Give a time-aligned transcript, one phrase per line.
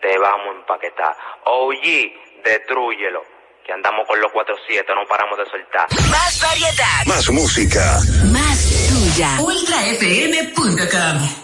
[0.00, 1.16] te vamos a empaquetar.
[1.46, 2.12] Oye,
[2.44, 3.22] destruyelo.
[3.64, 5.86] Que andamos con los 4-7, no paramos de soltar.
[6.10, 7.06] Más variedad.
[7.06, 8.00] Más música.
[8.32, 9.38] Más tuya.
[9.40, 11.41] UltraFM.com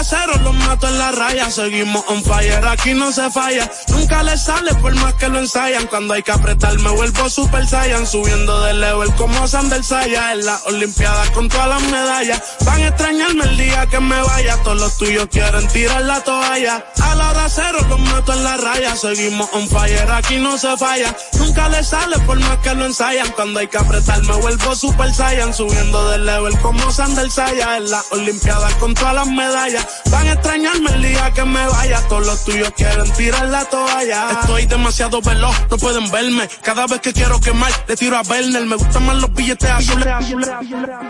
[0.00, 1.50] a cero los mato en la raya.
[1.50, 3.70] Seguimos on fire, aquí no se falla.
[3.88, 5.86] Nunca le sale por más que lo ensayan.
[5.88, 8.06] Cuando hay que apretar me vuelvo super saiyan.
[8.06, 10.32] Subiendo de level como Sander Saya.
[10.32, 12.42] En las Olimpiadas con todas las medallas.
[12.64, 14.56] Van a extrañarme el día que me vaya.
[14.62, 16.84] Todos los tuyos quieren tirar la toalla.
[17.02, 18.96] A la hora cero los mato en la raya.
[18.96, 21.14] Seguimos on fire, aquí no se falla.
[21.38, 23.30] Nunca le sale por más que lo ensayan.
[23.32, 25.52] Cuando hay que apretar me vuelvo super saiyan.
[25.52, 27.76] Subiendo de level como Sander Saya.
[27.76, 32.00] En las Olimpiadas con todas las medallas Van a extrañarme el día que me vaya.
[32.08, 34.30] Todos los tuyos quieren tirar la toalla.
[34.40, 36.48] Estoy demasiado veloz, no pueden verme.
[36.62, 38.66] Cada vez que quiero quemar, le tiro a Werner.
[38.66, 40.06] Me gustan más los billetes azules.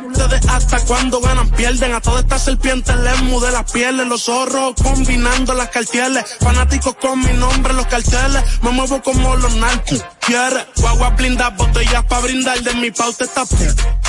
[0.07, 1.95] Ustedes hasta cuando ganan pierden.
[1.95, 4.07] A todas estas serpientes les mude las pieles.
[4.07, 6.25] Los zorros combinando las cartieles.
[6.41, 8.43] Fanáticos con mi nombre, los carteles.
[8.63, 10.05] Me muevo como los narcos.
[10.21, 12.61] Quiere guagua blindar, botellas para brindar.
[12.61, 13.45] De mi pauta está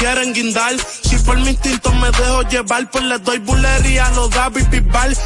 [0.02, 0.76] quieren guindar.
[1.04, 4.50] Si por mi instinto me dejo llevar, pues les doy bulería lo da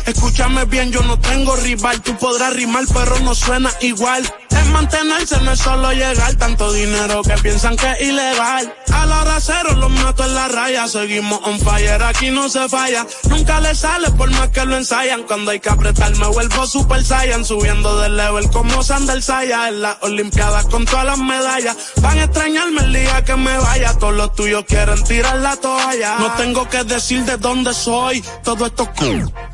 [0.05, 2.01] Escúchame bien, yo no tengo rival.
[2.01, 4.23] Tú podrás rimar, pero no suena igual.
[4.49, 6.35] Es mantenerse, no es solo llegar.
[6.35, 8.73] Tanto dinero que piensan que es ilegal.
[8.93, 9.39] A la hora
[9.77, 10.87] los mato en la raya.
[10.87, 13.05] Seguimos on fire, aquí no se falla.
[13.29, 15.23] Nunca le sale por más que lo ensayan.
[15.23, 17.43] Cuando hay que apretar, me vuelvo super saiyan.
[17.43, 19.67] Subiendo de level como Sander Saya.
[19.69, 21.75] En las Olimpiadas con todas las medallas.
[22.01, 23.93] Van a extrañarme el día que me vaya.
[23.97, 26.17] Todos los tuyos quieren tirar la toalla.
[26.19, 28.23] No tengo que decir de dónde soy.
[28.43, 28.91] Todo esto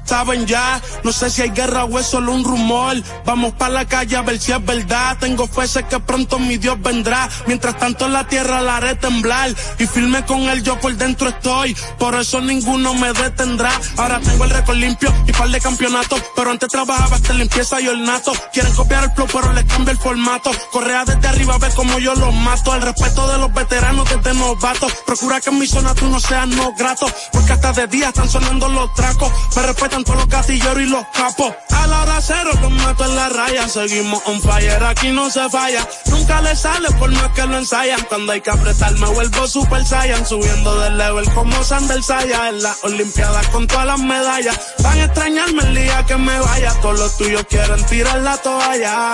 [0.05, 2.97] Saben ya, no sé si hay guerra o es solo un rumor.
[3.25, 5.17] Vamos para la calle a ver si es verdad.
[5.19, 7.30] Tengo fe, sé que pronto mi Dios vendrá.
[7.47, 9.52] Mientras tanto la tierra la haré temblar.
[9.80, 11.75] Y firme con él, yo por dentro estoy.
[11.97, 13.72] Por eso ninguno me detendrá.
[13.97, 16.22] Ahora tengo el récord limpio y par de campeonatos.
[16.36, 18.33] Pero antes trabajaba hasta limpieza y ornato.
[18.52, 20.52] Quieren copiar el flow, pero les cambio el formato.
[20.72, 22.76] Correa desde arriba, ver cómo yo los mato.
[22.76, 24.92] El respeto de los veteranos desde novatos.
[25.05, 27.08] Procura que en mi zona tú no seas no grato.
[27.32, 29.32] Porque hasta de día están sonando los tracos.
[29.61, 31.54] Me respetan todos los gatilleros y los capos.
[31.70, 33.70] A la hora cero los mato en la raya.
[33.70, 35.88] Seguimos on fire, aquí no se falla.
[36.08, 38.02] Nunca le sale por más que lo ensayan.
[38.10, 40.26] Cuando hay que apretar me vuelvo super saiyan.
[40.26, 42.50] Subiendo de level como Sander Saya.
[42.50, 44.73] En las Olimpiadas con todas las medallas.
[44.80, 46.73] Van a extrañarme el día que me vaya.
[46.82, 49.14] Todos los tuyos quieren tirar la toalla.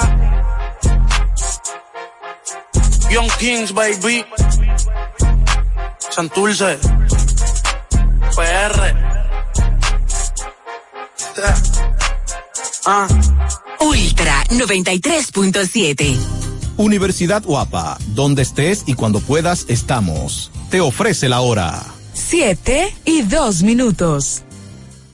[3.10, 4.26] Young Kings, baby.
[6.10, 6.80] Santurce.
[8.34, 9.17] PR.
[12.86, 13.08] Ah.
[13.80, 16.18] Ultra 93.7.
[16.78, 20.52] Universidad Guapa, donde estés y cuando puedas estamos.
[20.70, 21.84] Te ofrece la hora.
[22.14, 24.44] 7 y 2 minutos.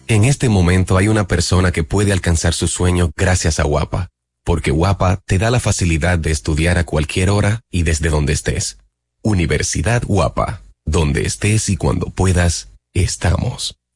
[0.08, 4.10] En este momento hay una persona que puede alcanzar su sueño gracias a Guapa,
[4.44, 8.78] porque Guapa te da la facilidad de estudiar a cualquier hora y desde donde estés.
[9.22, 13.78] Universidad Guapa, donde estés y cuando puedas, estamos.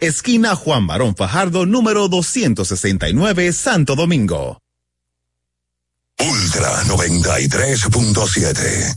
[0.00, 4.58] esquina Juan Barón Fajardo, número 269, Santo Domingo.
[6.18, 8.96] Ultra 93.7.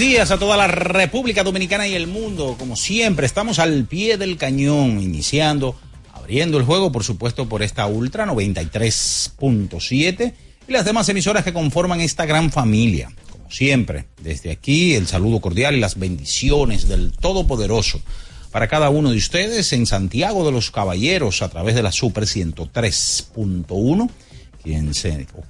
[0.00, 2.56] Días a toda la República Dominicana y el mundo.
[2.58, 5.78] Como siempre, estamos al pie del cañón, iniciando,
[6.14, 10.32] abriendo el juego, por supuesto, por esta Ultra 93.7
[10.66, 13.12] y las demás emisoras que conforman esta gran familia.
[13.30, 18.00] Como siempre, desde aquí, el saludo cordial y las bendiciones del Todopoderoso
[18.50, 22.24] para cada uno de ustedes en Santiago de los Caballeros a través de la Super
[22.24, 24.10] 103.1,
[24.62, 24.92] quien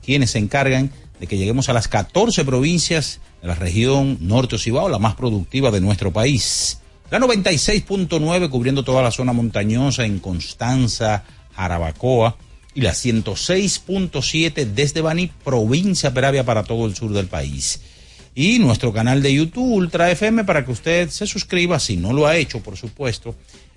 [0.03, 0.91] quienes se encargan
[1.21, 5.71] de que lleguemos a las 14 provincias de la región norte Ocibao, la más productiva
[5.71, 6.81] de nuestro país.
[7.11, 11.25] La 96.9 cubriendo toda la zona montañosa en Constanza,
[11.55, 12.37] Jarabacoa.
[12.73, 17.81] Y la 106.7 desde Baní, provincia Peravia para todo el sur del país.
[18.35, 22.29] Y nuestro canal de YouTube Ultra FM para que usted se suscriba, si no lo
[22.29, 23.35] ha hecho, por supuesto.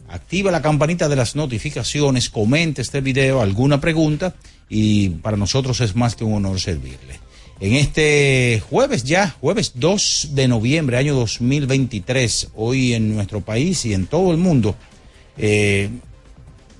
[0.09, 4.35] Activa la campanita de las notificaciones, comente este video, alguna pregunta
[4.69, 7.32] y para nosotros es más que un honor servirle
[7.63, 13.93] en este jueves ya, jueves 2 de noviembre, año 2023, hoy en nuestro país y
[13.93, 14.75] en todo el mundo,
[15.37, 15.89] eh,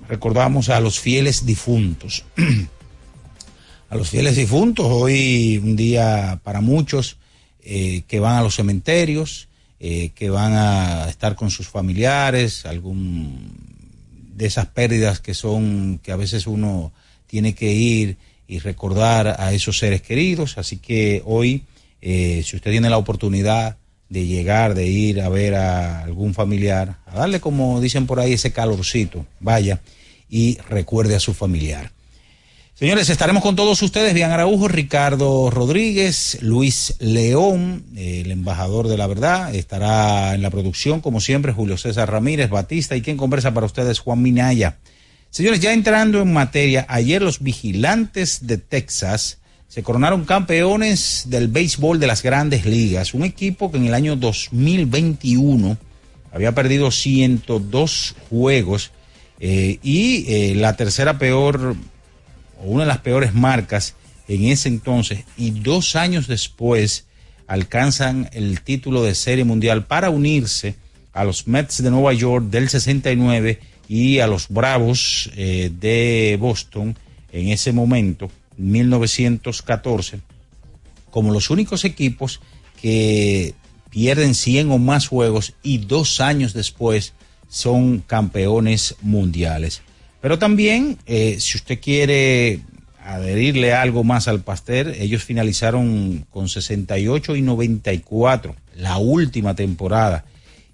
[0.06, 2.24] recordamos a los fieles difuntos.
[3.88, 7.16] a los fieles difuntos, hoy un día para muchos
[7.62, 9.48] eh, que van a los cementerios,
[9.80, 13.54] eh, que van a estar con sus familiares, algún
[14.34, 16.92] de esas pérdidas que son, que a veces uno
[17.26, 20.58] tiene que ir y recordar a esos seres queridos.
[20.58, 21.64] Así que hoy,
[22.00, 23.76] eh, si usted tiene la oportunidad
[24.08, 28.34] de llegar, de ir a ver a algún familiar, a darle, como dicen por ahí,
[28.34, 29.80] ese calorcito, vaya
[30.28, 31.92] y recuerde a su familiar.
[32.74, 39.06] Señores, estaremos con todos ustedes, Bian Araujo, Ricardo Rodríguez, Luis León, el embajador de la
[39.06, 43.66] verdad, estará en la producción, como siempre, Julio César Ramírez, Batista, y quien conversa para
[43.66, 44.78] ustedes, Juan Minaya.
[45.34, 51.98] Señores, ya entrando en materia, ayer los vigilantes de Texas se coronaron campeones del béisbol
[51.98, 55.76] de las grandes ligas, un equipo que en el año 2021
[56.32, 58.92] había perdido 102 juegos
[59.40, 61.74] eh, y eh, la tercera peor,
[62.60, 63.96] o una de las peores marcas
[64.28, 67.06] en ese entonces, y dos años después
[67.48, 70.76] alcanzan el título de serie mundial para unirse
[71.12, 76.96] a los Mets de Nueva York del 69 y a los Bravos eh, de Boston
[77.32, 80.20] en ese momento, 1914,
[81.10, 82.40] como los únicos equipos
[82.80, 83.54] que
[83.90, 87.12] pierden 100 o más juegos y dos años después
[87.48, 89.82] son campeones mundiales.
[90.20, 92.60] Pero también, eh, si usted quiere
[93.04, 100.24] adherirle algo más al pastel, ellos finalizaron con 68 y 94 la última temporada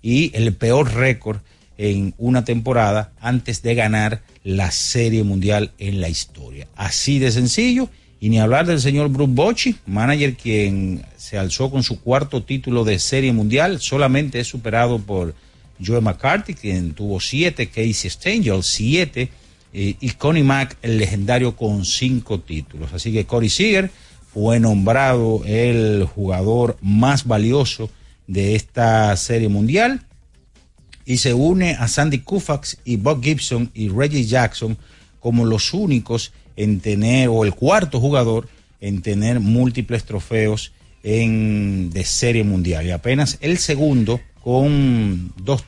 [0.00, 1.40] y el peor récord
[1.82, 6.68] en una temporada antes de ganar la Serie Mundial en la historia.
[6.76, 7.88] Así de sencillo.
[8.20, 12.84] Y ni hablar del señor Bruce Bocci, manager quien se alzó con su cuarto título
[12.84, 15.34] de Serie Mundial, solamente es superado por
[15.82, 19.30] Joe McCarthy, quien tuvo siete, Casey Stengel, siete,
[19.72, 22.92] eh, y Connie Mack, el legendario, con cinco títulos.
[22.92, 23.90] Así que Corey Seager
[24.34, 27.88] fue nombrado el jugador más valioso
[28.26, 30.02] de esta Serie Mundial
[31.10, 34.78] y se une a Sandy Koufax y Bob Gibson y Reggie Jackson
[35.18, 38.48] como los únicos en tener, o el cuarto jugador
[38.80, 40.70] en tener múltiples trofeos
[41.02, 45.64] en, de serie mundial y apenas el segundo con dos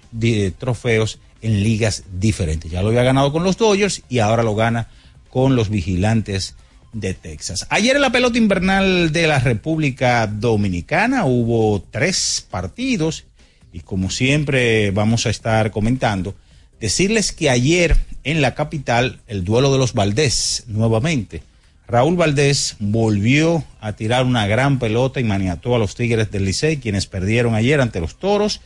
[0.58, 2.70] trofeos en ligas diferentes.
[2.70, 4.90] Ya lo había ganado con los Dodgers y ahora lo gana
[5.28, 6.54] con los vigilantes
[6.92, 7.66] de Texas.
[7.68, 13.24] Ayer en la pelota invernal de la República Dominicana hubo tres partidos
[13.72, 16.34] y como siempre vamos a estar comentando,
[16.80, 21.42] decirles que ayer en la capital el duelo de los Valdés nuevamente.
[21.88, 26.78] Raúl Valdés volvió a tirar una gran pelota y maniató a los Tigres del Licey,
[26.78, 28.60] quienes perdieron ayer ante los Toros.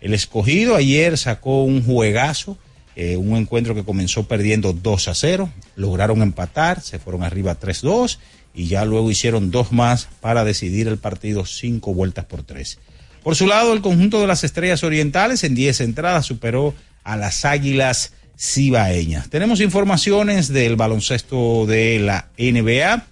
[0.00, 2.56] El escogido ayer sacó un juegazo,
[2.96, 8.18] eh, un encuentro que comenzó perdiendo 2 a 0, lograron empatar, se fueron arriba 3-2
[8.54, 12.78] y ya luego hicieron dos más para decidir el partido cinco vueltas por tres.
[13.22, 16.74] Por su lado, el conjunto de las Estrellas Orientales en 10 entradas superó
[17.04, 19.28] a las Águilas Cibaeñas.
[19.28, 23.04] Tenemos informaciones del baloncesto de la NBA,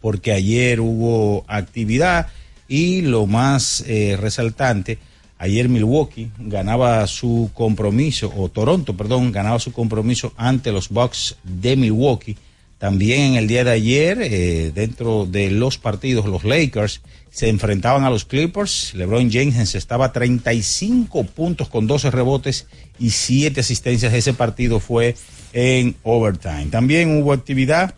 [0.00, 2.28] porque ayer hubo actividad
[2.68, 4.98] y lo más eh, resaltante,
[5.38, 11.76] ayer Milwaukee ganaba su compromiso, o Toronto, perdón, ganaba su compromiso ante los Bucks de
[11.76, 12.36] Milwaukee.
[12.78, 18.04] También en el día de ayer, eh, dentro de los partidos, los Lakers se enfrentaban
[18.04, 18.94] a los Clippers.
[18.94, 22.66] LeBron James estaba 35 puntos con 12 rebotes
[23.00, 24.14] y 7 asistencias.
[24.14, 25.16] Ese partido fue
[25.52, 26.66] en overtime.
[26.70, 27.94] También hubo actividad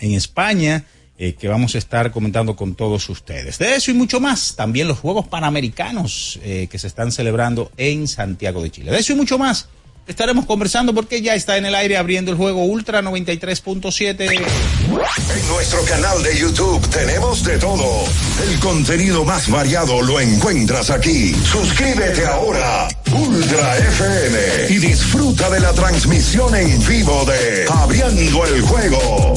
[0.00, 0.84] en España.
[1.18, 3.56] Eh, que vamos a estar comentando con todos ustedes.
[3.56, 8.06] De eso y mucho más, también los Juegos Panamericanos eh, que se están celebrando en
[8.06, 8.90] Santiago de Chile.
[8.90, 9.66] De eso y mucho más
[10.06, 14.30] estaremos conversando porque ya está en el aire abriendo el juego Ultra 93.7.
[14.30, 18.04] En nuestro canal de YouTube tenemos de todo.
[18.48, 21.34] El contenido más variado lo encuentras aquí.
[21.34, 24.38] Suscríbete ahora, Ultra FM,
[24.70, 29.34] y disfruta de la transmisión en vivo de Abriendo el juego.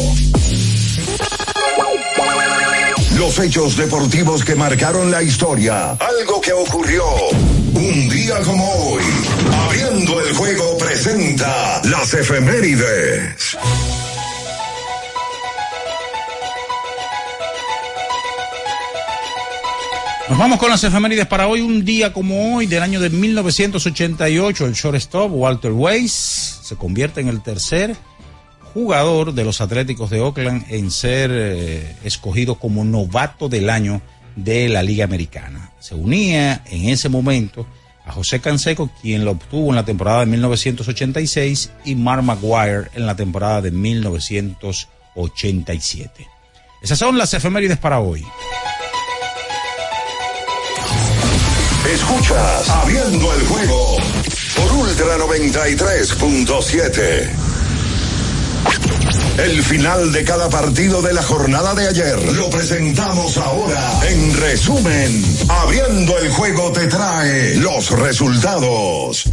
[3.18, 5.92] Los hechos deportivos que marcaron la historia.
[6.00, 7.04] Algo que ocurrió
[7.79, 9.03] un día como hoy.
[9.65, 13.57] Abriendo el juego presenta las efemérides.
[20.27, 21.62] Nos vamos con las efemérides para hoy.
[21.62, 27.29] Un día como hoy, del año de 1988, el shortstop Walter Weiss se convierte en
[27.29, 27.95] el tercer
[28.74, 34.01] jugador de los Atléticos de Oakland en ser eh, escogido como novato del año
[34.43, 35.72] de la Liga Americana.
[35.79, 37.65] Se unía en ese momento
[38.05, 43.05] a José Canseco, quien lo obtuvo en la temporada de 1986, y Mark Maguire en
[43.05, 46.27] la temporada de 1987.
[46.81, 48.25] Esas son las efemérides para hoy.
[51.93, 53.98] Escuchas Abriendo el juego
[54.55, 57.49] por Ultra 93.7.
[59.46, 64.01] El final de cada partido de la jornada de ayer lo presentamos ahora.
[64.05, 69.24] En resumen, abriendo el juego te trae los resultados.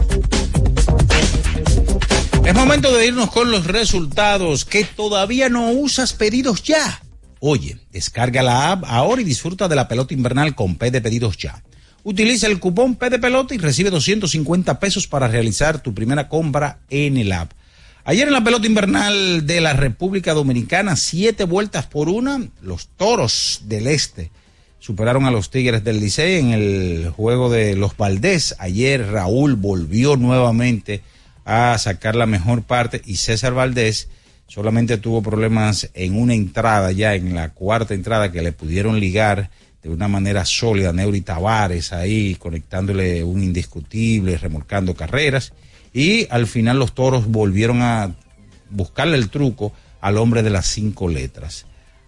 [2.44, 7.02] Es momento de irnos con los resultados que todavía no usas pedidos ya.
[7.40, 11.36] Oye, descarga la app ahora y disfruta de la pelota invernal con P de pedidos
[11.36, 11.64] ya.
[12.04, 16.78] Utiliza el cupón P de pelota y recibe 250 pesos para realizar tu primera compra
[16.90, 17.55] en el app.
[18.08, 23.62] Ayer en la pelota invernal de la República Dominicana, siete vueltas por una, los toros
[23.64, 24.30] del este
[24.78, 28.54] superaron a los Tigres del Licey en el juego de los Valdés.
[28.60, 31.02] Ayer Raúl volvió nuevamente
[31.44, 34.08] a sacar la mejor parte y César Valdés
[34.46, 39.50] solamente tuvo problemas en una entrada ya, en la cuarta entrada que le pudieron ligar
[39.82, 45.52] de una manera sólida Neuri Tavares ahí conectándole un indiscutible, remolcando carreras
[45.96, 48.14] y al final los toros volvieron a
[48.68, 49.72] buscarle el truco
[50.02, 51.64] al hombre de las cinco letras.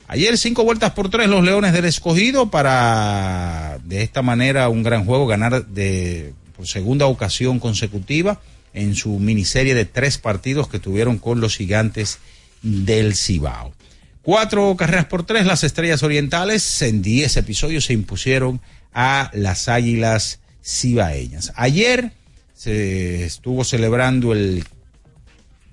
[0.09, 5.07] Ayer cinco vueltas por tres los Leones del Escogido para de esta manera un gran
[5.07, 8.43] juego ganar de por segunda ocasión consecutiva
[8.75, 12.19] en su miniserie de tres partidos que tuvieron con los Gigantes
[12.61, 13.73] del Cibao.
[14.21, 18.61] Cuatro carreras por tres, las Estrellas Orientales en diez episodios se impusieron
[18.93, 21.55] a las Águilas Cibaeñas.
[21.57, 22.13] Ayer
[22.59, 24.65] se estuvo celebrando el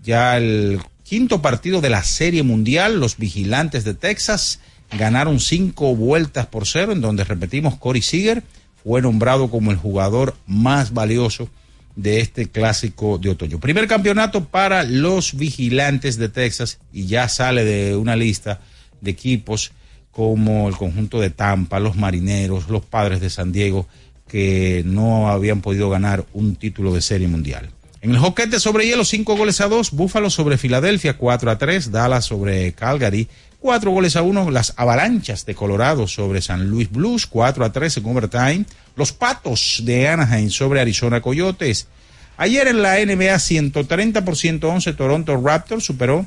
[0.04, 3.00] ya el quinto partido de la Serie Mundial.
[3.00, 4.60] Los vigilantes de Texas
[4.96, 8.44] ganaron cinco vueltas por cero, en donde repetimos, Corey Seager
[8.84, 11.50] fue nombrado como el jugador más valioso
[11.96, 13.60] de este clásico de otoño.
[13.60, 18.62] Primer campeonato para los vigilantes de Texas y ya sale de una lista
[19.01, 19.72] de equipos
[20.12, 23.88] como el conjunto de Tampa, los Marineros, los Padres de San Diego,
[24.36, 27.70] que no habían podido ganar un título de serie mundial.
[28.01, 31.89] En el joquete sobre hielo, cinco goles a dos, Búfalo sobre Filadelfia, 4 a 3,
[31.89, 33.30] Dallas sobre Calgary,
[33.62, 37.96] cuatro goles a uno, las Avalanchas de Colorado sobre San Luis Blues, 4 a 3
[37.96, 38.65] en overtime,
[38.98, 41.88] los Patos de Anaheim sobre Arizona Coyotes.
[42.36, 46.25] Ayer en la NBA 130 por 111 Toronto Raptors superó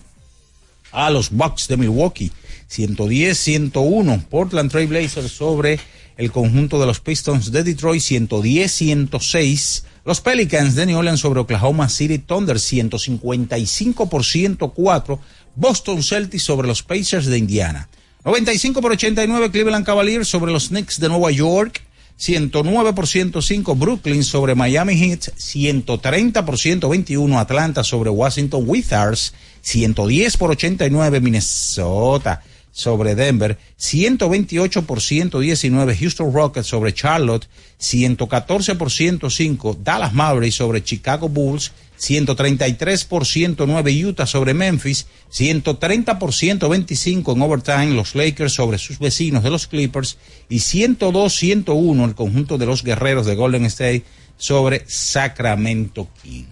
[0.92, 2.32] a los Bucks de Milwaukee
[2.70, 5.80] 110-101 Portland Trail Blazers sobre
[6.16, 11.86] el conjunto de los Pistons de Detroit 110-106 los Pelicans de New Orleans sobre Oklahoma
[11.90, 15.20] City Thunder 155 por 104.
[15.54, 17.90] Boston Celtics sobre los Pacers de Indiana.
[18.24, 21.82] 95 por 89 Cleveland Cavaliers sobre los Knicks de Nueva York.
[22.16, 25.28] 109 por 105 Brooklyn sobre Miami Heat.
[25.36, 29.34] 130 por 121 Atlanta sobre Washington Wizards.
[29.60, 32.42] 110 por 89 Minnesota
[32.78, 40.84] sobre Denver, 128 por 119 Houston Rockets sobre Charlotte, 114 por 105 Dallas Mavericks sobre
[40.84, 48.52] Chicago Bulls, 133 por 109 Utah sobre Memphis, 130 por 125 en overtime los Lakers
[48.52, 50.16] sobre sus vecinos de los Clippers
[50.48, 54.04] y 102-101 el conjunto de los guerreros de Golden State
[54.36, 56.44] sobre Sacramento King.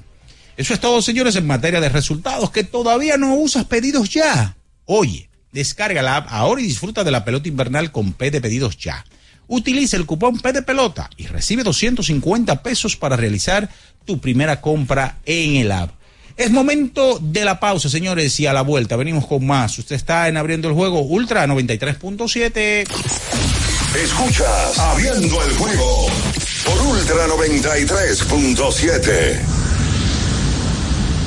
[0.56, 2.50] Eso es todo, señores, en materia de resultados.
[2.50, 4.56] Que todavía no usas pedidos ya.
[4.86, 8.76] Oye, Descarga la app ahora y disfruta de la pelota invernal con P de pedidos
[8.76, 9.06] ya.
[9.46, 13.70] Utiliza el cupón P de pelota y recibe 250 pesos para realizar
[14.04, 15.92] tu primera compra en el app.
[16.36, 19.78] Es momento de la pausa, señores, y a la vuelta venimos con más.
[19.78, 22.86] Usted está en abriendo el juego Ultra 93.7.
[23.96, 26.10] Escuchas Abriendo el juego
[26.66, 29.55] por Ultra 93.7.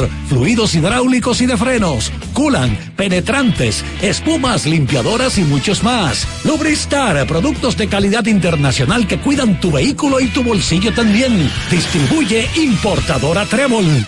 [0.00, 6.26] motor fluidos hidráulicos y de frenos, culan, penetrantes, espumas, limpiadoras y muchos más.
[6.44, 11.50] Lubristar, productos de calidad internacional que cuidan tu vehículo y tu bolsillo también.
[11.70, 14.06] Distribuye importadora Trébol.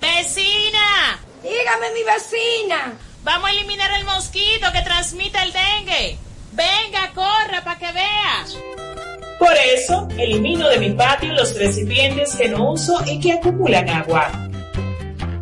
[0.00, 1.18] ¡Vecina!
[1.42, 2.94] Dígame, mi vecina.
[3.22, 6.18] Vamos a eliminar el mosquito que transmite el dengue.
[6.52, 8.56] Venga, corra para que veas.
[9.38, 14.30] Por eso, elimino de mi patio los recipientes que no uso y que acumulan agua.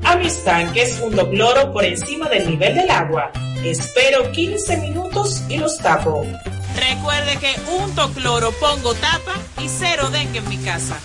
[0.05, 3.31] A mis tanques junto cloro por encima del nivel del agua.
[3.64, 6.26] Espero 15 minutos y los tapo.
[6.74, 10.98] Recuerde que unto cloro, pongo tapa y cero dengue en mi casa.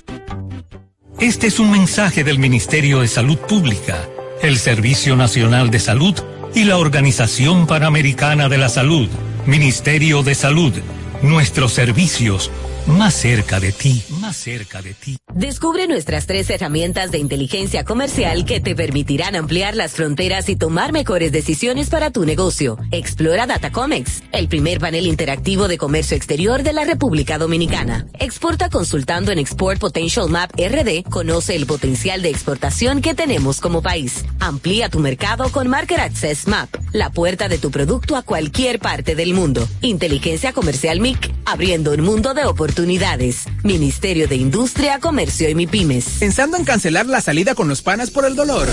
[1.20, 4.08] Este es un mensaje del Ministerio de Salud Pública,
[4.42, 6.16] el Servicio Nacional de Salud
[6.56, 9.10] y la Organización Panamericana de la Salud.
[9.46, 10.74] Ministerio de Salud
[11.22, 12.52] nuestros servicios,
[12.86, 15.18] más cerca de ti, más cerca de ti.
[15.34, 20.94] Descubre nuestras tres herramientas de inteligencia comercial que te permitirán ampliar las fronteras y tomar
[20.94, 22.78] mejores decisiones para tu negocio.
[22.92, 28.08] Explora Datacomex, el primer panel interactivo de comercio exterior de la República Dominicana.
[28.20, 31.04] Exporta consultando en Export Potential Map RD.
[31.10, 34.24] Conoce el potencial de exportación que tenemos como país.
[34.40, 39.14] Amplía tu mercado con Market Access Map, la puerta de tu producto a cualquier parte
[39.16, 39.68] del mundo.
[39.82, 41.00] Inteligencia Comercial
[41.46, 43.46] Abriendo un mundo de oportunidades.
[43.64, 46.18] Ministerio de Industria, Comercio y MIPIMES.
[46.20, 48.68] ¿Pensando en cancelar la salida con los panas por el dolor?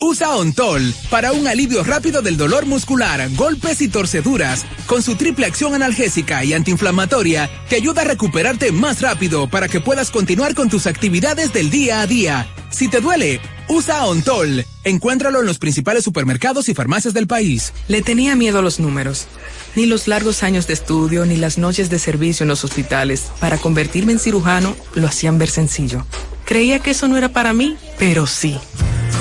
[0.00, 5.46] Usa Ontol para un alivio rápido del dolor muscular, golpes y torceduras, con su triple
[5.46, 10.68] acción analgésica y antiinflamatoria que ayuda a recuperarte más rápido para que puedas continuar con
[10.68, 12.46] tus actividades del día a día.
[12.70, 14.64] Si te duele, usa Ontol.
[14.84, 17.72] Encuéntralo en los principales supermercados y farmacias del país.
[17.88, 19.26] Le tenía miedo a los números.
[19.74, 23.58] Ni los largos años de estudio, ni las noches de servicio en los hospitales para
[23.58, 26.06] convertirme en cirujano lo hacían ver sencillo.
[26.44, 28.58] Creía que eso no era para mí, pero sí.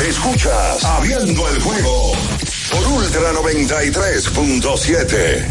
[0.00, 2.12] Escuchas Abriendo el juego
[2.70, 5.44] por Ultra 93.7.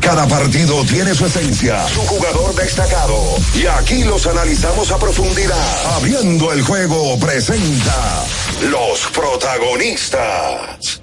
[0.00, 3.36] Cada partido tiene su esencia, su jugador destacado.
[3.54, 5.96] Y aquí los analizamos a profundidad.
[5.96, 8.24] Abriendo el juego presenta
[8.68, 11.00] los protagonistas.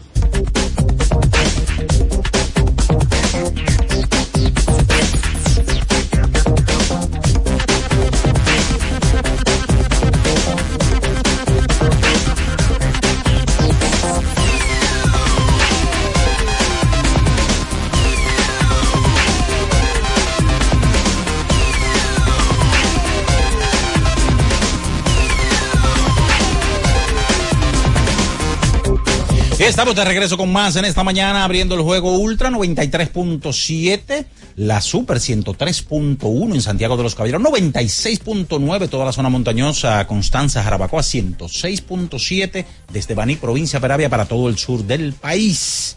[29.67, 35.17] Estamos de regreso con más en esta mañana abriendo el juego Ultra 93.7, la Super
[35.17, 43.13] 103.1 en Santiago de los Caballeros, 96.9 toda la zona montañosa, Constanza, Jarabacoa 106.7 desde
[43.13, 45.95] Baní, provincia Peravia para todo el sur del país.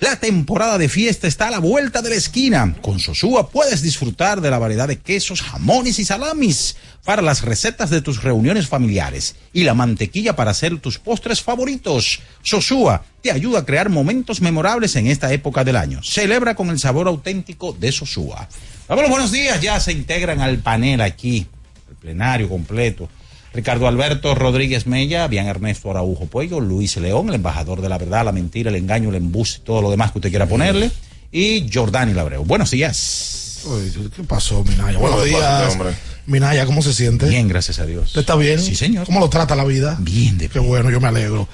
[0.00, 2.74] La temporada de fiesta está a la vuelta de la esquina.
[2.82, 7.90] Con Sosúa puedes disfrutar de la variedad de quesos, jamones y salamis para las recetas
[7.90, 12.20] de tus reuniones familiares y la mantequilla para hacer tus postres favoritos.
[12.42, 16.02] Sosúa te ayuda a crear momentos memorables en esta época del año.
[16.02, 18.48] Celebra con el sabor auténtico de Sosúa.
[18.88, 19.60] Vamos, buenos días.
[19.60, 21.46] Ya se integran al panel aquí,
[21.88, 23.08] el plenario completo.
[23.54, 28.24] Ricardo Alberto Rodríguez Mella, bien Ernesto Araujo Puello, Luis León, el embajador de la verdad,
[28.24, 30.90] la mentira, el engaño, el embuste, todo lo demás que usted quiera ponerle,
[31.30, 32.44] y Jordani Labreu.
[32.44, 33.62] Buenos días.
[33.64, 34.98] Uy, ¿Qué pasó, Minaya?
[34.98, 35.78] Buenos días.
[36.26, 37.28] Minaya, ¿cómo se siente?
[37.28, 38.08] Bien, gracias a Dios.
[38.08, 38.58] ¿Usted está bien?
[38.58, 39.06] Sí, señor.
[39.06, 39.96] ¿Cómo lo trata la vida?
[40.00, 41.46] Bien, de Qué bueno, yo me alegro.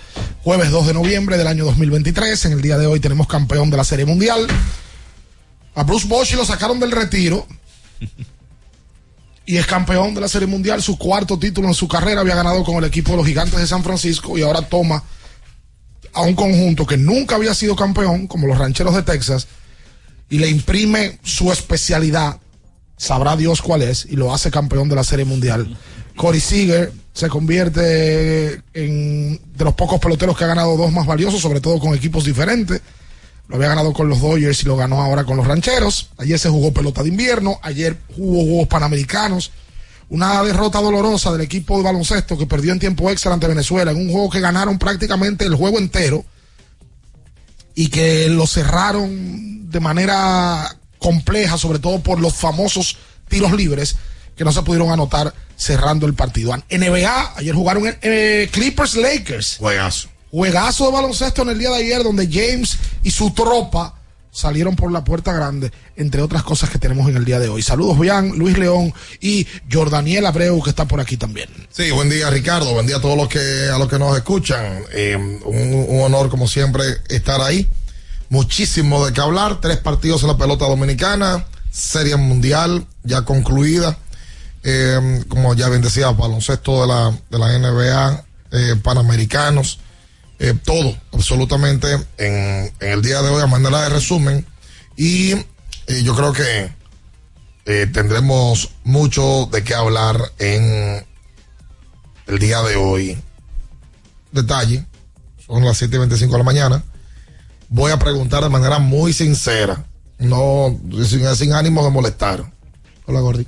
[0.43, 2.47] Jueves 2 de noviembre del año 2023.
[2.47, 4.47] En el día de hoy tenemos campeón de la Serie Mundial.
[5.75, 7.47] A Bruce Bosch lo sacaron del retiro.
[9.47, 10.83] Y es campeón de la Serie Mundial.
[10.83, 13.67] Su cuarto título en su carrera había ganado con el equipo de los Gigantes de
[13.67, 15.03] San Francisco y ahora toma
[16.13, 19.47] a un conjunto que nunca había sido campeón, como los Rancheros de Texas,
[20.29, 22.39] y le imprime su especialidad,
[22.97, 25.77] sabrá Dios cuál es, y lo hace campeón de la Serie Mundial.
[26.17, 31.41] Corey Seager se convierte en de los pocos peloteros que ha ganado dos más valiosos,
[31.41, 32.81] sobre todo con equipos diferentes.
[33.51, 36.11] Lo había ganado con los Dodgers y lo ganó ahora con los Rancheros.
[36.19, 39.51] Ayer se jugó pelota de invierno, ayer hubo Juegos Panamericanos.
[40.09, 43.97] Una derrota dolorosa del equipo de baloncesto que perdió en tiempo extra ante Venezuela en
[43.97, 46.25] un juego que ganaron prácticamente el juego entero
[47.75, 53.97] y que lo cerraron de manera compleja, sobre todo por los famosos tiros libres
[54.37, 56.57] que no se pudieron anotar cerrando el partido.
[56.71, 59.57] NBA, ayer jugaron eh, Clippers Lakers.
[59.59, 60.09] Juegazo.
[60.31, 63.95] Juegazo de baloncesto en el día de ayer donde James y su tropa
[64.33, 67.63] salieron por la puerta grande, entre otras cosas que tenemos en el día de hoy.
[67.63, 71.49] Saludos, Bian, Luis León y Jordaniel Abreu, que está por aquí también.
[71.71, 72.73] Sí, buen día, Ricardo.
[72.73, 74.83] Buen día a todos los que, a los que nos escuchan.
[74.93, 77.69] Eh, un, honor, como siempre, estar ahí.
[78.29, 79.61] Muchísimo de qué hablar.
[79.61, 81.45] Tres partidos en la pelota dominicana.
[81.71, 83.99] Serie mundial ya concluida.
[84.63, 89.81] Eh, como ya bien decía, baloncesto de la, de la NBA, eh, panamericanos.
[90.43, 94.47] Eh, todo, absolutamente, en, el día de hoy a manera de resumen.
[94.97, 96.73] Y eh, yo creo que
[97.67, 101.05] eh, tendremos mucho de qué hablar en
[102.27, 103.19] el día de hoy.
[104.33, 104.87] Detalle,
[105.47, 106.85] son las 7.25 de la mañana.
[107.69, 109.85] Voy a preguntar de manera muy sincera,
[110.19, 110.75] no
[111.07, 112.51] sin, sin ánimo de molestar.
[113.05, 113.47] Hola, Gordy.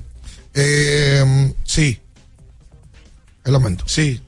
[0.53, 1.99] Eh, sí.
[3.43, 3.83] El aumento.
[3.87, 4.21] Sí.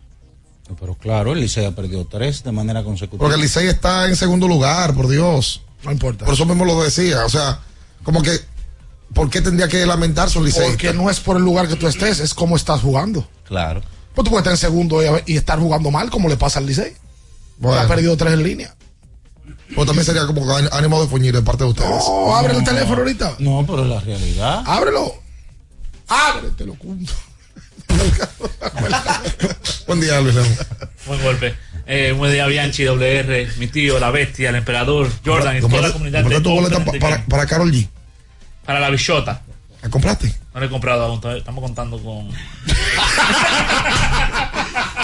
[0.70, 3.20] No, Pero claro, el Licey ha perdido tres de manera consecutiva.
[3.20, 5.62] Porque el Licey está en segundo lugar, por Dios.
[5.84, 6.26] No importa.
[6.26, 7.26] Por eso mismo lo decía.
[7.26, 7.60] O sea,
[8.04, 8.40] como que,
[9.14, 10.70] ¿por qué tendría que lamentarse un Licey?
[10.70, 13.28] Porque no es por el lugar que tú estés, es cómo estás jugando.
[13.48, 13.82] Claro.
[14.16, 16.66] Pues tú puedes estar en segundo y, y estar jugando mal, como le pasa al
[16.66, 16.94] Licey.
[17.58, 17.82] Bueno.
[17.82, 18.76] Ha perdido tres en línea.
[19.74, 22.04] Pues también sería como que ánimo de fuñir de parte de ustedes.
[22.08, 23.36] Oh, abre el teléfono ahorita.
[23.40, 24.64] No, pero es la realidad.
[24.66, 25.16] Ábrelo.
[26.08, 26.78] Ábrete, lo.
[29.88, 30.48] Buen día, Luis León.
[31.06, 31.56] Buen golpe.
[31.88, 35.92] Eh, buen día, Bianchi, WR, mi tío, la bestia, el emperador, Jordan y toda la
[35.92, 37.88] comunidad ¿Compraste de para, para Carol G?
[38.66, 39.42] para la bichota.
[39.86, 40.34] ¿La compraste?
[40.52, 42.28] No la he comprado aún, estamos contando con.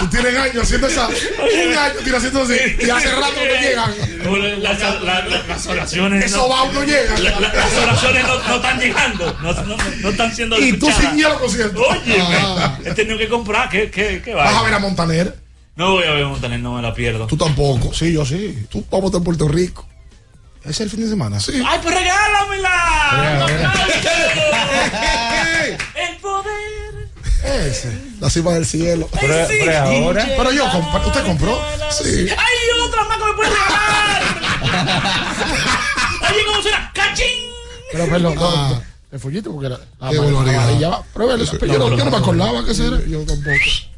[0.00, 1.06] Tú tienes años haciendo esa.
[1.06, 2.54] Un año tienes haciendo así.
[2.80, 4.60] Y hace rato no llegan.
[4.60, 6.24] Las, oraciones.
[6.24, 7.16] Eso va, no llega.
[7.20, 10.90] La- la- las oraciones no, no están llegando, no, no, no están siendo Y tú
[10.90, 11.80] sin hielo concierto.
[11.80, 12.76] Oye, Ah.
[12.84, 14.58] he tenido que comprar, ¿qué, qué, qué Vas va?
[14.58, 15.38] a ver a Montaner.
[15.76, 17.28] No voy a ver a Montaner, no me la pierdo.
[17.28, 17.94] Tú tampoco.
[17.94, 18.66] Sí, yo sí.
[18.68, 19.86] Tú vamos a Puerto Rico.
[20.64, 21.40] ¿Ese es el fin de semana?
[21.40, 21.60] Sí.
[21.66, 23.46] ¡Ay, pues regálamela!
[25.94, 27.08] ¡El poder!
[27.44, 27.98] Ese.
[28.20, 29.08] La cima del cielo.
[29.20, 30.24] Pero, pero ahora.
[30.36, 31.58] Pero yo, comp- ¿usted compró?
[31.90, 32.28] Sí.
[32.30, 34.22] ¡Hay otra más que me puede regalar!
[36.30, 36.90] Oye, ¿cómo suena?
[36.94, 37.26] ¡Cachín!
[37.90, 38.80] Pero, perdón, no, Ah.
[39.10, 39.78] El follito, porque era.
[40.00, 40.68] Ah, Qué vale, barbaridad.
[40.68, 41.02] ahí ya va.
[41.12, 42.98] Pero, vele, Eso- pero yo, no, yo no me acordaba que ese era.
[43.06, 43.50] Yo tampoco.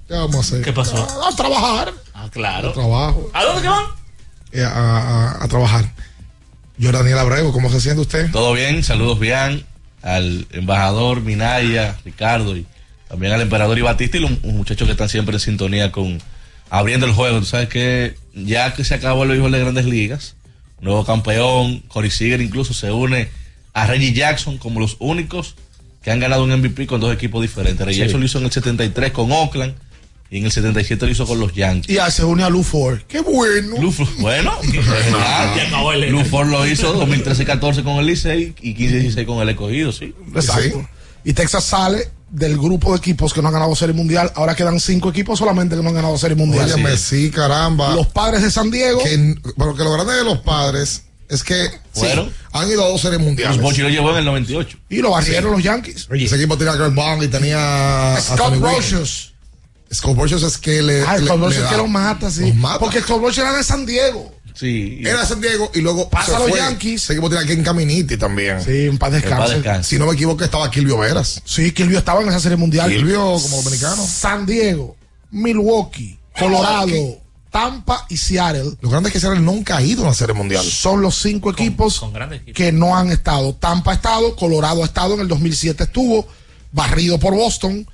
[0.08, 0.62] ¿Qué vamos a hacer?
[0.62, 0.96] ¿Qué pasó?
[0.96, 1.92] A, a trabajar.
[2.14, 2.72] Ah, claro.
[2.72, 3.30] Trabajo.
[3.32, 3.84] ¿A dónde que van?
[4.52, 4.70] Eh, a,
[5.38, 5.84] a- a trabajar.
[6.76, 8.30] Yo, Daniel Abreu, ¿cómo se siente usted?
[8.32, 9.64] Todo bien, saludos bien
[10.02, 12.66] al embajador Minaya, Ricardo y
[13.08, 16.20] también al emperador y Batista y los muchachos que están siempre en sintonía con
[16.68, 17.38] abriendo el juego.
[17.38, 20.36] Tú sabes que ya que se acabó el béisbol de grandes ligas,
[20.80, 23.28] nuevo campeón, Corey Seager incluso se une
[23.72, 25.54] a Reggie Jackson como los únicos
[26.02, 27.86] que han ganado un MVP con dos equipos diferentes.
[27.86, 28.00] Reggie Sí.
[28.02, 29.74] Jackson lo hizo en el 73 con Oakland
[30.34, 31.96] y en el 77 lo hizo con los Yankees.
[31.96, 32.98] Y se une a Lou Ford.
[33.06, 33.76] ¡Qué bueno!
[33.80, 34.52] Luford, bueno,
[35.94, 40.12] el- Luford lo hizo 2013-14 con el Licey y 15-16 con el escogido, sí.
[40.34, 40.88] Exacto.
[41.22, 44.32] Y Texas sale del grupo de equipos que no han ganado Serie Mundial.
[44.34, 46.64] Ahora quedan cinco equipos solamente que no han ganado Serie Mundial.
[46.64, 47.94] Óyeme, sí, caramba.
[47.94, 49.04] Los padres de San Diego.
[49.04, 52.28] Que, pero que lo grande de los padres es que sí, Bueno.
[52.50, 53.56] han ido a dos series mundiales.
[53.58, 54.78] Los Bochi lo llevó en el 98.
[54.88, 56.08] Y lo barrieron los Yankees.
[56.10, 58.56] Ese equipo tenía a Greg Bond y tenía Scott.
[58.56, 59.33] Rogers.
[59.94, 61.02] Scott es que le.
[61.02, 62.40] Ah, Scott da- que lo mata, sí.
[62.42, 62.78] los mata.
[62.78, 64.34] Porque Scott era de San Diego.
[64.54, 65.00] Sí.
[65.02, 66.58] Era de San Diego y luego Pasa a los fue.
[66.58, 67.02] Yankees.
[67.04, 68.62] Ese equipo tenía a Ken Caminiti también.
[68.62, 69.82] Sí, en paz descanse.
[69.82, 71.42] Si no me equivoco, estaba Kilvio Veras.
[71.44, 72.88] Sí, Kilvio estaba en esa serie mundial.
[72.90, 74.06] Kilvio como dominicano.
[74.06, 74.96] San Diego,
[75.32, 78.76] Milwaukee, Colorado, Tampa y Seattle.
[78.80, 80.64] Lo grande es que Seattle nunca ha ido a una serie mundial.
[80.64, 82.54] Son los cinco equipos con equipos.
[82.54, 83.54] que no han estado.
[83.54, 86.26] Tampa ha estado, Colorado ha estado, en el 2007 estuvo,
[86.72, 87.88] barrido por Boston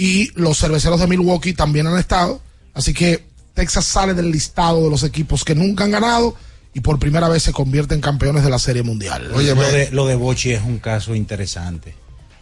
[0.00, 2.40] y los cerveceros de Milwaukee también han estado.
[2.72, 6.34] Así que Texas sale del listado de los equipos que nunca han ganado
[6.72, 9.28] y por primera vez se convierte en campeones de la Serie Mundial.
[9.30, 11.94] lo, de, lo de Bochi es un caso interesante,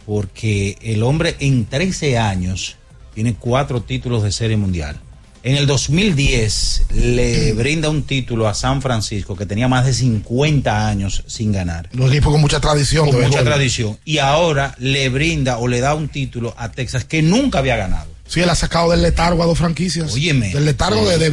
[0.05, 2.77] porque el hombre en 13 años
[3.13, 4.97] tiene cuatro títulos de serie mundial.
[5.41, 10.87] En el 2010 le brinda un título a San Francisco que tenía más de 50
[10.87, 11.89] años sin ganar.
[11.93, 13.09] Un equipo con mucha tradición.
[13.09, 13.97] Con mucha tradición.
[14.03, 18.18] Y ahora le brinda o le da un título a Texas que nunca había ganado.
[18.29, 20.13] Sí, él ha sacado del letargo a dos franquicias.
[20.13, 20.49] Óyeme.
[20.53, 21.29] Del letargo de, de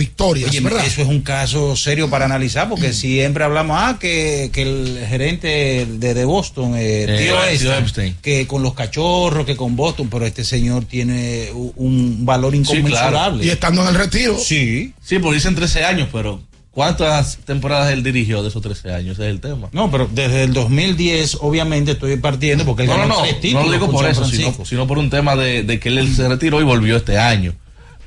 [0.63, 0.87] ¿verdad?
[0.87, 5.87] eso es un caso serio para analizar, porque siempre hablamos, ah, que, que el gerente
[5.87, 8.17] de, de Boston, eh, Eh, tío Epstein.
[8.23, 13.11] que con los cachorros, que con Boston, pero este señor tiene un valor Sí, inconmensurable.
[13.11, 13.45] claro.
[13.45, 14.39] Y estando en el retiro.
[14.39, 14.95] Sí.
[15.05, 16.41] Sí, porque dicen 13 años, pero
[16.77, 19.13] ¿cuántas temporadas él dirigió de esos 13 años?
[19.15, 19.71] Ese es el tema.
[19.73, 23.35] No, pero desde el 2010, obviamente, estoy partiendo porque él No, no, ganó no, tres
[23.37, 26.15] no títulos lo digo por eso, sino, sino por un tema de, de que él
[26.15, 27.55] se retiró y volvió este año.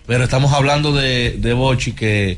[0.06, 2.38] Pero estamos hablando de, de Bochi que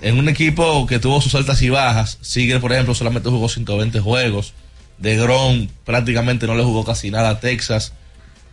[0.00, 3.98] en un equipo que tuvo sus altas y bajas, Siger, por ejemplo, solamente jugó 120
[3.98, 4.54] juegos.
[4.98, 7.94] De Grom prácticamente no le jugó casi nada a Texas.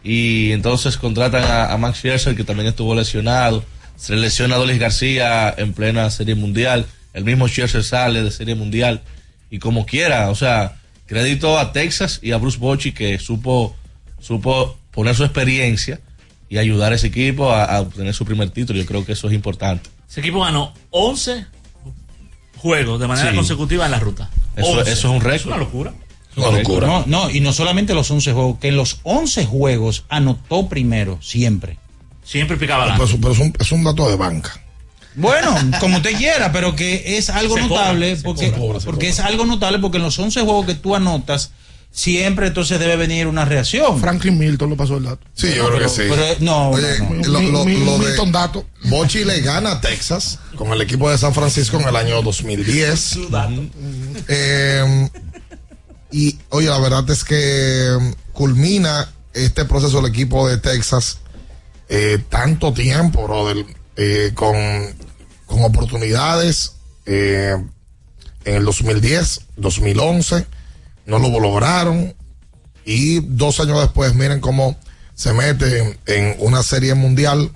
[0.04, 3.64] Y entonces contratan a, a Max Scherzer, que también estuvo lesionado.
[4.00, 6.86] Se le lesiona a Dolis García en plena Serie Mundial.
[7.14, 9.02] El mismo Scherzer sale de Serie Mundial.
[9.52, 13.76] Y como quiera, o sea, crédito a Texas y a Bruce Bochy que supo,
[14.22, 16.00] supo poner su experiencia
[16.50, 18.80] y ayudar a ese equipo a, a obtener su primer título.
[18.80, 19.90] Yo creo que eso es importante.
[20.10, 21.46] Ese equipo ganó 11
[22.58, 23.36] juegos de manera Sí.
[23.36, 24.30] consecutiva en la ruta.
[24.56, 24.92] Eso- 11.
[24.92, 25.40] eso es un récord.
[25.40, 25.94] Es una locura.
[26.38, 26.88] Una locura.
[26.88, 31.20] No, no, y no solamente los 11 juegos, que en los 11 juegos anotó primero,
[31.22, 31.78] siempre.
[32.30, 34.62] Siempre picaba Pero, pero es, un, es un dato de banca.
[35.16, 39.20] Bueno, como usted quiera, pero que es algo Se notable, cobra, porque, cobra, porque es
[39.20, 41.50] algo notable porque en los 11 juegos que tú anotas,
[41.92, 44.00] siempre entonces debe venir una reacción.
[44.00, 45.26] Franklin Milton lo pasó el dato.
[45.34, 46.04] Sí, yo creo que sí.
[46.08, 47.28] Pero, no, Oye, no, no.
[47.28, 48.66] lo, lo- de Milton Dato.
[48.84, 53.18] Bochi le gana a Texas con el equipo de San Francisco en el año 2010.
[54.28, 55.10] Eh,
[56.12, 61.18] y oye, la verdad es que mm, culmina este proceso el equipo de Texas
[61.90, 63.66] eh, tanto tiempo, brother,
[63.98, 64.56] eh, con,
[65.48, 66.76] oportunidades
[67.06, 67.56] eh,
[68.46, 70.46] en el 2010, 2011,
[71.06, 72.16] no lo lograron
[72.86, 74.78] y dos años después miren cómo
[75.16, 77.52] se mete en una serie mundial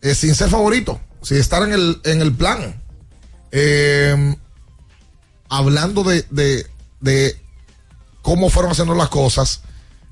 [0.00, 2.80] eh, sin ser favorito, sin estar en el, en el plan.
[3.50, 4.36] Eh,
[5.48, 6.66] hablando de, de,
[7.00, 7.36] de
[8.22, 9.60] cómo fueron haciendo las cosas,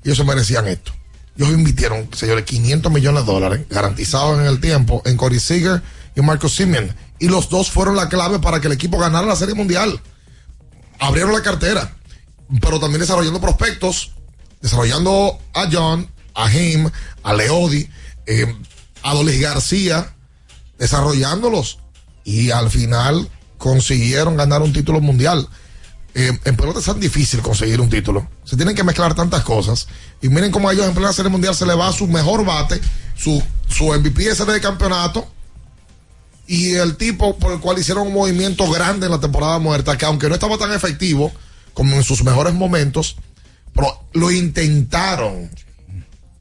[0.03, 0.93] ellos se merecían esto.
[1.37, 5.81] Ellos invirtieron, señores, 500 millones de dólares garantizados en el tiempo en Corey Seager
[6.15, 6.95] y Marcus Simeon.
[7.19, 9.99] Y los dos fueron la clave para que el equipo ganara la Serie Mundial.
[10.99, 11.95] Abrieron la cartera,
[12.61, 14.11] pero también desarrollando prospectos,
[14.61, 16.89] desarrollando a John, a Jim,
[17.23, 17.89] a Leodi,
[18.25, 18.55] eh,
[19.01, 20.13] a Dolis García,
[20.77, 21.79] desarrollándolos.
[22.23, 25.47] Y al final consiguieron ganar un título mundial.
[26.15, 28.27] Eh, en pelota es tan difícil conseguir un título.
[28.43, 29.87] Se tienen que mezclar tantas cosas.
[30.21, 32.79] Y miren cómo a ellos en plena serie mundial se le va su mejor bate,
[33.15, 35.27] su, su MVP de serie de campeonato.
[36.45, 40.05] Y el tipo por el cual hicieron un movimiento grande en la temporada muerta, que
[40.05, 41.31] aunque no estaba tan efectivo
[41.73, 43.15] como en sus mejores momentos,
[43.73, 45.49] pero lo intentaron.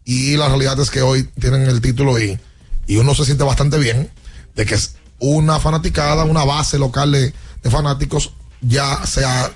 [0.04, 2.38] Y la realidad es que hoy tienen el título y,
[2.86, 4.10] y uno se siente bastante bien
[4.54, 4.76] de que
[5.18, 7.32] una fanaticada, una base local de,
[7.62, 9.50] de fanáticos ya sea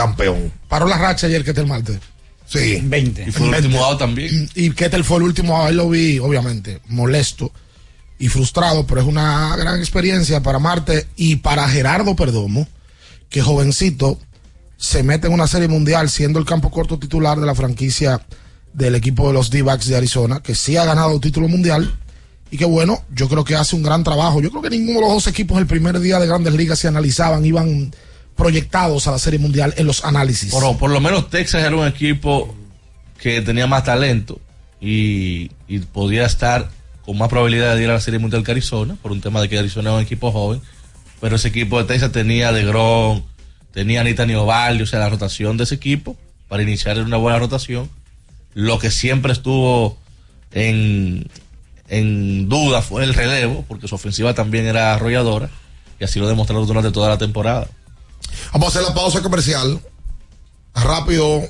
[0.00, 0.52] campeón.
[0.68, 1.98] Paró la racha ayer que el martes.
[2.46, 2.80] Sí.
[2.82, 3.26] 20.
[3.28, 4.48] Y fue el último out también.
[4.54, 7.52] Y Ketel fue el último, ahí lo vi, obviamente, molesto
[8.18, 12.66] y frustrado, pero es una gran experiencia para Marte y para Gerardo Perdomo,
[13.28, 14.18] que jovencito
[14.76, 18.20] se mete en una serie mundial siendo el campo corto titular de la franquicia
[18.72, 21.94] del equipo de los D-backs de Arizona, que sí ha ganado título mundial
[22.50, 24.40] y que bueno, yo creo que hace un gran trabajo.
[24.40, 26.88] Yo creo que ninguno de los dos equipos el primer día de grandes ligas se
[26.88, 27.92] analizaban, iban
[28.40, 30.50] proyectados a la serie mundial en los análisis.
[30.50, 32.54] Por, por lo menos Texas era un equipo
[33.18, 34.40] que tenía más talento
[34.80, 35.50] y,
[35.92, 36.70] podía estar
[37.04, 38.54] con más probabilidad de ir a la Serie Mundial que
[39.02, 40.60] por un tema de que Arizona es un equipo joven.
[41.20, 43.22] Pero ese equipo de Texas tenía de Grom,
[43.72, 46.16] tenía Anita Niovaldi, o sea, la rotación de ese equipo
[46.48, 47.90] para iniciar una buena rotación.
[48.54, 49.98] Lo que siempre estuvo
[50.52, 51.28] en,
[51.88, 55.50] en duda fue el relevo, porque su ofensiva también era arrolladora,
[56.00, 57.68] y así lo demostraron durante toda la temporada.
[58.52, 59.80] Vamos a hacer la pausa comercial.
[60.74, 61.42] Rápido.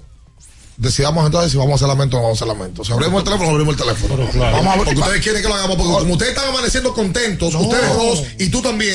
[0.76, 2.82] Decidamos entonces si vamos a hacer lamento o no vamos a hacer lamento.
[2.84, 4.16] Si abrimos el teléfono, abrimos el teléfono.
[4.16, 4.84] Vamos a ver.
[4.86, 5.76] Porque ustedes quieren que lo hagamos.
[5.76, 8.94] Porque como ustedes están amaneciendo contentos, ustedes dos y tú también.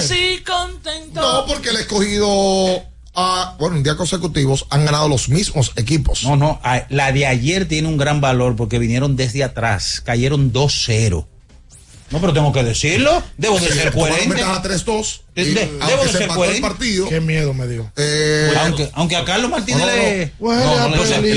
[0.00, 1.20] Sí, contento.
[1.20, 2.82] No, porque el escogido,
[3.14, 6.24] ah, bueno, en días consecutivos han ganado los mismos equipos.
[6.24, 10.54] No, no, a- la de ayer tiene un gran valor porque vinieron desde atrás, cayeron
[10.54, 11.26] 2-0.
[12.10, 14.28] No, pero tengo que decirlo, debo de ser coherente.
[14.28, 15.20] ventaja 3-2.
[15.34, 16.60] De- debo de se ser coherente.
[16.60, 17.08] partido.
[17.08, 17.90] Qué miedo me dio.
[17.96, 19.92] eh, aunque, aunque a Carlos Martínez le.
[19.92, 21.28] Le- le-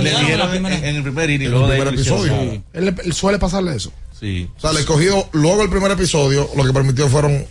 [0.00, 2.62] le- le en el primer inning, En luego el de ahí primer episodio.
[2.72, 3.92] él, le- él suele pasarle eso.
[4.18, 4.48] Sí.
[4.56, 7.46] o sea, el escogido, luego el primer episodio, lo que permitió fueron fue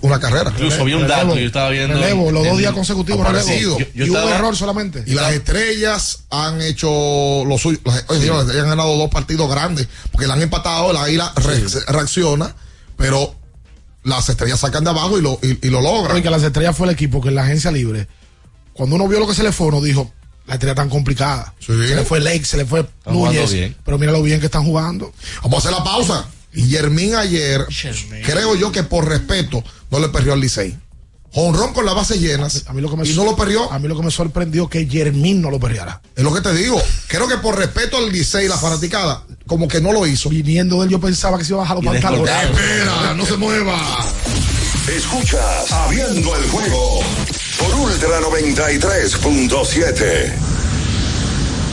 [0.00, 0.50] una carrera.
[0.54, 1.94] Incluso había un dato yo estaba viendo.
[1.98, 3.78] Relevo, los en- dos días consecutivos relevo.
[3.78, 5.04] Yo- yo y hubo estaba- error solamente.
[5.06, 6.88] Y las estrellas han hecho
[7.46, 7.78] lo suyo.
[7.84, 12.54] Las, estrellas han ganado dos partidos grandes porque la han empatado, la águila re- reacciona,
[12.96, 13.34] pero
[14.02, 16.22] las estrellas sacan de abajo y lo, y, y lo logran.
[16.22, 18.06] Que las estrellas fue el equipo que en la agencia libre,
[18.72, 20.12] cuando uno vio lo que se le fue, uno dijo,
[20.46, 21.54] la estrella tan complicada.
[21.58, 21.66] Sí.
[21.88, 23.50] Se le fue Lake, se le fue Núñez,
[23.84, 25.12] pero mira lo bien que están jugando.
[25.42, 26.24] Vamos a hacer la pausa.
[26.56, 27.64] Y Yermín ayer,
[28.24, 30.74] creo yo que por respeto, no le perdió al Licey.
[31.34, 32.64] Honrón con las bases llenas.
[32.66, 33.70] A mí lo que me y no lo perdió.
[33.70, 36.00] A mí lo que me sorprendió que Jermín no lo perdiera.
[36.16, 36.80] Es lo que te digo.
[37.08, 40.30] Creo que por respeto al Licey, la fanaticada, como que no lo hizo.
[40.30, 42.34] Viniendo de él, yo pensaba que se iba a bajar los pantalones.
[42.42, 43.78] Espera, no se mueva.
[44.88, 47.00] Escuchas Abriendo el juego
[47.58, 50.55] por Ultra 93.7.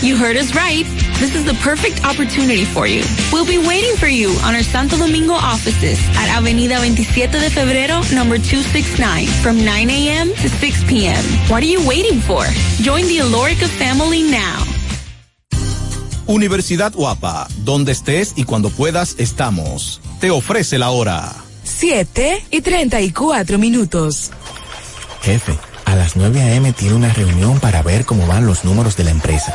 [0.00, 0.86] You heard us right.
[1.18, 3.02] this is the perfect opportunity for you.
[3.32, 8.00] We'll be waiting for you on our Santo Domingo offices at Avenida 27 de Febrero,
[8.14, 10.28] number 269, from 9 a.m.
[10.28, 11.18] to 6 p.m.
[11.50, 12.44] What are you waiting for?
[12.80, 14.64] Join the Alorica family now.
[16.28, 20.00] Universidad Guapa, donde estés y cuando puedas estamos.
[20.20, 21.34] Te ofrece la hora.
[21.64, 24.30] 7 y 34 minutos.
[25.22, 26.72] Jefe, a las 9 a.m.
[26.74, 29.54] tiene una reunión para ver cómo van los números de la empresa.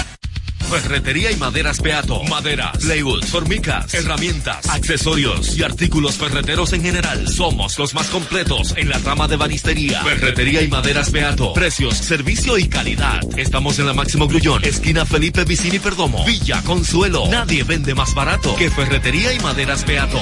[0.71, 2.23] Ferretería y maderas Beato.
[2.23, 7.27] Maderas, plywood, formicas, herramientas, accesorios y artículos ferreteros en general.
[7.27, 10.01] Somos los más completos en la rama de banistería.
[10.01, 11.51] Ferretería y maderas Beato.
[11.51, 13.19] Precios, servicio y calidad.
[13.37, 16.23] Estamos en la Máximo Grullón, esquina Felipe Vicini Perdomo.
[16.25, 17.27] Villa Consuelo.
[17.29, 20.21] Nadie vende más barato que Ferretería y maderas Beato.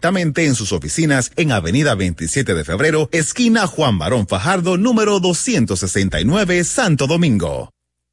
[0.03, 7.05] en sus oficinas en Avenida 27 de Febrero esquina Juan Barón Fajardo, número 269, Santo
[7.07, 7.69] Domingo.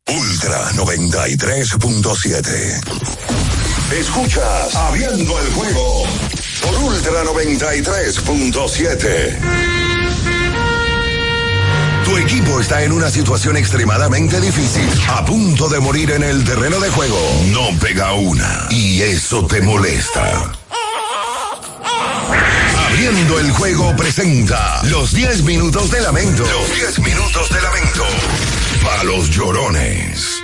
[0.07, 2.81] Ultra 93.7.
[3.99, 6.05] Escuchas Abriendo el juego
[6.63, 9.39] por Ultra 93.7.
[12.05, 16.79] Tu equipo está en una situación extremadamente difícil, a punto de morir en el terreno
[16.81, 17.19] de juego.
[17.53, 20.53] No pega una y eso te molesta.
[22.89, 26.43] Abriendo el juego presenta los 10 minutos de lamento.
[26.45, 28.05] Los 10 minutos de lamento.
[28.83, 30.43] Para los llorones.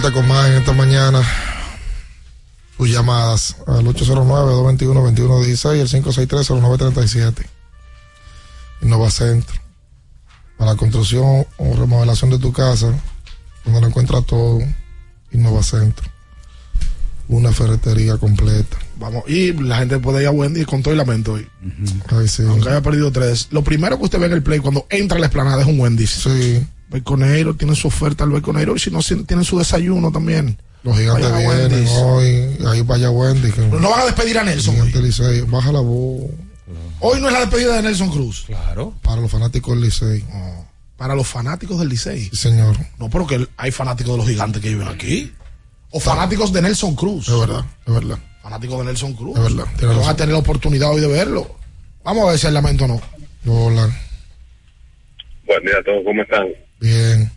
[0.00, 1.20] Con más en esta mañana.
[2.76, 7.44] Sus llamadas al 809-221-2116 y el 563-0937.
[8.82, 9.60] Innova Centro.
[10.56, 12.94] Para la construcción o remodelación de tu casa,
[13.64, 14.60] donde lo encuentras todo,
[15.32, 16.08] Innova Centro.
[17.26, 18.78] Una ferretería completa.
[18.98, 21.46] Vamos, y la gente puede ir a Wendy con todo el lamento hoy.
[22.16, 22.44] Ay, sí.
[22.48, 23.48] Aunque haya perdido tres.
[23.50, 25.80] Lo primero que usted ve en el play cuando entra a la esplanada es un
[25.80, 26.10] Wendy's.
[26.10, 26.64] Sí.
[26.88, 30.58] Baconero tiene su oferta al Baconero y si no, tienen su desayuno también.
[30.82, 31.90] Los gigantes vienen Wendy's.
[31.96, 32.56] hoy.
[32.66, 33.50] Ahí vaya Wendy.
[33.52, 34.88] Que No van a despedir a Nelson hoy.
[34.88, 35.40] Gigante Licey.
[35.42, 36.30] Baja la voz.
[37.00, 38.44] Hoy no es la despedida de Nelson Cruz.
[38.46, 38.94] Claro.
[39.02, 40.24] Para los fanáticos del Licey.
[40.96, 42.28] Para los fanáticos del Licey.
[42.30, 42.76] Sí, señor.
[42.98, 45.32] No, pero que hay fanáticos de los gigantes que viven aquí.
[45.90, 47.28] O fanáticos de Nelson Cruz.
[47.28, 48.18] Es verdad, es verdad.
[48.42, 49.36] Fanáticos de Nelson Cruz.
[49.36, 51.56] Es verdad, tiene Que van a tener la oportunidad hoy de verlo.
[52.04, 53.00] Vamos a ver si el lamento o no.
[53.46, 53.88] Hola.
[55.46, 56.46] Buen día a todos, ¿cómo están?
[56.80, 57.30] Bien.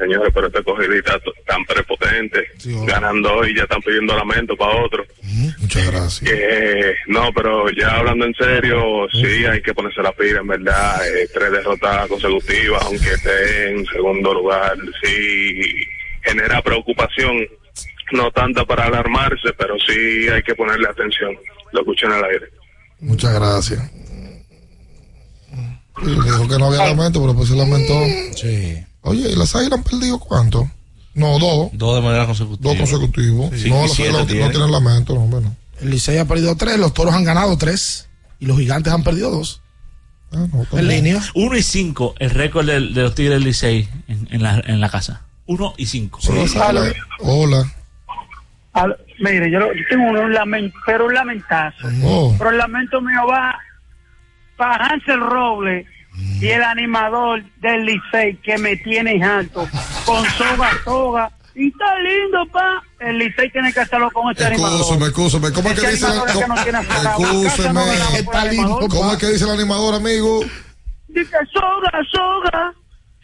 [0.00, 2.46] Señores, pero este cogidita tan prepotente,
[2.86, 5.04] ganando hoy, ya están pidiendo lamento para otro.
[5.58, 6.32] Muchas gracias.
[7.06, 11.06] No, pero ya hablando en serio, sí hay que ponerse la pila, en verdad.
[11.06, 15.60] Eh, tres derrotas consecutivas, aunque esté en segundo lugar, sí
[16.22, 17.46] genera preocupación.
[18.12, 21.36] No tanta para alarmarse, pero sí hay que ponerle atención.
[21.72, 22.46] Lo escuché en el aire.
[23.00, 23.99] Muchas gracias.
[26.02, 27.94] Y Dijo que no había lamento, pero pues se lamentó.
[28.36, 28.84] Sí.
[29.02, 30.70] Oye, ¿y las águilas han perdido cuánto?
[31.14, 31.70] No, dos.
[31.72, 32.70] Dos de manera consecutiva.
[32.70, 33.50] Dos consecutivos.
[33.56, 33.68] Sí.
[33.70, 34.50] no, las águilas no tiene.
[34.50, 35.56] tienen lamento, no, bueno.
[35.80, 39.30] El Licey ha perdido tres, los toros han ganado tres y los gigantes han perdido
[39.30, 39.62] dos.
[40.72, 41.20] en línea.
[41.34, 44.80] 1 y 5, el récord del- de, los Tigres del Licey en, en la, en
[44.80, 45.22] la casa.
[45.46, 46.20] 1 y 5.
[46.68, 46.92] Hola.
[47.20, 47.72] Hola.
[48.74, 51.88] Al- mire, yo, tengo un, un lamento, pero un lamentazo.
[52.04, 52.34] Oh.
[52.38, 53.58] Pero el lamento mío va
[54.60, 55.86] para Hansel Robles
[56.38, 59.66] y el animador del Licey que me tiene alto
[60.04, 61.32] con soga soga.
[61.54, 62.82] Y está lindo, pa.
[62.98, 64.80] El Licey tiene que hacerlo con este animador.
[64.82, 65.50] Excúseme.
[65.52, 66.80] ¿Cómo es que Ese dice la, que no.
[66.82, 67.80] Excúseme.
[68.90, 70.40] ¿Cómo es que dice el animador, amigo?
[71.08, 72.74] Dice soga, soga.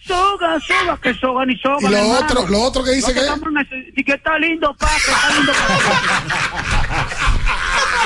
[0.06, 1.76] Soga, soga, que soga ni soga.
[1.80, 2.18] Y lo hermano.
[2.20, 5.52] otro- lo otro que dice Lo que- y que está lindo, pa, que está lindo,
[5.52, 7.06] pa.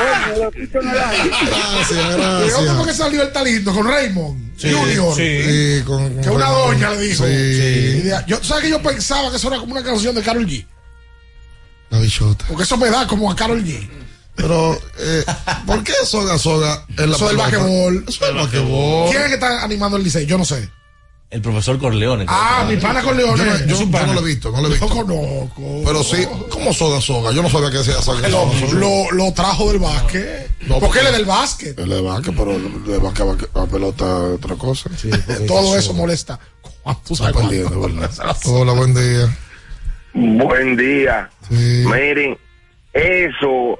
[0.00, 1.30] El aire.
[1.52, 5.14] Gracias, ¿Y cómo que salió el talento con Raymond Sí, Junior?
[5.14, 7.24] sí, con- que una doña le dijo.
[7.26, 7.30] Sí.
[7.32, 10.46] Y de- yo, ¿Sabes que yo pensaba que eso era como una canción de Carol
[10.46, 10.66] G?
[11.90, 12.44] La bichota.
[12.48, 13.88] Porque eso me da como a Carol G.
[14.36, 15.24] Pero, eh,
[15.66, 17.58] ¿por qué soga soga en la Eso del pelota?
[17.58, 18.04] basquetbol.
[18.08, 19.10] Eso del basquetbol.
[19.10, 20.24] ¿Quién es que está animando el Licey?
[20.24, 20.70] Yo no sé.
[21.30, 22.24] El profesor Corleone.
[22.26, 23.38] Ah, mi pana con Leones.
[23.38, 24.88] Yo, no- yo- yo no lo he visto, no lo he visto.
[24.88, 25.82] Yo conozco.
[25.84, 27.30] Pero sí, ¿cómo soga soga?
[27.32, 30.50] Yo no sabía que decía soga Lo, lo, lo trajo del básquet.
[30.80, 31.78] porque él es del básquet.
[31.78, 34.90] Él es de básquet, pero de básquet a pelota otra cosa.
[35.46, 36.40] Todo eso molesta.
[37.00, 37.34] Está sabes.
[38.46, 39.36] Hola, buen día.
[40.12, 41.30] Buen día.
[41.48, 42.36] Miren,
[42.92, 43.78] eso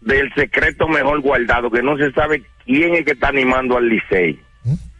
[0.00, 4.40] del secreto mejor guardado, que no se sabe quién es que está animando al Licey.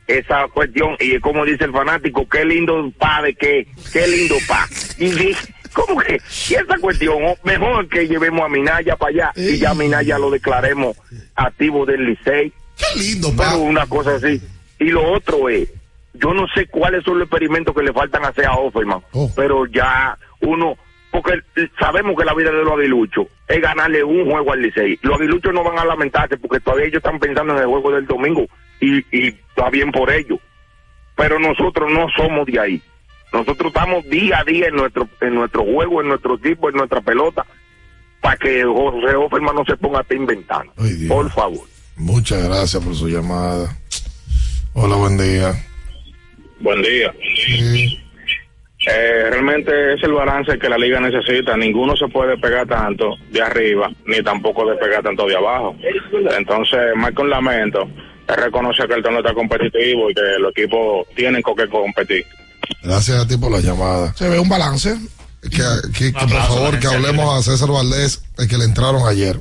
[0.06, 4.66] Esa cuestión, y como dice el fanático, qué lindo pa de qué, qué lindo pa.
[4.98, 5.36] Y di-
[5.72, 6.20] ¿cómo que?
[6.50, 10.30] Y esa cuestión, oh, mejor que llevemos a Minaya para allá y ya Minaya lo
[10.30, 10.96] declaremos
[11.34, 12.52] activo del Licey.
[12.76, 14.40] Qué lindo, Pero una cosa así.
[14.78, 15.72] Y lo otro es,
[16.12, 19.00] yo no sé cuáles son los experimentos que le faltan hacer a Offerman,
[19.34, 20.76] pero ya uno,
[21.10, 21.40] porque
[21.80, 24.98] sabemos que la vida de los aguiluchos es ganarle un juego al Licey.
[25.02, 28.06] Los aguiluchos no van a lamentarse porque todavía ellos están pensando en el juego del
[28.06, 28.46] domingo
[28.80, 30.38] y, y está bien por ello.
[31.16, 32.82] Pero nosotros no somos de ahí.
[33.32, 37.00] Nosotros estamos día a día en nuestro, en nuestro juego, en nuestro tipo, en nuestra
[37.00, 37.44] pelota,
[38.20, 40.72] para que José Offerman no se ponga a estar inventando.
[41.08, 41.66] Por favor.
[41.96, 43.76] Muchas gracias por su llamada.
[44.72, 45.52] Hola, buen día.
[46.60, 47.12] Buen día.
[48.86, 51.56] Eh, realmente es el balance que la liga necesita.
[51.56, 55.74] Ninguno se puede pegar tanto de arriba, ni tampoco de pegar tanto de abajo.
[56.36, 57.88] Entonces, más que un lamento,
[58.28, 62.24] es reconocer que el torneo está competitivo y que los equipos tienen con qué competir.
[62.82, 64.14] Gracias a ti por la llamada.
[64.16, 64.98] Se ve un balance.
[65.42, 65.50] Que,
[65.92, 69.38] que- que, por favor, que hablemos a César Valdés, el que le entraron ayer.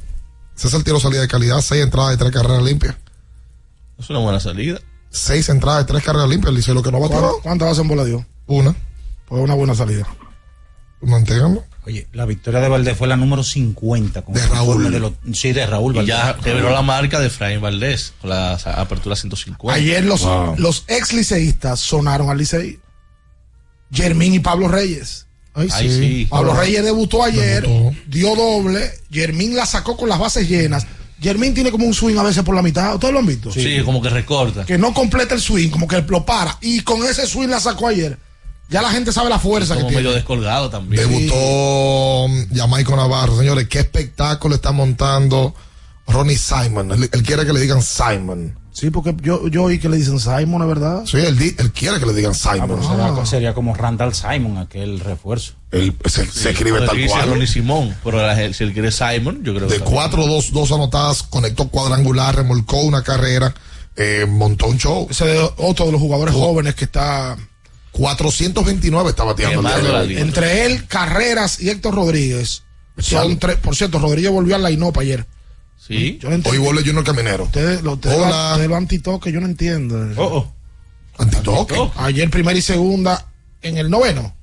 [0.56, 2.96] César tiró salida de calidad, seis entradas y tres carreras limpias.
[3.98, 4.80] Es una buena salida.
[5.10, 7.82] Seis entradas y tres carreras limpias, dice lo que no va a ¿Cuántas cuántas bases
[7.84, 8.26] en bola dio?
[8.48, 8.76] Una.
[9.28, 10.06] Pues una buena salida.
[11.02, 11.64] Manténganlo.
[11.86, 14.22] Oye, la victoria de Valdés fue la número 50.
[14.22, 14.90] Con De Raúl.
[14.92, 16.16] de los- sí, de Raúl Y Valdés.
[16.16, 19.74] ya quebró la marca de Efraín Valdés con la apertura 150.
[19.74, 20.26] Ayer los,
[20.58, 22.80] los ex liceístas sonaron al Licey.
[23.92, 25.28] Germín y Pablo Reyes.
[25.54, 26.00] Ay, Ay, sí.
[26.00, 26.28] sí.
[26.30, 27.68] Pablo Reyes debutó ayer,
[28.08, 28.92] dio doble.
[29.12, 30.88] Germín la sacó con las bases llenas.
[31.22, 32.96] Germín tiene como un swing a veces por la mitad.
[32.96, 33.52] ¿Ustedes lo han visto?
[33.52, 34.66] Sí, como que recorta.
[34.66, 36.58] Que no completa el swing, como que lo para.
[36.62, 38.18] Y con ese swing la sacó ayer.
[38.70, 40.04] Ya la gente sabe la fuerza que Como tiene.
[40.04, 41.08] medio descolgado también.
[41.08, 43.38] Debutó Jamaico Navarro.
[43.38, 45.54] Señores, qué espectáculo está montando
[46.08, 46.92] Ronnie Simon.
[46.92, 48.58] Él, él quiere que le digan Simon.
[48.72, 51.04] Sí, porque yo, yo oí que le dicen Simon, ¿es verdad?
[51.06, 52.82] Sí, él, di- él quiere que le digan Ah, Simon.
[52.82, 55.54] será, sería como Randall Simon, aquel refuerzo.
[55.70, 57.30] Él se, se escribe tal cual.
[57.30, 60.72] Ronnie Simón, pero la- si él quiere Simon, yo creo que De cuatro, dos, dos
[60.72, 63.54] anotadas, conectó cuadrangular, remolcó una carrera,
[63.96, 65.06] eh, montó un show.
[65.12, 67.38] Ese es otro de los jugadores jóvenes que está
[67.94, 69.68] 429 está bateando.
[69.70, 72.64] el entre él, Carreras y Héctor Rodríguez.
[72.98, 73.58] Son tres.
[73.58, 75.26] Por cierto, Rodríguez volvió al line-up ayer.
[75.78, 76.18] Sí.
[76.22, 76.30] Yo.
[76.46, 77.44] Hoy vuelve Junior Caminero.
[77.46, 78.30] Ustedes, lo- ustedes Hola.
[78.30, 80.10] lo- ustedes lo antitoque, yo no entiendo.
[80.18, 80.52] Oh,
[81.18, 81.76] Antitoque.
[81.98, 83.28] Ayer primera y segunda
[83.62, 84.36] en el noveno.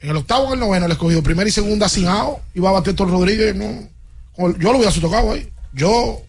[0.00, 2.38] En el octavo en el noveno le he escogido primera y segunda sin out.
[2.54, 3.54] Iba a bater Héctor Rodríguez.
[3.54, 3.64] No.
[4.46, 5.50] El- Yo lo hubiera tocado ahí.
[5.72, 6.22] Yo.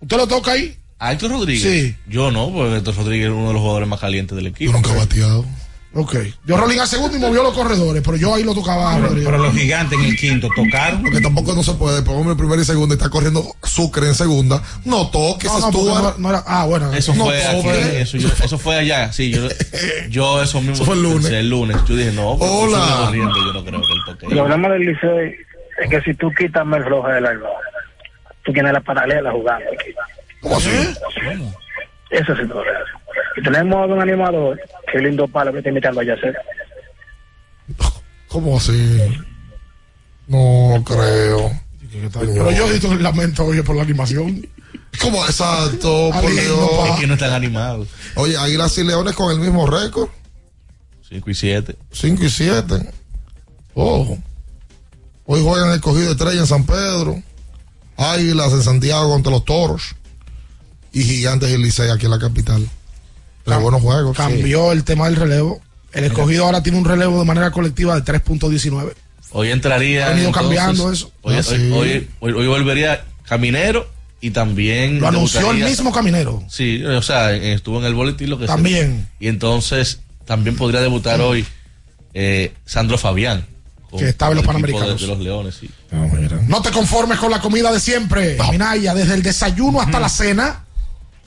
[0.00, 0.76] ¿Usted lo toca ahí?
[0.98, 1.62] ¿A Héctor Rodríguez?
[1.62, 1.96] Sí.
[2.06, 4.72] Yo no, porque Héctor Rodríguez es uno de los jugadores más calientes del equipo.
[4.72, 5.44] nunca he bateado.
[5.94, 6.16] Ok.
[6.44, 9.24] Yo rolling a segundo y movió los corredores, pero yo ahí lo tocaba a Rodríguez.
[9.24, 11.02] Pero los gigantes en el quinto tocaron.
[11.02, 12.02] Porque tampoco no se puede.
[12.02, 14.62] Ponme el primero y segundo y está corriendo Sucre en segunda.
[14.84, 15.70] No toques, No, no,
[16.02, 16.44] no, no era.
[16.46, 16.92] Ah, bueno.
[16.92, 19.48] Eso no fue aquí, eso, yo- eso fue allá, sí, yo,
[20.10, 20.74] yo eso mismo.
[20.74, 21.22] Eso fue el lunes.
[21.22, 23.10] pensé El lunes, yo dije, no, porque Hola.
[23.14, 23.32] yo no
[23.64, 24.26] creo que él toque.
[24.26, 25.34] El problema del Licey
[25.82, 27.48] es que si tú quitas el rojo del alba,
[28.44, 29.64] tú tienes la paralela jugando.
[30.40, 30.70] ¿Cómo así?
[32.10, 32.98] Eso sí todo eso.
[33.36, 34.58] Y tenemos a un animador,
[34.90, 36.36] que lindo palo que está imitando a Yacer.
[38.28, 38.98] ¿Cómo así?
[40.26, 41.50] No creo.
[42.12, 44.46] Pero yo he el lamento oye por la animación.
[45.00, 45.24] ¿Cómo?
[45.24, 46.90] Exacto, por Dios.
[46.90, 47.88] Es que no están animados.
[48.14, 50.08] Oye, Águilas y Leones con el mismo récord.
[51.08, 51.76] 5 y 7.
[51.92, 52.90] 5 y 7.
[53.74, 54.18] Ojo.
[55.24, 57.22] Hoy juegan el cogido de estrella en San Pedro.
[57.96, 59.94] Águilas en Santiago contra los toros.
[60.98, 62.68] Y Gigantes y Licey aquí en la capital.
[63.44, 64.16] Pero buenos juegos.
[64.16, 65.60] Cambió el tema del relevo.
[65.92, 68.92] El escogido ahora tiene un relevo de manera colectiva de 3.19.
[69.30, 70.06] Hoy entraría.
[70.06, 71.10] Ha venido entonces, cambiando eso.
[71.22, 71.70] Hoy, Ah, hoy- sí.
[71.72, 73.88] hoy- hoy- hoy volvería Caminero
[74.20, 75.00] y también.
[75.00, 76.42] Lo anunció el mismo caminero.
[76.48, 78.54] Sí, o sea, estuvo en el boletín lo que sea.
[78.56, 79.08] También.
[79.20, 81.44] Y entonces también podría debutar hoy
[82.14, 83.46] eh, Sandro Fabián.
[83.90, 85.00] con Que estaba en los Panamericanos.
[85.00, 85.70] De, de los Leones, sí.
[86.48, 88.36] No te conformes con la comida de siempre.
[88.50, 90.64] Minaya, desde el desayuno hasta la cena.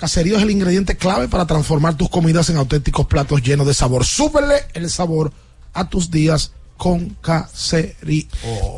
[0.01, 4.03] Caserío es el ingrediente clave para transformar tus comidas en auténticos platos llenos de sabor.
[4.03, 5.31] Súbele el sabor
[5.73, 8.25] a tus días con Caserío.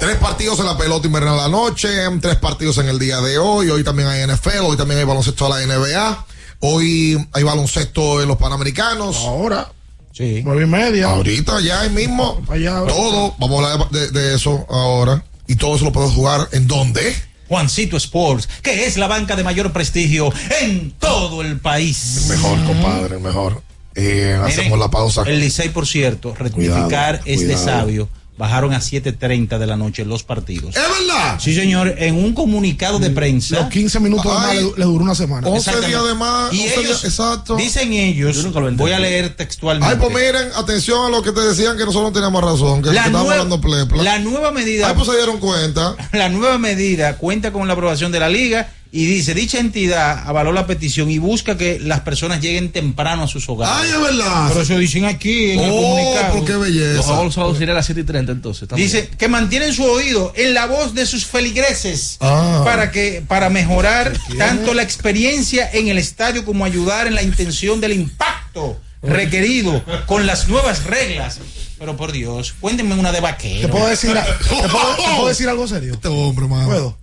[0.01, 1.87] Tres partidos en la pelota invernal la noche,
[2.19, 3.69] tres partidos en el día de hoy.
[3.69, 6.25] Hoy también hay NFL, hoy también hay baloncesto de la NBA.
[6.59, 9.15] Hoy hay baloncesto en los Panamericanos.
[9.19, 9.71] Ahora.
[10.11, 10.41] Sí.
[10.43, 11.11] Nueve y media.
[11.11, 12.43] Ahorita, ya ahí mismo.
[12.45, 13.33] todo.
[13.39, 15.23] Vamos a hablar de, de eso ahora.
[15.47, 17.15] Y todo eso lo puedes jugar en dónde?
[17.53, 22.25] Juancito Sports, que es la banca de mayor prestigio en todo el país.
[22.27, 23.61] Mejor, compadre, mejor.
[23.93, 25.21] Eh, hacemos Miren, la pausa.
[25.27, 28.09] El Licey, por cierto, rectificar Cuidado, es de sabio.
[28.35, 30.75] Bajaron a 7.30 de la noche los partidos.
[30.75, 31.39] ¿Es verdad?
[31.39, 31.93] Sí, señor.
[31.99, 33.57] En un comunicado de prensa.
[33.59, 35.47] Los 15 minutos de más le, le duró una semana.
[35.47, 35.87] 11 Exactamente.
[35.95, 36.51] días de más.
[36.53, 37.55] Y 11 ellos días- exacto.
[37.55, 39.93] Dicen ellos, voy a leer textualmente.
[39.93, 42.91] Ay, pues miren, atención a lo que te decían que nosotros no teníamos razón, que,
[42.91, 44.01] La que nueva- hablando plepla.
[44.01, 44.87] La nueva medida.
[44.87, 45.95] Ay, pues se dieron cuenta.
[46.11, 50.51] La nueva medida cuenta con la aprobación de la liga Y dice, dicha entidad avaló
[50.51, 53.75] la petición y busca que las personas lleguen temprano a sus hogares.
[53.75, 54.45] Ay, es verdad.
[54.49, 56.33] Pero eso dicen aquí en el Oh, comunicado.
[56.33, 56.93] pero qué belleza.
[57.23, 58.69] Los sábados serían a las 7 y 30 entonces.
[58.75, 62.61] Dice que mantienen su oído en la voz de sus feligreses Ah.
[62.63, 67.81] para que para mejorar tanto la experiencia en el estadio como ayudar en la intención
[67.81, 71.39] del impacto requerido con las nuevas reglas.
[71.79, 73.61] Pero por Dios, cuéntenme una de vaquero.
[73.61, 74.69] ¿Te puedo decir, te puedo, te
[75.15, 75.93] puedo decir algo serio?
[75.95, 76.67] Este hombre, mano.
[76.67, 77.02] ¿Puedo?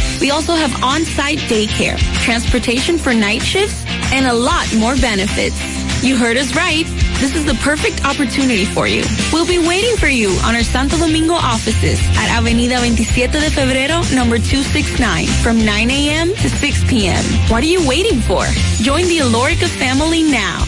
[0.21, 5.57] We also have on-site daycare, transportation for night shifts, and a lot more benefits.
[6.03, 6.85] You heard us right.
[7.19, 9.03] This is the perfect opportunity for you.
[9.33, 14.01] We'll be waiting for you on our Santo Domingo offices at Avenida 27 de Febrero,
[14.13, 16.29] number 269, from 9 a.m.
[16.29, 17.23] to 6 p.m.
[17.49, 18.45] What are you waiting for?
[18.81, 20.65] Join the Alorica family now.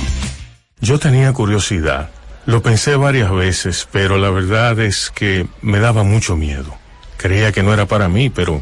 [0.81, 2.09] Yo tenía curiosidad.
[2.45, 6.75] Lo pensé varias veces, pero la verdad es que me daba mucho miedo.
[7.17, 8.61] Creía que no era para mí, pero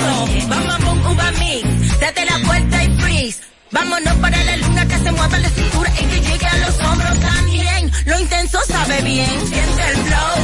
[0.00, 2.00] ojo a uva mix.
[2.00, 3.38] Date la vuelta y freeze.
[3.70, 7.18] Vámonos para la luna que se mueva la cintura y que llegue a los hombros
[7.20, 7.90] también.
[8.06, 10.43] Lo intenso sabe bien, siente el flow,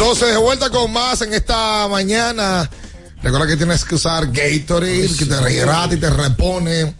[0.00, 2.70] entonces de vuelta con más en esta mañana.
[3.22, 6.94] Recuerda que tienes que usar Gatorade, que te rehidrata y te repone.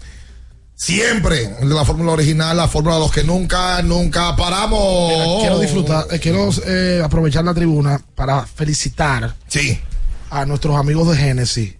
[0.74, 5.12] Siempre la fórmula original, la fórmula de los que nunca, nunca paramos.
[5.14, 9.80] Mira, quiero disfrutar, eh, quiero eh, aprovechar la tribuna para felicitar sí.
[10.28, 11.76] a nuestros amigos de Genesis,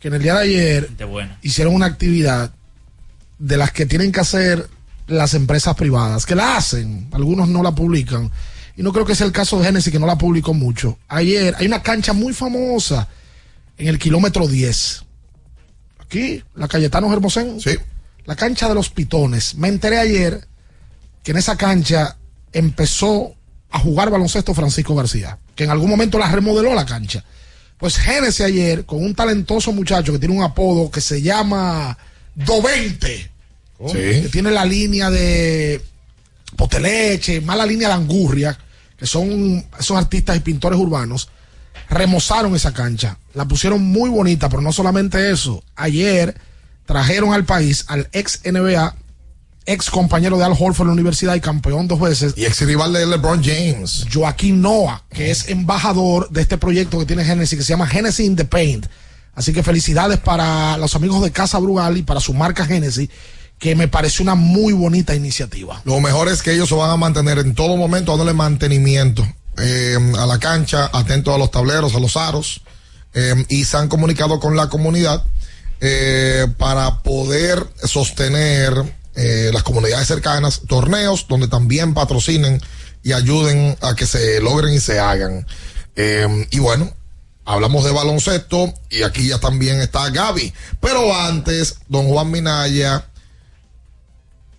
[0.00, 0.90] que en el día de ayer
[1.42, 2.50] hicieron una actividad
[3.38, 4.68] de las que tienen que hacer
[5.06, 8.32] las empresas privadas, que la hacen, algunos no la publican.
[8.76, 10.98] Y no creo que sea el caso de Genesis, que no la publicó mucho.
[11.08, 13.08] Ayer hay una cancha muy famosa
[13.78, 15.04] en el kilómetro 10.
[15.98, 17.60] Aquí, la Cayetano Hermosén.
[17.60, 17.76] Sí.
[18.26, 19.54] La cancha de los pitones.
[19.54, 20.46] Me enteré ayer
[21.22, 22.16] que en esa cancha
[22.52, 23.34] empezó
[23.70, 27.24] a jugar baloncesto Francisco García, que en algún momento la remodeló la cancha.
[27.78, 31.96] Pues Genesis ayer, con un talentoso muchacho que tiene un apodo que se llama
[32.34, 33.30] Dovente,
[33.92, 35.82] que tiene la línea de
[36.56, 38.58] Poteleche, más la línea de Angurria,
[38.96, 41.28] que son esos artistas y pintores urbanos,
[41.88, 43.18] remozaron esa cancha.
[43.34, 45.62] La pusieron muy bonita, pero no solamente eso.
[45.74, 46.36] Ayer
[46.86, 48.94] trajeron al país al ex NBA,
[49.66, 52.34] ex compañero de Al Horford en la universidad y campeón dos veces.
[52.36, 54.06] Y ex rival de LeBron James.
[54.12, 58.26] Joaquín Noah, que es embajador de este proyecto que tiene Genesis, que se llama Genesis
[58.26, 58.86] in the Paint.
[59.34, 63.10] Así que felicidades para los amigos de Casa Brugal y para su marca Genesis,
[63.58, 65.80] que me pareció una muy bonita iniciativa.
[65.84, 69.26] Lo mejor es que ellos se van a mantener en todo momento dándole mantenimiento
[69.58, 72.60] eh, a la cancha, atentos a los tableros, a los aros,
[73.14, 75.24] eh, y se han comunicado con la comunidad
[75.80, 82.60] eh, para poder sostener las comunidades cercanas torneos donde también patrocinen
[83.02, 85.46] y ayuden a que se logren y se hagan.
[86.50, 86.92] Y bueno,
[87.46, 90.52] hablamos de baloncesto y aquí ya también está Gaby.
[90.82, 93.06] Pero antes, don Juan Minaya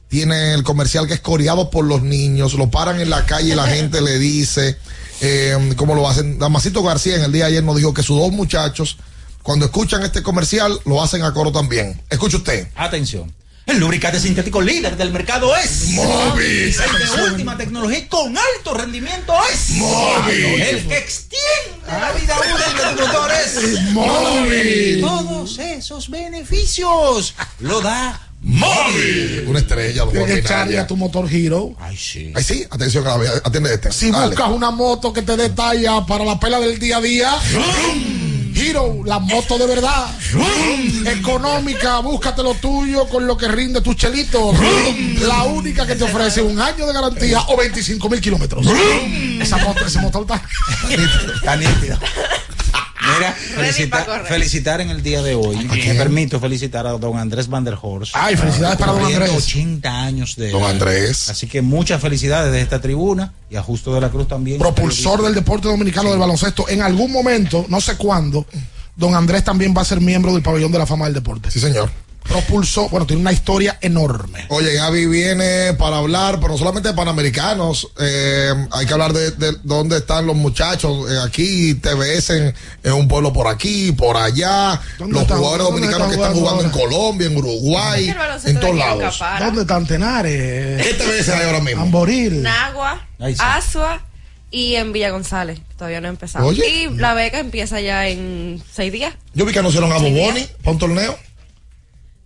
[0.07, 3.55] tiene el comercial que es coreado por los niños, lo paran en la calle y
[3.55, 4.77] la gente le dice
[5.21, 6.39] eh, cómo lo hacen.
[6.39, 8.97] Damasito García en el día de ayer nos dijo que sus dos muchachos,
[9.43, 12.01] cuando escuchan este comercial, lo hacen a coro también.
[12.09, 12.67] Escuche usted.
[12.75, 13.33] Atención.
[13.67, 16.73] El lubricante sintético líder del mercado es Móvil.
[16.73, 20.61] El de última tecnología y con alto rendimiento es Móvil.
[20.61, 21.37] El que extiende
[21.85, 25.01] la vida útil del motor es Móvil.
[25.01, 29.45] Todos esos beneficios lo da Móvil.
[29.47, 31.75] Una estrella, Tienes que echarle a tu motor Hero.
[31.79, 32.31] Ay, sí.
[32.35, 33.91] Ahí sí, atención, Gaby, atiende este.
[33.91, 34.27] Si Dale.
[34.27, 37.35] buscas una moto que te dé talla para la pela del día a día,
[38.55, 40.07] Hero, la moto de verdad,
[41.05, 44.55] económica, búscate lo tuyo con lo que rinde tus chelitos.
[45.21, 48.65] La única que te ofrece un año de garantía o 25 mil kilómetros.
[49.41, 50.41] Esa moto, ese motor está.
[51.35, 51.97] Está nítido.
[53.15, 55.55] Mira, felicita- felicitar en el día de hoy.
[55.65, 58.13] Me permito felicitar a don Andrés Van der Horst.
[58.15, 59.31] Ay, felicidades para don Andrés.
[59.31, 60.63] 80 años de Don.
[60.63, 61.29] Andrés.
[61.29, 64.59] Así que muchas felicidades de esta tribuna y a Justo de la Cruz también.
[64.59, 66.67] propulsor del deporte dominicano del baloncesto.
[66.69, 68.45] En algún momento, no sé cuándo,
[68.95, 71.49] don Andrés también va a ser miembro del pabellón de la fama del deporte.
[71.51, 71.89] Sí, señor.
[72.27, 74.45] Propulsor, bueno, tiene una historia enorme.
[74.49, 77.89] Oye, Gaby viene para hablar, pero no solamente de panamericanos.
[77.99, 81.09] eh, hay que hablar de, de dónde están los muchachos.
[81.09, 82.53] eh, aquí, TBS en,
[82.83, 84.79] en un pueblo por aquí, por allá.
[84.99, 88.13] ¿Dónde Los están- jugadores dominicanos que están jugando en Colombia, en Uruguay,
[88.45, 89.17] en todos lados.
[89.17, 89.45] Capara.
[89.47, 90.81] ¿Dónde están Tenares?
[90.85, 91.83] ¿Qué TBS hay ahora mismo?
[91.83, 92.41] Amboril.
[92.41, 93.07] Nagua.
[93.39, 94.03] Asua
[94.51, 95.59] y en Villa González.
[95.77, 96.45] Todavía no ha empezado.
[96.45, 96.67] Oye.
[96.67, 99.13] Y la beca empieza ya en seis días.
[99.33, 101.17] Yo vi que anunciaron a Boboni para un torneo.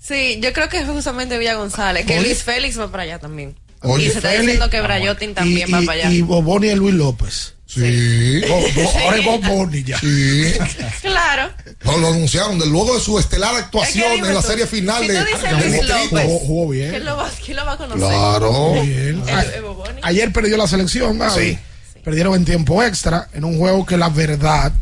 [0.02, 2.28] Sí, yo creo que es justamente Villa González, que Oye.
[2.28, 3.56] Luis Félix va para allá también.
[3.84, 6.12] Oye, y se está diciendo que Brayotin también y, va y- para allá.
[6.12, 7.54] Y Boboni es Luis López.
[7.68, 8.42] Sí.
[8.50, 9.98] Bo- bo- Ahora es Boboni ya.
[10.00, 10.54] Sí.
[11.02, 11.52] Claro.
[11.84, 14.48] No, lo anunciaron de luego de su estelar actuación Es que dime en la tú,
[14.48, 15.88] serie final si de, Luis.
[15.88, 16.90] López, Jugó, jugó bien.
[16.92, 18.00] ¿Quién lo, va, quién lo va a conocer?
[18.08, 18.74] Claro.
[18.74, 19.24] Bien.
[19.28, 20.00] El- A- el Boboni.
[20.04, 21.42] Ayer perdió la selección, Gaby.
[21.52, 21.58] Sí.
[22.04, 24.74] Perdieron en tiempo extra en un juego que la verdad,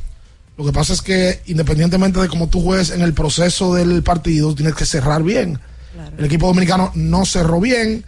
[0.59, 4.53] lo que pasa es que independientemente de cómo tú juegues en el proceso del partido,
[4.53, 5.57] tienes que cerrar bien.
[6.17, 8.03] El equipo dominicano no cerró bien.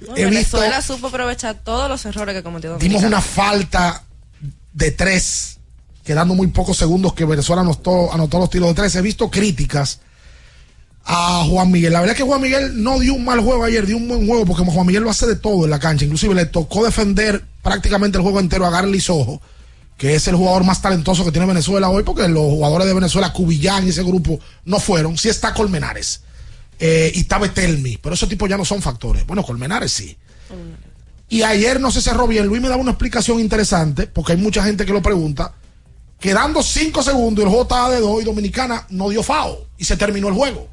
[0.00, 4.04] No, He visto, Venezuela supo aprovechar todos los errores que cometió dimos una falta
[4.74, 5.60] de tres,
[6.04, 8.94] quedando muy pocos segundos que Venezuela anotó, anotó los tiros de tres.
[8.94, 10.00] He visto críticas
[11.06, 11.94] a Juan Miguel.
[11.94, 14.26] La verdad es que Juan Miguel no dio un mal juego ayer, dio un buen
[14.26, 16.04] juego porque Juan Miguel lo hace de todo en la cancha.
[16.04, 19.40] Inclusive le tocó defender prácticamente el juego entero a Garly Sojo,
[19.98, 23.32] que es el jugador más talentoso que tiene Venezuela hoy, porque los jugadores de Venezuela,
[23.32, 25.18] Cubillán y ese grupo, no fueron.
[25.18, 26.22] Sí está Colmenares
[26.78, 29.26] eh, y está Betelmi, pero esos tipos ya no son factores.
[29.26, 30.16] Bueno, Colmenares sí.
[31.28, 32.46] Y ayer no se cerró bien.
[32.46, 35.52] Luis me daba una explicación interesante, porque hay mucha gente que lo pregunta.
[36.20, 40.28] Quedando cinco segundos el estaba de dos y Dominicana no dio FAO y se terminó
[40.28, 40.68] el juego.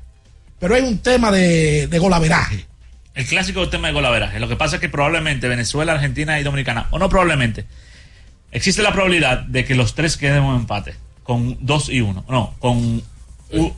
[0.60, 2.68] Pero hay un tema de, de golaveraje.
[3.16, 4.40] El clásico tema de golaveraje.
[4.40, 7.66] Lo que pasa es que probablemente Venezuela, Argentina y Dominicana, o no probablemente,
[8.52, 12.26] existe la probabilidad de que los tres queden en empate con 2 y 1.
[12.30, 13.04] No, con.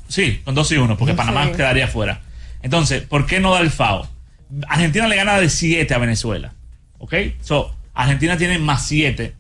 [0.07, 1.13] sí, con 2 y 1, porque.
[1.15, 2.22] Panamá quedaría fuera.
[2.61, 4.07] Entonces, ¿por qué no da el FAO?
[4.68, 6.53] Argentina le gana de 7 a Venezuela.
[6.99, 7.13] ¿Ok?
[7.41, 9.34] So, Argentina tiene más 7.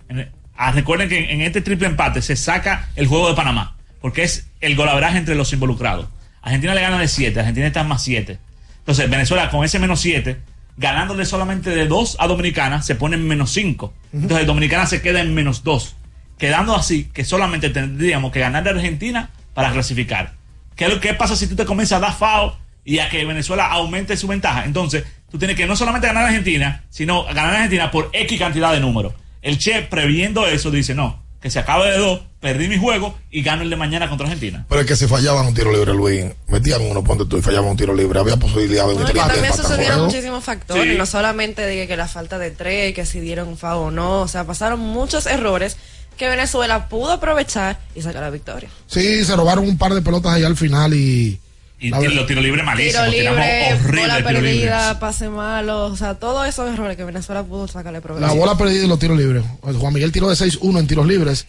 [0.73, 4.75] recuerden que en, este triple empate se saca el juego de Panamá, porque es el
[4.75, 6.07] golaveraje entre los involucrados.
[6.41, 8.39] Argentina le gana de 7, Argentina está en más 7.
[8.79, 10.37] Entonces, Venezuela con ese menos 7,
[10.77, 13.93] ganándole solamente de 2 a Dominicana, se pone en menos 5.
[14.13, 15.95] Entonces, Dominicana se queda en menos 2.
[16.37, 20.33] Quedando así, que solamente tendríamos que ganar de Argentina para clasificar.
[20.75, 24.15] ¿Qué, qué pasa si tú te comienzas a dar FAO y a que Venezuela aumente
[24.15, 24.65] su ventaja?
[24.65, 28.39] Entonces, tú tienes que no solamente ganar a Argentina, sino ganar a Argentina por X
[28.39, 29.13] cantidad de números.
[29.41, 33.41] El Che, previendo eso, dice, no, que se acabe de dos, perdí mi juego y
[33.43, 34.65] gano el de mañana contra Argentina.
[34.67, 37.69] Pero es que si fallaban un tiro libre, Luis, metían uno, ponte tú, y fallaban
[37.71, 40.97] un tiro libre, había posibilidad de un No, empate, también sucedieron muchísimos factores, Sí.
[40.97, 44.27] no solamente de que la falta de tres, que si dieron FAO o no, o
[44.27, 45.77] sea, pasaron muchos errores
[46.17, 48.69] que Venezuela pudo aprovechar y sacar la victoria.
[48.87, 51.39] Sí, se robaron un par de pelotas allá al final y.
[51.79, 54.51] Y la tiro- tiros libres Tiro malísimos, tiramos libre, horrible bola tiro libre.
[54.51, 58.25] perdida, pase malo, o sea, todos esos errores que Venezuela pudo sacarle provecho.
[58.25, 59.43] La bola perdida y los tiros libres.
[59.61, 61.45] Juan Miguel tiró de 6-1 en tiros libres.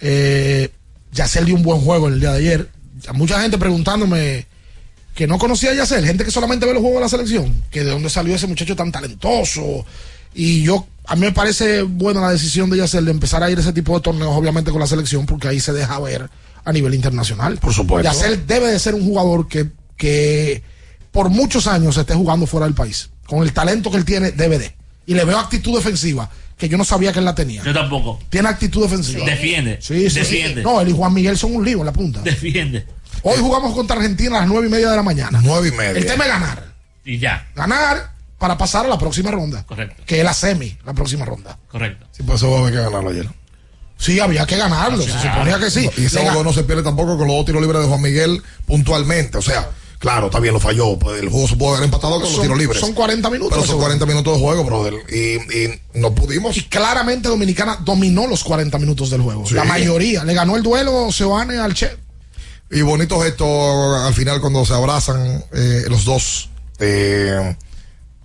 [0.00, 0.70] Eh,
[1.12, 2.68] Yacel dio un buen juego el día de ayer.
[3.14, 4.46] Mucha gente preguntándome
[5.14, 7.84] que no conocía a Yacel, gente que solamente ve los juegos de la selección, que
[7.84, 9.84] de dónde salió ese muchacho tan talentoso.
[10.34, 13.58] Y yo, a mí me parece buena la decisión de Yacel de empezar a ir
[13.58, 16.28] a ese tipo de torneos, obviamente con la selección, porque ahí se deja ver
[16.64, 17.58] a nivel internacional.
[17.58, 18.10] Por supuesto.
[18.10, 20.62] Yacel debe de ser un jugador que, que
[21.10, 23.10] por muchos años esté jugando fuera del país.
[23.26, 24.74] Con el talento que él tiene, debe de.
[25.06, 27.62] Y le veo actitud defensiva, que yo no sabía que él la tenía.
[27.64, 28.20] Yo tampoco.
[28.28, 29.24] Tiene actitud defensiva.
[29.24, 29.78] Defiende.
[29.80, 30.20] Sí, sí.
[30.20, 30.62] Defiende.
[30.62, 32.20] No, él y Juan Miguel son un lío en la punta.
[32.20, 32.86] Defiende.
[33.22, 35.40] Hoy jugamos contra Argentina a las nueve y media de la mañana.
[35.42, 35.98] Nueve y media.
[35.98, 36.74] El tema es ganar.
[37.04, 37.48] Y ya.
[37.54, 39.64] Ganar para pasar a la próxima ronda.
[39.66, 40.02] Correcto.
[40.06, 41.58] Que es la semi, la próxima ronda.
[41.68, 42.06] Correcto.
[42.10, 43.28] Sí, pues eso va a haber que ganarlo ayer.
[44.00, 45.02] Sí, había que ganarlo.
[45.02, 45.88] Se suponía que sí.
[45.98, 48.42] Y ese juego no se pierde tampoco con los dos tiros libres de Juan Miguel
[48.66, 49.36] puntualmente.
[49.36, 50.98] O sea, claro, está bien, lo falló.
[50.98, 52.80] Pues el juego se puede haber empatado con los tiros libres.
[52.80, 53.82] son 40 minutos Pero son juego.
[53.82, 54.94] 40 minutos de juego, brother.
[55.10, 56.56] Y, y no pudimos.
[56.56, 59.46] Y claramente Dominicana dominó los 40 minutos del juego.
[59.46, 59.52] Sí.
[59.54, 60.24] La mayoría.
[60.24, 61.94] Le ganó el duelo Seoane al Che.
[62.70, 66.48] Y bonito gesto al final cuando se abrazan eh, los dos.
[66.78, 67.54] eh,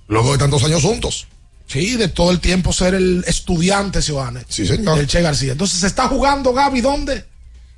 [0.08, 1.28] luego de tantos años juntos.
[1.68, 4.42] Sí, de todo el tiempo ser el estudiante Seoane.
[4.48, 5.00] Sí, señor.
[5.00, 5.54] El Che García.
[5.54, 7.26] Entonces se está jugando Gaby, ¿dónde?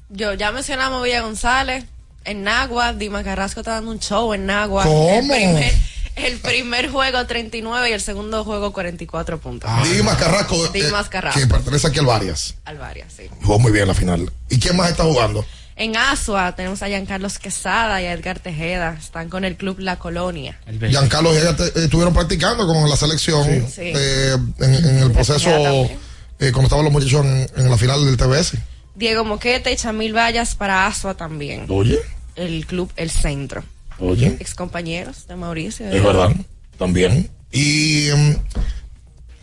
[0.10, 1.86] Yo ya mencionamos Villa González,
[2.26, 4.84] en Nagua, Dima Carrasco está dando un show en Nagua.
[4.84, 5.10] ¿Cómo?
[5.20, 5.74] El primer,
[6.16, 9.70] el primer juego 39 y el segundo juego 44 puntos.
[9.92, 10.66] Dimas Carrasco.
[10.66, 11.40] eh, Dimas Carrasco.
[11.40, 12.56] Que pertenece aquí al Varias.
[12.66, 13.24] Alvaria, sí.
[13.42, 14.32] Jugó muy bien la final.
[14.50, 15.46] ¿Y quién más está jugando?
[15.80, 18.98] En Asua tenemos a Giancarlos Quesada y a Edgar Tejeda.
[19.00, 20.60] Están con el club La Colonia.
[20.90, 23.82] Giancarlo y ella te- eh, estuvieron practicando con la selección Sí.
[23.96, 28.18] eh, en, en el proceso eh, cuando estaban los muchachos en, en la final del
[28.18, 28.58] TBS.
[28.96, 31.66] Diego Moquete y Chamil Vallas para Asua también.
[31.70, 32.00] Oye,
[32.36, 33.64] El club El Centro.
[34.00, 35.88] oye, Ex compañeros de Mauricio.
[35.92, 36.32] es verdad,
[36.80, 37.30] también.
[37.52, 38.36] Y em,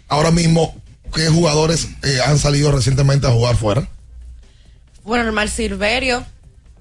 [0.08, 0.74] ahora mismo,
[1.14, 3.88] ¿qué jugadores eh, han salido recientemente a jugar fuera?
[5.04, 6.24] Bueno, Normal Silverio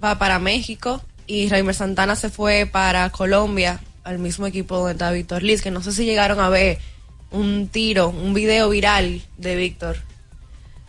[0.04, 5.12] va para México y Raimer Santana se fue para Colombia, al mismo equipo donde está
[5.12, 6.80] Víctor Liz, que no sé si llegaron a ver
[7.32, 9.98] un tiro, un video viral de Víctor,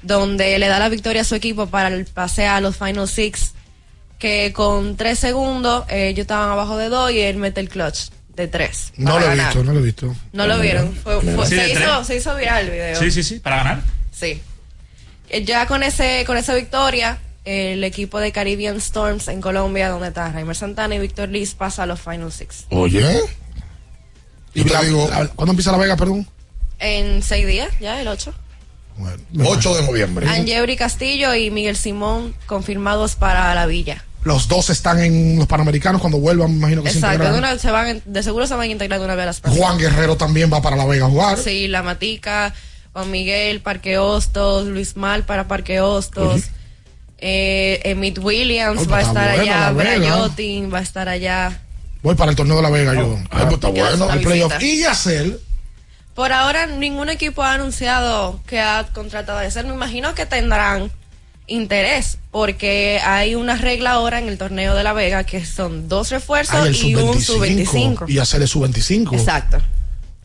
[0.02, 3.52] donde le da la victoria a su equipo para el pase a los Final Six,
[4.18, 8.10] que con tres segundos eh, ellos estaban abajo de dos y él mete el clutch
[8.36, 8.92] de tres.
[8.96, 9.46] No lo he ganar.
[9.46, 10.14] visto, no lo he visto.
[10.32, 10.92] No lo vieron.
[10.94, 12.98] Fue- fue- Sí, se, hizo, se hizo viral el video.
[13.00, 13.82] Sí, sí, sí, para ganar.
[14.12, 14.40] Sí.
[15.44, 20.30] Ya con ese con esa victoria, el equipo de Caribbean Storms en Colombia, donde está
[20.32, 22.66] Raimer Santana y Víctor Liz, pasa a los Final Six.
[22.70, 23.20] Oye,
[24.54, 26.26] Y la- la- ¿Cuándo empieza la Vega, perdón?
[26.78, 28.32] En seis días, ya el 8.
[29.44, 30.28] 8 de noviembre.
[30.28, 34.04] Angebri Castillo y Miguel Simón confirmados para la Villa.
[34.22, 37.36] Los dos están en los Panamericanos cuando vuelvan, me imagino que se de, integrarán.
[37.38, 39.40] una- se van, de seguro se van a integrar de una vez a las.
[39.56, 41.36] Juan Guerrero también va para la Vega a jugar.
[41.38, 42.54] Sí, La Matica,
[42.92, 46.44] Juan Miguel, Parque Hostos, Luis Mal para Parque Hostos.
[47.18, 49.70] Eh, Emmett Williams va a estar bueno, allá.
[49.72, 51.60] Brayotin va a estar allá.
[52.02, 53.16] Voy para el torneo de la Vega yo.
[53.30, 54.12] Ay, pues está bueno.
[54.12, 54.52] El playoff.
[54.60, 55.40] Y Yacel,
[56.14, 59.66] Por ahora ningún equipo ha anunciado que ha contratado a Yacel.
[59.66, 60.90] Me imagino que tendrán
[61.46, 66.10] interés porque hay una regla ahora en el torneo de La Vega que son dos
[66.10, 67.64] refuerzos y un sub-25.
[67.66, 68.04] sub-25.
[68.08, 69.14] Y Yacel es sub-25.
[69.14, 69.58] Exacto.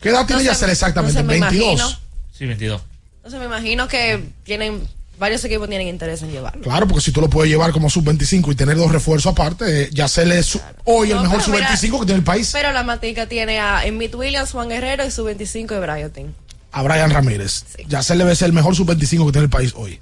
[0.00, 1.22] ¿Qué edad tiene Entonces, Yacel exactamente?
[1.22, 1.62] me 22.
[1.80, 1.98] imagino-
[2.32, 2.82] Sí, 22.
[3.16, 4.88] Entonces me imagino que tienen
[5.20, 6.62] varios equipos tienen interés en llevarlo.
[6.62, 9.90] Claro, porque si tú lo puedes llevar como sub-25 y tener dos refuerzos aparte, eh,
[9.92, 12.50] Yacel es su- hoy el mejor pero mira, sub-25 que tiene el país.
[12.52, 16.34] Pero la Matica tiene a Emmett Williams, Juan Guerrero y sub-25 de Bryotin.
[16.72, 17.64] a Brian Ramírez.
[17.88, 20.00] Ya se le debe ser el mejor sub-25 que tiene el país hoy.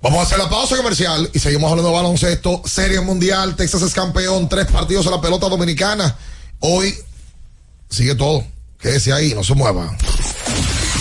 [0.00, 2.62] Vamos a hacer la pausa comercial y seguimos hablando de baloncesto.
[2.64, 6.16] Serie Mundial, Texas es campeón, tres partidos a la pelota dominicana.
[6.60, 6.94] Hoy
[7.90, 8.44] sigue todo.
[8.80, 9.92] Quédese ahí, no se mueva.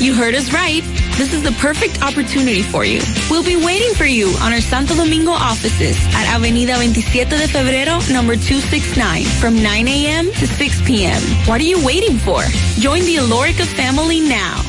[0.00, 0.82] You heard us right.
[1.18, 3.00] This is the perfect opportunity for you.
[3.28, 7.98] We'll be waiting for you on our Santo Domingo offices at Avenida 27 de Febrero,
[8.12, 10.26] number 269, from 9 a.m.
[10.26, 11.20] to 6 p.m.
[11.48, 12.42] What are you waiting for?
[12.78, 14.62] Join the Alorica family now.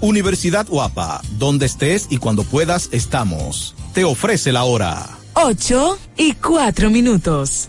[0.00, 3.76] Universidad Guapa, donde estés y cuando puedas estamos.
[3.94, 5.06] Te ofrece la hora.
[5.34, 7.68] 8 y 4 minutos.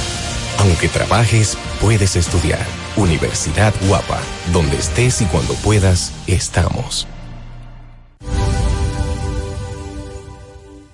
[0.61, 2.63] Aunque trabajes, puedes estudiar.
[2.95, 4.19] Universidad Guapa,
[4.53, 7.07] donde estés y cuando puedas, estamos.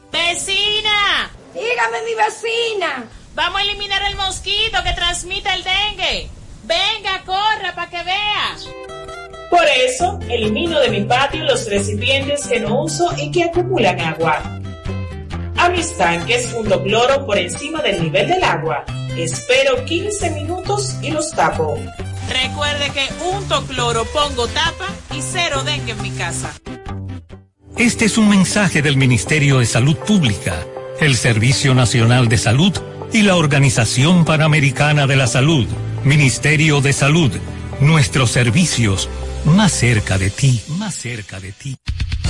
[0.10, 1.30] ¡Vecina!
[1.54, 3.04] Dígame, mi vecina.
[3.36, 6.30] Vamos a eliminar el mosquito que transmite el dengue.
[6.64, 8.56] Venga, corra para que vea.
[9.50, 14.62] Por eso, elimino de mi patio los recipientes que no uso y que acumulan agua.
[15.58, 18.86] A mis tanques junto cloro por encima del nivel del agua.
[19.18, 21.80] Espero 15 minutos y los tapo.
[22.30, 26.54] Recuerde que unto cloro, pongo tapa y cero dengue en mi casa.
[27.78, 30.56] Este es un mensaje del Ministerio de Salud Pública,
[31.00, 32.74] el Servicio Nacional de Salud
[33.14, 35.68] y la Organización Panamericana de la Salud.
[36.04, 37.32] Ministerio de Salud,
[37.80, 39.10] nuestros servicios
[39.46, 41.78] más cerca de ti, más cerca de ti.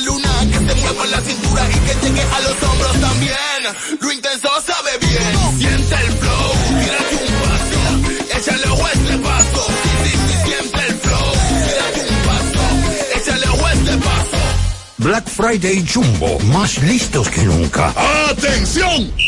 [0.00, 3.38] Luna, que se mueva la cintura y que llegue a los hombros también.
[4.00, 5.58] Lo intenso sabe bien.
[5.58, 9.66] Siente el flow, tírate un paso, échale ojo a este paso.
[9.82, 11.32] Sí, sí, sí, siente el flow.
[11.64, 12.62] Tírate un paso,
[13.16, 14.38] échale ojo a este paso.
[14.98, 17.94] Black Friday Jumbo, más listos que nunca.
[18.30, 19.27] ¡Atención!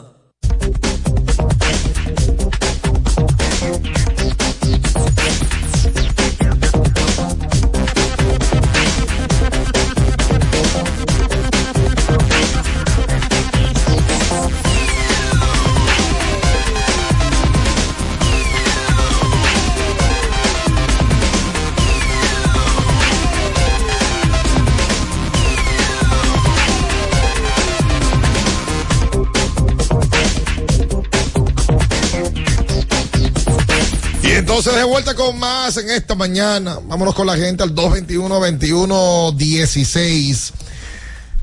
[34.61, 36.77] Entonces, de vuelta con más en esta mañana.
[36.83, 40.51] Vámonos con la gente al 221-21-16.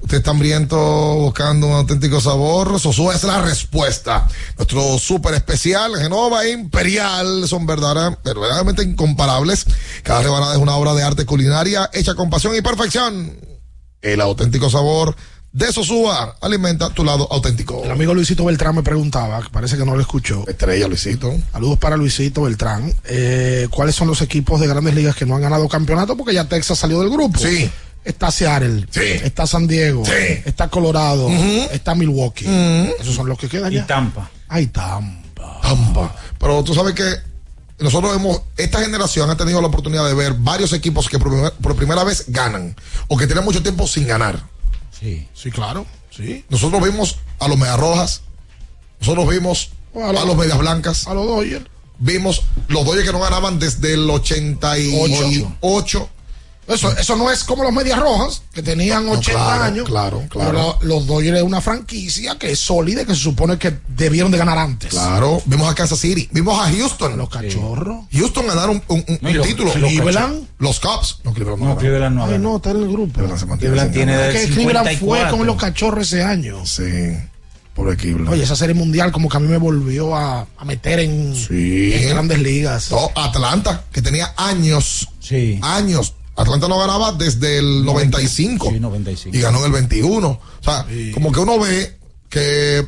[0.03, 2.79] Usted está hambriento buscando un auténtico sabor.
[2.79, 4.29] Sosúa es la respuesta.
[4.57, 9.67] Nuestro súper especial, Genova Imperial, son verdaderamente incomparables.
[10.05, 13.37] Cada rebanada es una obra de arte culinaria hecha con pasión y perfección.
[14.01, 15.17] El auténtico sabor
[15.53, 17.83] de Sosúa alimenta tu lado auténtico.
[17.85, 20.45] El amigo Luisito Beltrán me preguntaba, que parece que no lo escuchó.
[20.47, 21.35] Estrella, Luisito.
[21.53, 22.93] Saludos para Luisito Beltrán.
[23.05, 26.17] Eh, ¿Cuáles son los equipos de grandes ligas que no han ganado campeonato?
[26.17, 27.39] Porque ya Texas salió del grupo.
[27.39, 27.71] Sí.
[28.05, 29.01] Está Seattle, sí.
[29.23, 30.13] está San Diego, sí.
[30.47, 31.69] está Colorado, uh -huh.
[31.73, 32.47] está Milwaukee.
[32.47, 32.95] Uh -huh.
[33.01, 33.83] Esos son los que quedan ya.
[33.83, 34.31] Y Tampa.
[34.49, 35.61] Ay, Tampa.
[35.61, 36.15] Tampa.
[36.39, 37.05] Pero tú sabes que
[37.81, 42.03] nosotros hemos, esta generación ha tenido la oportunidad de ver varios equipos que por primera
[42.05, 42.75] vez ganan
[43.09, 44.41] o que tienen mucho tiempo sin ganar.
[45.01, 45.29] Sí.
[45.35, 45.87] Sí, claro.
[46.11, 46.45] Sí.
[46.49, 48.23] Nosotros vimos a los Medias Rojas,
[49.01, 51.67] nosotros vimos a, lo, a, los Medias Blancas, a los Dodgers.
[51.99, 55.57] Vimos los Dodgers que no ganaban desde el 88.
[55.61, 56.11] 8.
[56.69, 59.89] Eso, eso no es como los Medias Rojas, que tenían no, 80 claro, años.
[59.89, 60.51] Claro, claro.
[60.51, 64.39] Pero los Dodgers es una franquicia que es sólida, que se supone que debieron de
[64.39, 64.91] ganar antes.
[64.91, 65.41] Claro.
[65.47, 67.17] Vimos a Kansas City, vimos a Houston.
[67.17, 68.05] Los cachorros.
[68.11, 68.19] Sí.
[68.19, 69.75] Houston ganaron un, un, no, un los, título.
[69.75, 70.47] Los Cleveland.
[70.59, 71.21] Los Cubs.
[71.25, 71.69] No, Cleveland no.
[71.69, 72.25] No, Cleveland no.
[72.27, 73.15] Ay, no, está en el grupo.
[73.15, 76.67] Cleveland, Cleveland tiene es que Cleveland fue con los cachorros ese año.
[76.67, 77.17] Sí.
[77.75, 78.29] Por Cleveland.
[78.29, 81.93] Oye, esa serie mundial como que a mí me volvió a, a meter en, sí.
[81.95, 82.91] en, grandes ligas.
[82.91, 85.09] No, Atlanta, que tenía años.
[85.21, 85.61] Sí.
[85.63, 86.15] Años.
[86.39, 88.71] Atlanta no ganaba desde el 95.
[88.71, 89.37] Sí, 95.
[89.37, 90.29] Y ganó en el 21.
[90.29, 91.11] O sea, sí.
[91.13, 91.99] como que uno ve
[92.29, 92.87] que,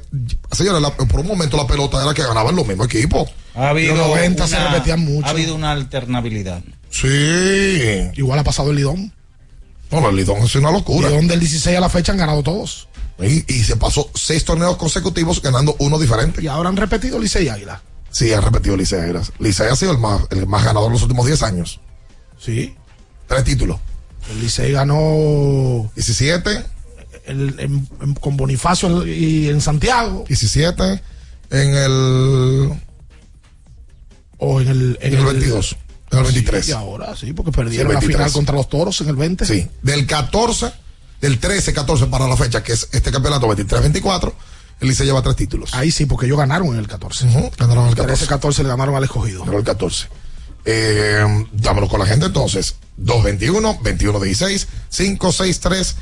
[0.52, 3.28] señores, la, por un momento la pelota era que ganaban los mismos equipos.
[3.56, 5.26] Ha habido los 90 una, se repetían mucho.
[5.26, 6.62] Ha habido una alternabilidad.
[6.90, 8.10] Sí.
[8.14, 9.12] Igual ha pasado el Lidón.
[9.90, 11.08] No, el Lidón es una locura.
[11.08, 12.86] El Lidón del 16 a la fecha han ganado todos.
[13.18, 16.40] Y, y, se pasó seis torneos consecutivos ganando uno diferente.
[16.40, 17.82] Y ahora han repetido Licey Águila.
[18.10, 19.22] Sí, han repetido Licey Águila.
[19.40, 21.80] Licey ha sido el más, el más ganador en los últimos 10 años.
[22.38, 22.74] Sí.
[23.30, 23.78] Tres títulos.
[24.28, 26.64] El Licey ganó 17.
[27.26, 30.24] El, en, en, con Bonifacio y en Santiago.
[30.26, 31.00] 17.
[31.50, 32.72] En el.
[34.38, 35.76] O en el, En el 22.
[36.10, 36.68] En el 23.
[36.68, 38.16] Y ahora sí, porque perdieron Sí, la 23.
[38.16, 39.44] final contra los toros en el 20.
[39.46, 40.72] Sí, del 14,
[41.20, 44.32] del 13, 14 para la fecha, que es este campeonato 23-24,
[44.80, 45.72] el Licey lleva tres títulos.
[45.74, 47.26] Ahí sí, porque ellos ganaron en el 14.
[47.28, 48.26] Ujú, ganaron el 14.
[48.26, 49.44] 13-14 le ganaron al escogido.
[49.44, 50.08] Ganó el 14.
[50.64, 52.76] Eh, dámelo con la gente entonces.
[52.98, 55.96] 221, 2116, 563.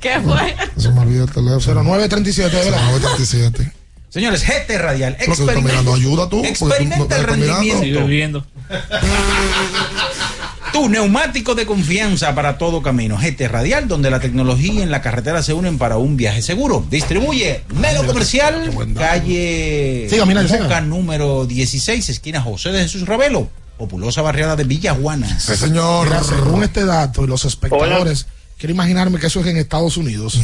[0.00, 0.56] ¿Qué fue?
[0.76, 1.82] Se me olvidó el teléfono.
[1.82, 2.80] 0937, ¿verdad?
[2.92, 3.72] 0937.
[4.08, 5.16] Señores, GT Radial.
[5.62, 6.42] Mirando, ayuda tú.
[6.42, 7.98] porque tú no Experimenta el estás mirando.
[8.00, 8.46] rendimiento.
[10.72, 13.18] Tu neumático de confianza para todo camino.
[13.18, 16.84] GT Radial, donde la tecnología y la carretera se unen para un viaje seguro.
[16.88, 20.62] Distribuye Melo Comercial, calle Siga, mira, siga.
[20.62, 23.50] Moca número 16, esquina José de Jesús Ravelo.
[23.76, 25.38] Populosa barriada de Villajuana.
[25.38, 26.06] Sí, señor.
[26.06, 28.26] Mira, según este dato y los espectadores,
[28.56, 30.40] quiero imaginarme que eso es en Estados Unidos.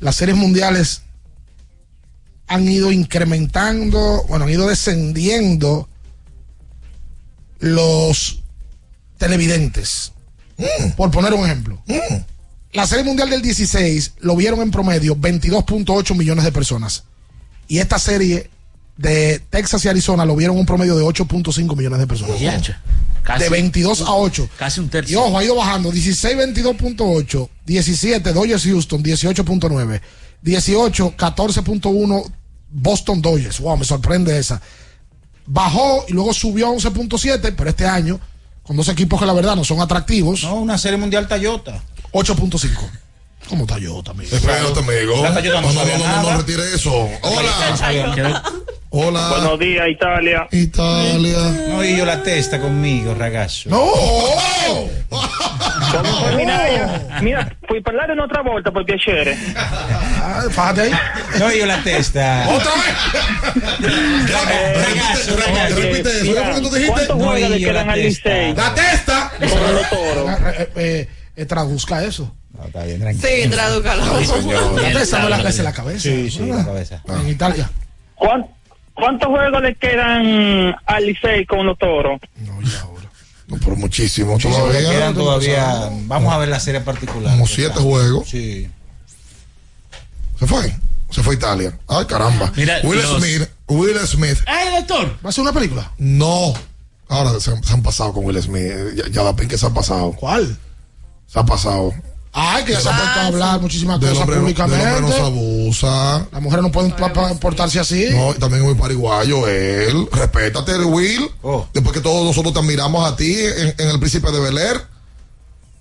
[0.00, 1.02] Las series mundiales
[2.48, 5.88] han ido incrementando, bueno, han ido descendiendo
[7.60, 8.41] los
[9.26, 10.12] televidentes.
[10.96, 11.82] Por poner un ejemplo.
[12.72, 17.04] La serie mundial del 16 lo vieron en promedio 22.8 millones de personas.
[17.68, 18.50] Y esta serie
[18.96, 22.40] de Texas y Arizona lo vieron un promedio de 8.5 millones de personas.
[23.22, 24.48] Casi- de 22 a 8.
[24.58, 25.12] Casi un tercio.
[25.12, 25.90] Y ojo, ha ido bajando.
[25.92, 27.48] 16, 22.8.
[27.66, 30.00] 17, Dodgers Houston, 18.9.
[30.42, 32.32] 18, 14.1,
[32.70, 33.60] Boston Dodgers.
[33.60, 34.60] Wow, me sorprende esa.
[35.46, 38.18] Bajó y luego subió a 11.7, pero este año,
[38.62, 40.44] con dos equipos que la verdad no son atractivos.
[40.44, 41.82] No, una serie mundial Toyota.
[42.12, 43.01] 8.5.
[43.48, 44.34] ¿Cómo Toyota, amigo?
[44.34, 45.22] Espérate, amigo.
[45.22, 47.08] La Toyota no No, no, no, no, retire eso.
[47.22, 47.52] Hola.
[48.94, 49.28] Hola.
[49.30, 50.46] Buenos días, Italia.
[50.50, 51.38] Italia.
[51.68, 53.70] No, y yo la testa conmigo, ragazzo.
[53.70, 53.78] ¡No!
[55.08, 57.18] ¿Cómo fue Minaya?
[57.22, 59.36] Mira, fui a parlare un'altra volta per piacere.
[59.56, 60.92] Ah, fájate ahí.
[61.38, 62.46] No, yo la testa.
[62.48, 64.30] Otra vez.
[64.30, 65.76] Ragazzo, ragazzo.
[65.76, 66.34] Repite eso.
[66.34, 66.92] ¿Qué fue que tú dijiste?
[66.92, 68.28] ¿Cuántos No, quedan la al testa.
[68.30, 69.32] Licey La testa.
[69.38, 70.30] con los toros?
[70.30, 72.34] Eh, eh, eh, traduzca eso.
[72.56, 73.28] No, está bien, tranquilo.
[73.28, 74.04] Sí, tradúcalo.
[74.04, 74.82] La no
[75.30, 76.00] cabeza la cabeza.
[76.00, 77.02] Sí, sí, la cabeza.
[77.08, 77.70] En Italia.
[78.14, 78.46] ¿Cuán-
[78.94, 82.20] ¿Cuántos juegos le quedan al Licey con los toros?
[83.48, 84.36] No, pero muchísimo.
[84.36, 84.90] Le Todavía.
[84.90, 85.90] quedan todavía.
[86.04, 87.32] Vamos a ver la serie particular.
[87.32, 87.80] Como siete está.
[87.82, 88.28] juegos.
[88.28, 88.68] Sí.
[90.38, 90.74] Se fue.
[91.10, 91.78] Se fue a Italia.
[91.88, 92.52] Ay, caramba.
[92.56, 93.48] Mira, Will los- Smith.
[93.68, 94.38] Will Smith.
[94.46, 95.18] ¡Ay, doctor!
[95.24, 95.90] ¿Va a ser una película?
[95.98, 96.52] No.
[97.08, 98.72] Ahora se, se han pasado con Will Smith.
[98.94, 100.12] Ya, ya la que se ha pasado.
[100.12, 100.56] ¿Cuál?
[101.26, 101.92] Se ha pasado.
[102.34, 105.08] Ay, que ya se ha puesto a hablar muchísimas Del cosas hombre, del hombre no
[105.08, 105.20] se públicamente.
[105.20, 106.26] abusa.
[106.32, 106.92] Las mujeres no pueden
[107.38, 108.06] portarse así.
[108.10, 110.08] No, y también es muy pariguayo él.
[110.10, 111.30] Respétate, Will.
[111.42, 111.68] Oh.
[111.74, 114.80] Después que todos nosotros te admiramos a ti en, en El Príncipe de Bel Air.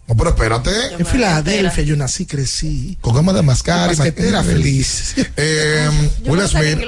[0.07, 0.71] No, pero espérate.
[0.99, 2.97] En Filadelfia yo nací, crecí.
[2.99, 5.15] Con gama de mascar y Basquetera feliz.
[5.37, 5.89] Eh,
[6.25, 6.79] Will Smith.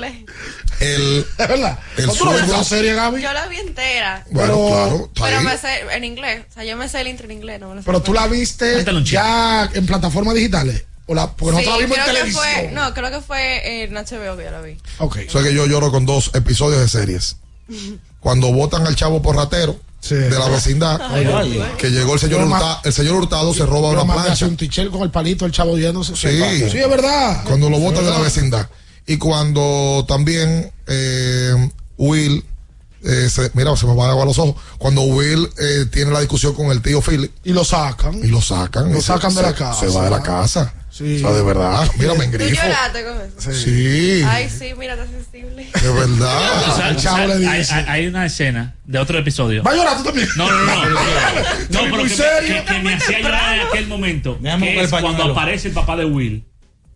[0.83, 1.79] El, Es verdad.
[1.97, 3.21] El ¿No tú no ves serie, Gaby?
[3.21, 4.25] Yo la vi entera.
[4.31, 5.45] bueno, Pero- claro, está Pero ahí.
[5.45, 6.41] me sé en inglés.
[6.49, 7.59] O sea, yo me sé el intro en inglés.
[7.59, 9.03] No me lo sé Pero tú la viste chisme.
[9.03, 10.83] ya en plataformas digitales.
[11.05, 12.43] O la, porque Sí, nosotros la vimos en televisión.
[12.43, 14.77] fue, no, creo que fue en HBO que yo la vi.
[14.99, 15.17] Ok.
[15.27, 17.35] O sea que yo lloro con dos episodios de series.
[18.19, 20.15] Cuando votan al chavo por ratero Sí.
[20.15, 20.99] de la vecindad,
[21.77, 24.45] que llegó el señor Hurtado, el señor Hurtado se roba una plancha.
[24.47, 26.13] un tichel con el palito, el chavo yéndose.
[26.15, 26.69] Sí.
[26.69, 27.43] Sí, es verdad.
[27.45, 28.67] Cuando lo votan de la vecindad.
[29.05, 32.43] Y cuando también eh, Will,
[33.03, 34.55] eh, se- mira, se me van a aguar los ojos.
[34.77, 38.15] Cuando Will eh, tiene la discusión con el tío Philip Y lo sacan.
[38.23, 38.91] y lo sacan.
[38.91, 39.79] Lo y se- sacan de la casa.
[39.79, 40.73] Se va de la casa.
[40.89, 41.15] Sí.
[41.17, 41.89] O sea, de verdad.
[41.97, 42.53] Mira, me ¿Tú engrifo.
[42.63, 43.51] lloraste con eso?
[43.51, 44.21] Sí.
[44.27, 45.67] Ay, sí, mira, está sensible.
[45.81, 46.69] De verdad.
[46.71, 47.73] O sea, el chavo o sea, le hay, dice.
[47.73, 49.63] hay- hay una escena de otro episodio.
[49.63, 50.29] ¿Va a llorar tú también?
[50.37, 50.99] No, no, no.
[51.71, 52.63] No, no muy pero que, serio.
[52.67, 54.37] que- que me hacía llorar en aquel momento.
[54.39, 56.45] Me que es cuando aparece el papá de Will.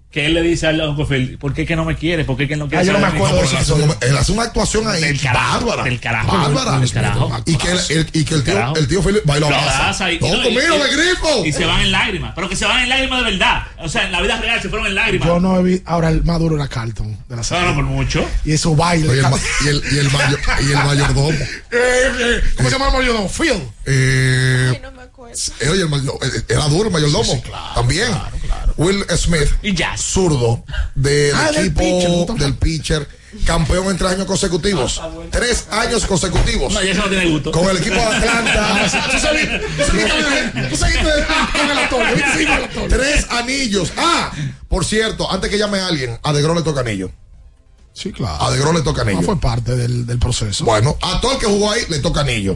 [0.10, 2.24] Que él le dice al Uncle Phil, ¿por qué que no me quiere?
[2.24, 3.74] ¿Por qué que no quiere Ah, yo no me de mí?" acuerdo de Él hace,
[3.74, 5.84] una- él hace una actuación ahí Del carajo, bárbara.
[5.84, 6.38] del carajo.
[6.38, 6.80] Bárbara.
[6.80, 7.44] Del carajo.
[7.46, 10.12] Y que el, el- y que el tío, el tío y lo Lo abraza.
[10.12, 11.46] y, No, no, y- conmigo, y- me grifo.
[11.46, 12.32] Y se van en lágrimas.
[12.36, 13.64] Pero que se van en lágrimas de verdad.
[13.80, 15.28] O sea, en la vida real se fueron en lágrimas.
[15.28, 15.90] Yo no he visto.
[15.90, 17.12] Ahora el más duro era Carlton.
[17.12, 17.66] De la No, serie.
[17.68, 18.26] no, por mucho.
[18.46, 19.10] Y eso baile.
[19.10, 19.26] Oye, el
[19.66, 21.30] y, el, y, el mayor- y el mayordomo.
[21.70, 23.30] Eh, eh, ¿Cómo se llama el mayordomo?
[23.30, 23.62] Phil.
[23.86, 25.36] Eh, Ay, no me acuerdo.
[25.60, 26.18] eh, oye, el mayor-
[26.48, 27.44] era duro el mayordomo.
[27.76, 28.08] También.
[28.78, 29.98] Will Smith, Y ya.
[29.98, 30.64] zurdo,
[30.96, 32.26] del Ah, del equipo pitcher, ¿no?
[32.36, 33.08] del pitcher,
[33.46, 35.02] campeón en tres años consecutivos.
[35.32, 36.74] Tres años consecutivos.
[36.74, 37.52] No, ya eso no tiene gusto.
[37.52, 38.88] Con el equipo de Atlanta.
[42.90, 43.92] Tres anillos.
[43.98, 44.32] Ah,
[44.68, 47.10] por cierto, antes que llame a alguien, a le toca anillo.
[47.94, 48.42] Sí, claro.
[48.44, 49.26] A le toca No anillo.
[49.26, 50.66] fue parte del, del proceso.
[50.66, 52.56] Bueno, a todo el que jugó ahí le toca anillo.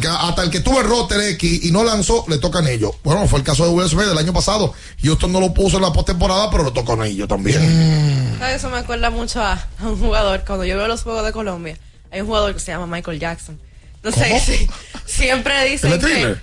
[0.00, 2.92] Que- hasta el que tuvo el roster X y no lanzó, le tocan ellos.
[3.04, 4.72] Bueno, fue el caso de Will Smith del año pasado.
[5.02, 8.36] Houston no lo puso en la postemporada, pero le tocan a ellos también.
[8.38, 8.56] ¿Sabes?
[8.56, 10.44] Eso me acuerda mucho a, a un jugador.
[10.46, 11.76] Cuando yo veo los juegos de Colombia,
[12.10, 13.60] hay un jugador que se llama Michael Jackson.
[14.02, 14.40] No sé, ¿Cómo?
[14.40, 14.68] sí,
[15.06, 16.36] siempre dicen ¿El de que?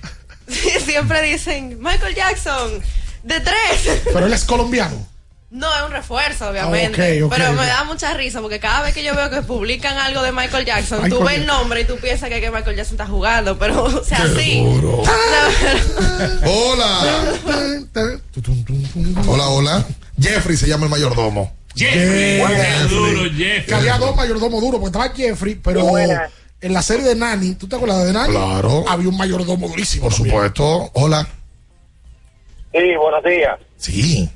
[0.54, 2.82] Sí, siempre dicen Michael Jackson
[3.24, 4.02] de tres.
[4.06, 5.08] Pero él es colombiano.
[5.52, 7.22] No, es un refuerzo, obviamente.
[7.24, 10.22] Ah, pero me da mucha risa porque cada vez que yo veo que publican algo
[10.22, 12.94] de Michael Jackson, Michael tú ves el nombre y tú piensas que, que Michael Jackson
[12.94, 14.64] está jugando, pero o sea, sí.
[16.46, 17.34] Hola.
[19.28, 19.86] Hola, hola.
[20.22, 21.52] Jeffrey se llama el mayordomo.
[21.76, 22.40] Jeffrey.
[22.88, 23.66] duro, Jeffrey.
[23.66, 25.98] Que había dos mayordomos duros, porque estaba Jeffrey, pero
[26.62, 28.34] en la serie de Nani, ¿tú te acuerdas de Nani?
[28.34, 28.86] Claro.
[28.88, 30.04] Había un mayordomo durísimo.
[30.04, 30.36] Por también.
[30.36, 30.92] supuesto.
[30.94, 31.28] Hola.
[32.72, 33.60] Sí, buenos días.
[33.78, 34.30] Sí.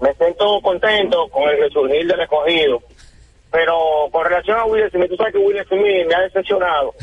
[0.00, 2.82] Me siento contento con el resurgir del escogido.
[3.50, 6.94] Pero con relación a Will Smith, tú sabes que Will Smith me ha decepcionado.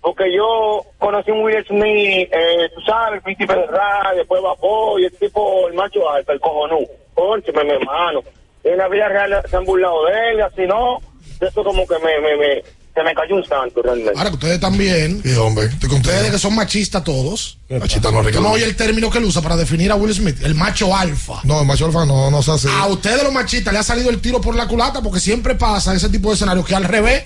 [0.00, 5.00] Porque yo conocí a un Will Smith, eh, tú sabes, el príncipe rap, después Vapor,
[5.00, 6.86] y el tipo, el macho alfa, el cojonú.
[7.14, 8.22] Cóncheme, mi hermano.
[8.64, 10.98] En la vida real se han burlado de él, así no.
[11.40, 12.62] Eso como que me, me, me,
[13.00, 14.12] se me cayó un santo realmente.
[14.16, 15.20] Ahora que ustedes también.
[15.24, 15.66] Sí, hombre.
[15.66, 16.10] Estoy contento.
[16.10, 17.58] Ustedes que son machistas todos.
[17.68, 18.48] Machista no, Yo Ricardo.
[18.48, 21.40] no oye el término que él usa para definir a Will Smith, el macho alfa.
[21.44, 22.68] No, el macho alfa no, no se hace.
[22.70, 25.94] A ustedes los machistas le ha salido el tiro por la culata porque siempre pasa
[25.94, 27.24] ese tipo de escenarios que al revés,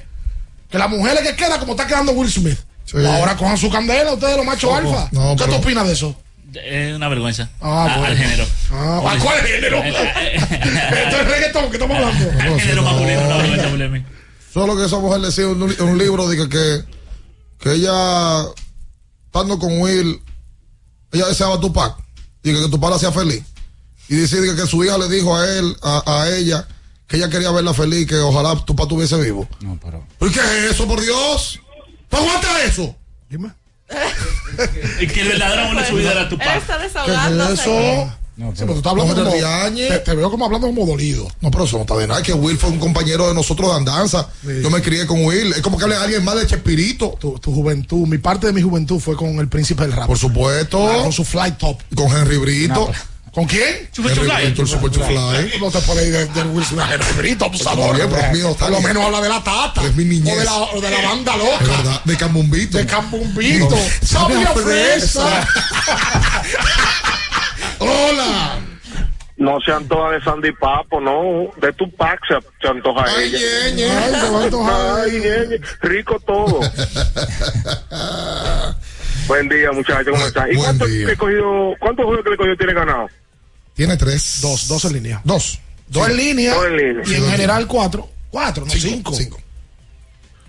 [0.70, 2.58] que la mujer es que queda como está quedando Will Smith.
[2.84, 2.98] Sí.
[3.04, 4.76] Ahora cojan su candela ustedes los machos Ojo.
[4.76, 5.08] alfa.
[5.12, 6.14] No, ¿Qué pero- tú opinas de eso?
[6.54, 7.48] Es una vergüenza.
[7.60, 8.04] Ah, A- bueno.
[8.12, 8.44] Al género.
[8.70, 9.78] Ah, ¿a cuál género?
[9.84, 12.30] Esto es reggaetón que estamos hablando.
[12.40, 14.08] Al género masculino, una vergüenza.
[14.54, 16.84] Solo que esa mujer decía en un, en un libro dice que,
[17.58, 18.44] que ella,
[19.26, 20.22] estando con Will,
[21.10, 21.96] ella deseaba a Tupac.
[22.44, 23.42] Y que, que Tupac la hacía feliz.
[24.08, 26.68] Y dice que, que su hija le dijo a él, a, a ella,
[27.08, 29.48] que ella quería verla feliz, que ojalá Tupac estuviese vivo.
[29.60, 30.06] No, pero.
[30.20, 31.58] ¿Pero qué es eso, por Dios?
[32.08, 32.94] ¿Tú aguantas eso?
[33.28, 33.52] Dime.
[35.00, 37.54] Y que el verdadero amor de su vida era tu Él está ¿Qué es desahogándose.
[37.54, 38.18] eso?
[38.36, 41.28] No, Sí, pero tú estás hablando no, como, te, te veo como hablando como dolido.
[41.40, 42.20] No, pero eso no está de nada.
[42.20, 44.28] Es que Will fue un compañero de nosotros de andanza.
[44.42, 45.52] Yo me crié con Will.
[45.52, 47.16] Es como que hable a alguien más de Chespirito.
[47.20, 50.08] Tu, tu juventud, mi parte de mi juventud fue con el príncipe del rap.
[50.08, 50.88] Por supuesto.
[50.88, 51.80] Ah, con su flight top.
[51.94, 52.90] Con Henry Brito.
[53.32, 53.88] ¿Con quién?
[53.96, 55.58] Henry Brito, el Super Chufly.
[55.60, 58.70] No te puedes ir de, de Will Smith a Henry Brito, pero mío, está Por
[58.70, 59.84] lo menos habla de la tata.
[59.84, 60.34] Es mi niñez.
[60.34, 61.58] O de la, o de la banda loca.
[61.60, 62.04] Es verdad.
[62.04, 62.78] De Cambumbito.
[62.78, 63.70] De Cambumbito.
[63.70, 64.06] No.
[64.06, 65.48] Sabia Sabia fresa.
[67.84, 68.58] Hola.
[69.36, 71.50] No se antoja de Sandy Papo, no.
[71.60, 74.04] De Tupac se, se antoja Ay, ella.
[74.04, 75.00] Ay, se va a antojar.
[75.04, 76.60] Ay, ñeñe, rico todo.
[79.26, 80.52] Buen día, muchachos, ¿cómo están?
[80.52, 80.88] ¿Y cuántos
[81.18, 83.08] cogido, cuántos juegos que le cogió tiene ganado?
[83.74, 84.38] Tiene tres.
[84.40, 85.20] Dos, dos en línea.
[85.24, 85.58] Dos.
[85.88, 86.54] Dos en línea.
[86.54, 87.02] Dos en línea.
[87.02, 88.08] Y Sí, en dos en general cuatro.
[88.30, 89.12] Cuatro, no cinco.
[89.14, 89.40] Cinco.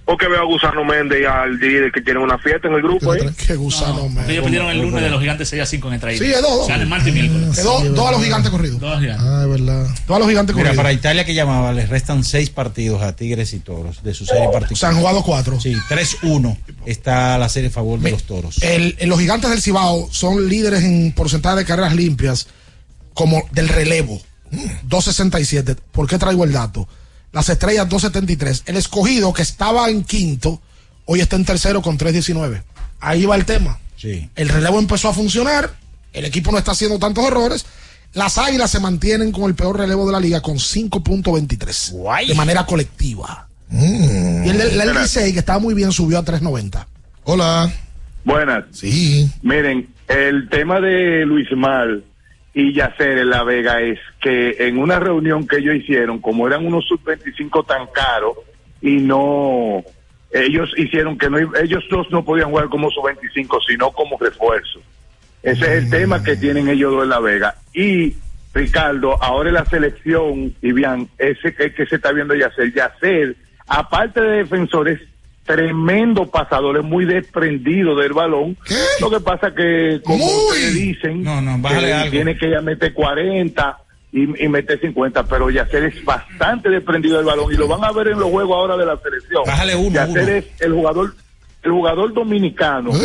[0.06, 3.12] Porque veo a Gusano Méndez y al líder que tienen una fiesta en el grupo
[3.12, 3.22] ahí.
[3.48, 4.30] Qué gusano, man.
[4.30, 6.24] Ellos perdieron el lunes de los gigantes 6 a 5 en el traído.
[6.24, 6.52] Sí, es dos.
[6.62, 7.56] O sea, el martes y miércoles.
[7.56, 8.80] Que dos, dos a los gigantes corridos.
[8.80, 9.26] Dos gigantes.
[9.28, 9.88] Ah, es verdad.
[10.08, 10.78] Dos a los gigantes Mira, corridos.
[10.84, 14.42] para Italia que llamaba, les restan seis partidos a Tigres y Toros de su serie
[14.44, 14.94] Se han particular.
[14.94, 15.60] jugado cuatro.
[15.60, 16.56] Sí, 3-1
[16.86, 18.62] está la serie a favor de Me- los Toros.
[18.62, 22.48] El- el- los gigantes del Cibao son líderes en porcentaje de carreras limpias
[23.16, 24.22] como del relevo.
[24.84, 25.76] 267.
[25.92, 26.88] ¿Por qué traigo el dato?
[27.36, 28.64] Las estrellas 273.
[28.66, 30.62] El escogido que estaba en quinto,
[31.04, 32.64] hoy está en tercero con 319.
[33.02, 33.78] Ahí va el tema.
[33.98, 34.30] Sí.
[34.38, 35.76] El relevo empezó a funcionar.
[36.14, 37.66] El equipo no está haciendo tantos errores.
[38.14, 41.92] Las águilas se mantienen con el peor relevo de la liga con 5.23.
[41.92, 42.30] Guay.
[42.30, 43.50] De manera colectiva.
[43.68, 44.46] Mm.
[44.46, 46.88] Y el, el Licey, que estaba muy bien, subió a 390.
[47.26, 47.70] Hola.
[48.24, 48.64] Buenas.
[48.72, 49.30] Sí.
[49.42, 52.02] Miren, el tema de Luis Mal
[52.56, 56.66] y Yacer en La Vega es que en una reunión que ellos hicieron, como eran
[56.66, 58.38] unos sub-25 tan caros
[58.82, 59.84] y no,
[60.32, 64.80] ellos hicieron que no, ellos dos no podían jugar como sub-25, sino como refuerzo.
[65.44, 67.56] Ese es el tema que tienen ellos dos en La Vega.
[67.74, 68.16] Y
[68.54, 73.36] Ricardo, ahora en la selección, y bien, ese que, que se está viendo Yacer, Yacer,
[73.68, 75.02] aparte de defensores,
[75.46, 78.58] tremendo pasador, es muy desprendido del balón.
[78.66, 78.76] ¿Qué?
[79.00, 82.12] Lo que pasa que, como ustedes dicen, No, no, bájale que algo.
[82.12, 83.78] tiene que ya meter 40
[84.12, 87.92] y, y meter 50, pero Yacer es bastante desprendido del balón y lo van a
[87.92, 89.44] ver en los juegos ahora de la selección.
[89.46, 90.32] Bájale uno, Yacer uno.
[90.32, 91.16] es el jugador,
[91.64, 93.02] el jugador dominicano ¿Eh?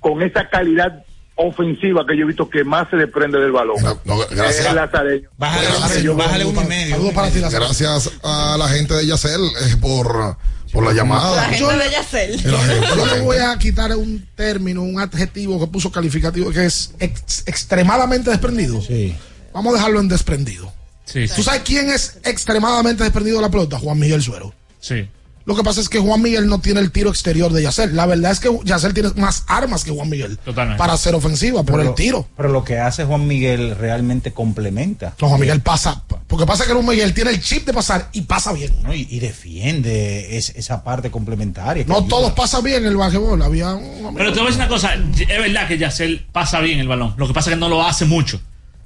[0.00, 1.04] con esa calidad
[1.34, 3.76] ofensiva que yo he visto que más se desprende del balón.
[3.82, 4.66] No, no, gracias.
[4.66, 4.74] El.
[4.74, 6.94] Bájale, bájale, bájale uno y medio.
[6.96, 10.36] Saludos para ti, la Gracias a la gente de Yacel eh, por,
[10.72, 11.44] por la La llamada.
[11.50, 12.50] gente de Yacel.
[12.50, 16.50] La gente, Yo la le voy a quitar un término, un adjetivo que puso calificativo,
[16.50, 18.80] que es ex- extremadamente desprendido.
[18.80, 19.14] Sí.
[19.52, 20.72] Vamos a dejarlo en desprendido.
[21.04, 21.42] Sí, ¿Tú sí.
[21.42, 23.78] sabes quién es extremadamente desprendido de la pelota?
[23.78, 24.54] Juan Miguel Suero.
[24.80, 25.06] Sí.
[25.44, 27.94] Lo que pasa es que Juan Miguel no tiene el tiro exterior de Yacel.
[27.96, 30.78] La verdad es que Yacel tiene más armas que Juan Miguel Totalmente.
[30.78, 32.26] para hacer ofensiva por Pero el tiro.
[32.36, 35.14] Pero lo que hace Juan Miguel realmente complementa.
[35.20, 36.02] No, Juan Miguel pasa.
[36.26, 38.72] Porque pasa que Juan Miguel tiene el chip de pasar y pasa bien.
[38.82, 38.94] ¿no?
[38.94, 41.84] Y, y defiende es- esa parte complementaria.
[41.86, 42.08] No ayuda.
[42.08, 43.42] todos pasan bien en el basquetbol.
[43.42, 46.78] Había un Pero te voy a decir una cosa, es verdad que Yacel pasa bien
[46.78, 47.14] el balón.
[47.16, 48.40] Lo que pasa es que no lo hace mucho.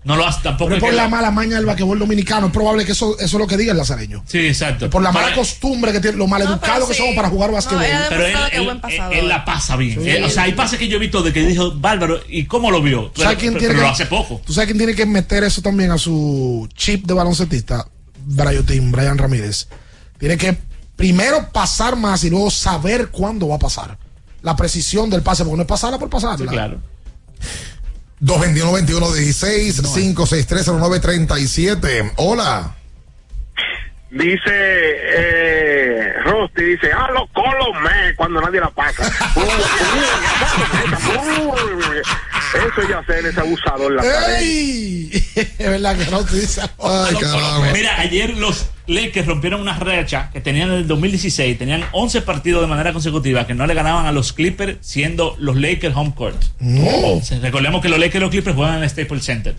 [0.07, 0.69] No lo hace tampoco.
[0.69, 2.47] Pero es por que la mala maña del basquetbol dominicano.
[2.47, 4.23] Es probable que eso, eso es lo que diga el lazareño.
[4.27, 4.89] Sí, exacto.
[4.89, 7.01] Por la mala Pero- costumbre que tiene, lo maleducado que sí.
[7.01, 7.85] somos para jugar basquetbol.
[8.09, 8.81] Pero él, él-
[9.13, 10.23] él la pasa bien.
[10.25, 12.81] O sea, hay pases que yo he visto de que dijo Bárbaro, ¿y cómo lo
[12.81, 13.11] vio?
[13.13, 14.41] Pero, ¿Sabes quién pero- tiene pero que- lo hace poco.
[14.47, 17.87] ¿Tú sabes quién tiene que meter eso también a su chip de baloncetista?
[18.25, 19.67] Bryotin, Brian Ramírez.
[20.19, 20.57] Tiene que
[20.95, 23.99] primero pasar más y luego saber cuándo va a pasar.
[24.43, 26.51] La precisión del pase, porque no es pasarla por pasarla.
[26.51, 26.79] claro.
[28.21, 32.13] 221-16, 5630937.
[32.17, 32.77] Hola.
[34.11, 39.03] Dice eh, Rosti, dice, ah, los colomé cuando nadie la pasa.
[42.55, 44.39] Eso ya se es abusador la.
[44.39, 45.11] ¡Ey!
[45.35, 46.63] es verdad que no te dice.
[46.79, 47.17] Ay.
[47.73, 51.59] Mira, ayer los Lakers rompieron una racha que tenían en el 2016.
[51.59, 55.57] Tenían 11 partidos de manera consecutiva que no le ganaban a los Clippers, siendo los
[55.57, 56.41] Lakers home court.
[56.61, 57.21] No.
[57.43, 59.57] Recordemos que los Lakers y los Clippers juegan en el Staples Center.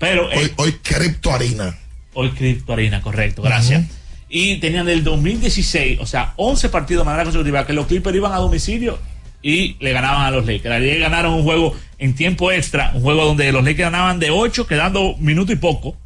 [0.00, 1.78] Pero eh, Hoy, hoy Crypto Harina.
[2.14, 3.84] Hoy Crypto Arena, correcto, gracias.
[4.28, 8.32] Y tenían del 2016, o sea, 11 partidos de manera consecutiva que los Clippers iban
[8.32, 8.98] a domicilio
[9.42, 10.74] y le ganaban a los Lakers.
[10.76, 14.66] Ayer ganaron un juego en tiempo extra, un juego donde los Lakers ganaban de 8,
[14.66, 15.96] quedando minuto y poco.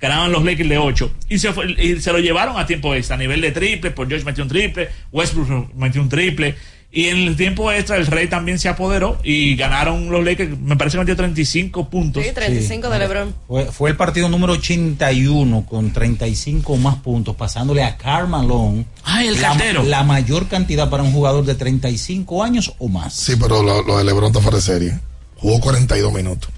[0.00, 3.16] Ganaban los Lakers de 8 y se, fue- y se lo llevaron a tiempo extra,
[3.16, 6.54] a nivel de triple, por George metió un triple, Westbrook metió un triple.
[6.90, 10.74] Y en el tiempo extra el Rey también se apoderó y ganaron los Lakers, me
[10.74, 12.24] parece que metió 35 puntos.
[12.24, 13.34] Sí, 35 de LeBron.
[13.46, 18.86] Fue, fue el partido número 81 con 35 más puntos, pasándole a Carmalón.
[19.04, 19.54] Ay, el la,
[19.84, 23.12] la mayor cantidad para un jugador de 35 años o más.
[23.14, 24.98] Sí, pero lo, lo de LeBron está fuera de serie.
[25.36, 26.48] Jugó 42 minutos.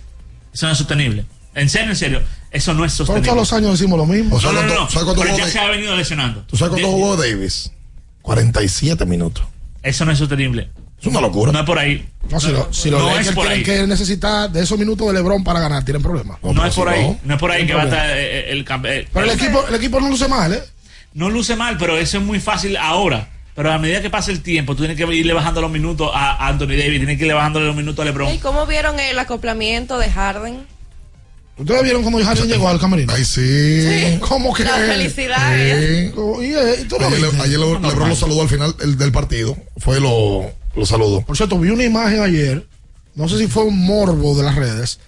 [0.55, 1.27] Eso no es sostenible.
[1.57, 3.35] En serio, en serio, eso no es Todos sostenible.
[3.35, 4.37] los años decimos lo mismo.
[4.37, 4.91] O sea, no, no, ¿cuánto- no.
[4.91, 6.43] ¿sabes cuánto Pero ya se ha venido lesionando.
[6.47, 7.73] ¿Tú sabes cuánto jugó Davis?
[8.23, 9.45] 47 minutos.
[9.83, 10.71] Eso no es sostenible.
[11.01, 11.51] Es una locura.
[11.53, 12.07] No es por ahí.
[12.31, 13.65] No, si, lo- si los no Lakers es por tienen ahí.
[13.65, 16.39] que necesitar de esos minutos de LeBron para ganar, tienen problemas.
[16.43, 17.17] No, es por ahí.
[17.25, 18.05] No es por ahí que va a problema.
[18.07, 20.63] estar eh, el campe- eh, Pero el equipo, el equipo no luce mal, ¿eh?
[21.15, 23.31] No luce mal, pero eso es muy fácil ahora.
[23.55, 26.47] Pero a medida que pase el tiempo, tú tienes que irle bajando los minutos a
[26.49, 28.33] Anthony Davis, tienes que irle bajando los minutos a LeBron.
[28.35, 30.67] ¿Y cómo vieron el acoplamiento de Harden?
[31.61, 33.13] ¿Ustedes vieron cuando Harden llegó al camerino?
[33.15, 34.19] Ay, sí.
[34.21, 34.65] ¿Cómo que?
[34.65, 35.59] La felicidad.
[35.59, 36.11] ¿eh?
[36.15, 36.21] Sí.
[36.47, 37.49] Y, eh, ¿tú lo Ayer, viste?
[37.49, 39.57] LeBron lo saludó al final el- del partido.
[39.77, 41.21] Fue lo, lo saludó.
[41.21, 42.67] Por cierto, vi una imagen ayer,
[43.15, 45.01] no sé si fue un morbo de las redes,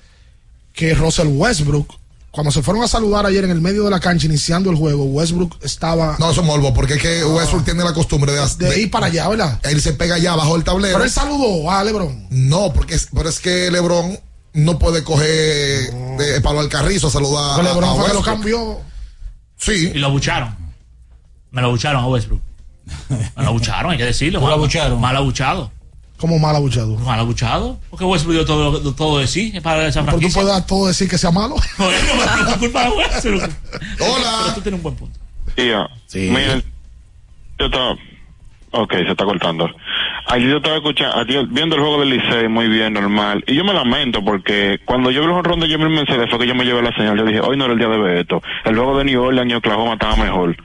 [0.75, 1.95] que Russell Westbrook,
[2.31, 5.05] cuando se fueron a saludar ayer en el medio de la cancha iniciando el juego,
[5.05, 8.81] Westbrook estaba No, eso es morbo, porque es que Westbrook tiene la costumbre de, de
[8.81, 9.59] ir para allá, ¿verdad?
[9.65, 10.95] Él se pega allá bajo el tablero.
[10.95, 12.27] Pero él saludó a LeBron.
[12.31, 14.19] No, porque es, pero es que LeBron
[14.55, 18.81] no puede coger de palo al carrizo a saludar Pero a, lo cambió.
[19.57, 19.93] Sí.
[19.95, 20.55] Y lo abucharon.
[21.51, 22.43] Me lo abucharon a Westbrook.
[23.09, 24.39] Me lo abucharon, hay que decirlo.
[24.41, 25.01] ¿Tú lo mal- abucharon?
[25.01, 25.71] Mal abuchado.
[26.19, 26.97] Como mal abuchado.
[26.99, 27.79] Mal abuchado.
[27.91, 30.41] Porque Westbrook dio todo, todo de sí para esa Pero tú franquicia.
[30.43, 31.57] puedes dar todo decir que sea malo.
[31.79, 31.99] Bueno,
[32.37, 33.43] pero es culpa de Westbrook.
[34.01, 34.39] Hola.
[34.43, 35.19] Pero tú tienes un buen punto.
[35.57, 36.31] Tía, Sí.
[36.31, 36.63] miren,
[37.59, 37.93] yo estaba...
[38.75, 39.67] Ok, se está cortando.
[40.27, 43.45] Ayer yo estaba escuchando, viendo el juego del Licey muy bien, normal.
[43.47, 46.47] Y yo me lamento porque cuando yo vi el ronda yo me Mercedes fue que
[46.47, 47.19] yo me llevé la señal.
[47.19, 48.43] Yo dije, hoy no era el día de Beto.
[48.65, 50.57] El juego de New Orleans y Oklahoma estaba mejor.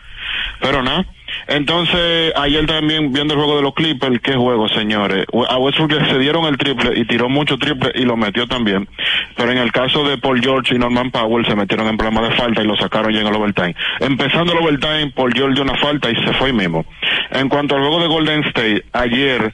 [0.60, 1.06] Pero nada.
[1.48, 5.26] Entonces, ayer también viendo el juego de los Clippers, qué juego, señores.
[5.50, 8.88] A Westbrook se dieron el triple y tiró mucho triple y lo metió también.
[9.36, 12.36] Pero en el caso de Paul George y Norman Powell se metieron en problemas de
[12.36, 13.76] falta y lo sacaron ya en el overtime.
[14.00, 16.86] Empezando el overtime, Paul George dio una falta y se fue mismo.
[17.32, 19.54] En cuanto al juego de Golden State, ayer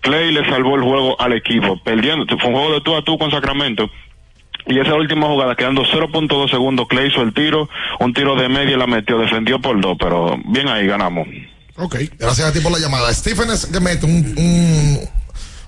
[0.00, 2.26] Clay le salvó el juego al equipo, perdiendo.
[2.38, 3.88] Fue un juego de tú a tú con Sacramento.
[4.66, 7.68] Y esa última jugada, quedando 0.2 segundos, Clay hizo el tiro,
[8.00, 11.26] un tiro de media y la metió, defendió por dos, pero bien ahí ganamos.
[11.76, 11.96] Ok.
[12.18, 13.12] Gracias a ti por la llamada.
[13.12, 15.00] Stephen es que mete un, un,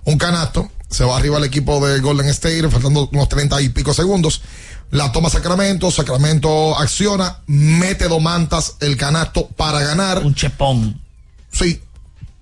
[0.04, 0.70] un canasto.
[0.88, 4.42] Se va arriba al equipo de Golden State, faltando unos 30 y pico segundos.
[4.90, 10.18] La toma Sacramento, Sacramento acciona, mete dos mantas el canasto para ganar.
[10.18, 11.03] Un chepón.
[11.54, 11.80] Sí.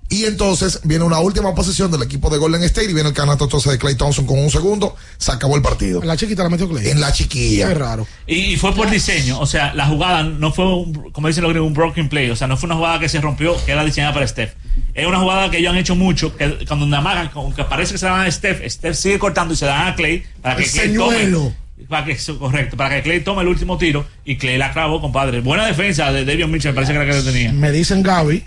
[0.08, 3.44] Y entonces viene una última posición del equipo de Golden State y viene el canasto
[3.44, 4.94] entonces de Clay Thompson con un segundo.
[5.16, 6.02] Se acabó el partido.
[6.02, 6.90] En la chiquita la metió Clay.
[6.90, 7.68] En la chiquilla.
[7.68, 8.06] Qué raro.
[8.26, 11.50] Y, y fue por diseño, o sea, la jugada no fue, un- como dicen los
[11.52, 13.82] gringos, un broken play, o sea, no fue una jugada que se rompió, que era
[13.86, 14.52] diseñada para Steph.
[14.92, 17.98] Es una jugada que ellos han hecho mucho, que cuando namagan, como que parece que
[17.98, 20.56] se la dan a Steph, Steph sigue cortando y se la dan a Clay para
[20.56, 21.38] que El Clay señuelo.
[21.38, 21.62] tome.
[21.88, 25.00] Para que, eso, correcto, para que Clay tome el último tiro y Clay la clavó,
[25.00, 25.40] compadre.
[25.40, 27.50] Buena defensa de David Mitchell, me parece que era que lo tenía.
[27.52, 28.44] Me dicen Gaby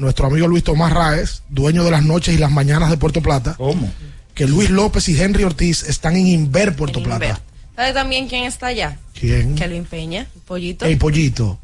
[0.00, 3.54] nuestro amigo Luis Tomás Raez, dueño de las noches y las mañanas de Puerto Plata.
[3.56, 3.92] ¿Cómo?
[4.34, 7.40] Que Luis López y Henry Ortiz están en Inver Puerto Plata.
[7.76, 8.98] ¿Sabe también quién está allá?
[9.18, 9.54] ¿Quién?
[9.54, 10.84] Kelvin Peña, pollito.
[10.86, 11.58] El pollito.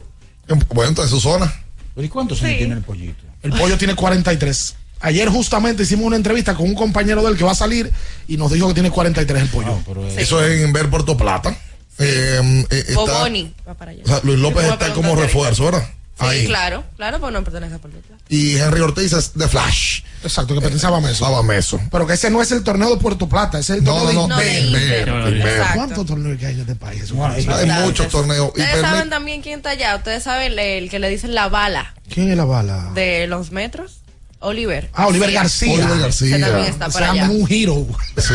[0.75, 1.53] Bueno, entonces su zona.
[1.97, 2.59] ¿Y cuántos años Sí.
[2.59, 3.25] tiene el pollito?
[3.43, 4.77] El pollo tiene 43.
[5.01, 7.91] Ayer justamente hicimos una entrevista con un compañero del que va a salir
[8.29, 9.79] y nos dijo que tiene 43 el pollo.
[10.17, 11.57] Eso es en Ver Puerto Plata.
[11.99, 14.03] Eh, eh, está- Boboni va para allá.
[14.05, 15.89] o sea, Luis López está como refuerzo, ¿verdad?
[16.19, 16.47] Sí, Ahí.
[16.47, 18.23] claro, claro, pues no pertenece a Puerto Plata.
[18.31, 20.01] Y Henry Ortiz es de Flash.
[20.23, 21.27] Exacto, que pertenece a Bameso.
[21.27, 21.79] A Bameso.
[21.91, 24.13] Pero que ese no es el torneo de Puerto Plata, ese es el No, torneo
[24.23, 25.13] no, no, de Inver.
[25.75, 27.13] ¿Cuántos torneos que hay en este país?
[27.13, 28.51] Hay muchos torneos.
[28.57, 29.95] Y Ustedes saben también quién está allá.
[29.97, 32.91] Ustedes saben el que le dicen la bala ¿Quién es la bala?
[32.95, 33.99] de los metros.
[34.41, 34.91] Oliver.
[34.93, 35.33] Ah, Oliver.
[35.33, 35.73] García.
[35.73, 36.37] Oliver García.
[36.37, 37.31] Ese también está por allá.
[37.31, 37.87] un giro.
[38.19, 38.35] Sí,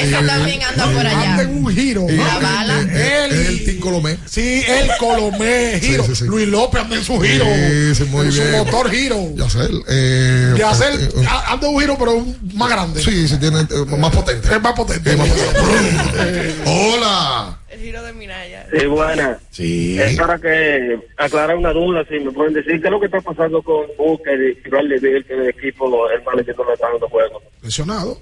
[0.00, 1.30] Ese también anda por allá.
[1.32, 2.06] Anda en un giro.
[2.08, 2.80] La bala.
[2.80, 4.18] Él, El Team Colomé.
[4.26, 6.04] Sí, el Colomé, giro.
[6.04, 6.24] Sí, sí, sí.
[6.26, 7.44] Luis López anda en su giro.
[7.44, 8.50] Sí, sí, muy en bien.
[8.50, 9.16] su motor giro.
[9.36, 9.68] Ya sé.
[9.88, 12.24] Eh, hacer, eh, eh, anda un giro, pero
[12.54, 13.02] más grande.
[13.02, 14.48] Sí, sí, tiene eh, más potente.
[14.54, 15.10] Es más potente.
[15.10, 16.54] Es más potente.
[16.66, 17.58] Hola.
[17.72, 18.66] El giro de Minaya.
[18.70, 19.38] Sí, buena.
[19.50, 19.98] Sí.
[19.98, 23.20] Es para que aclarar una duda, si me pueden decir qué es lo que está
[23.20, 27.08] pasando con Booker y Bradley Bill, que el equipo, el manager no le está dando
[27.08, 27.40] juego.
[27.62, 28.20] Lesionado.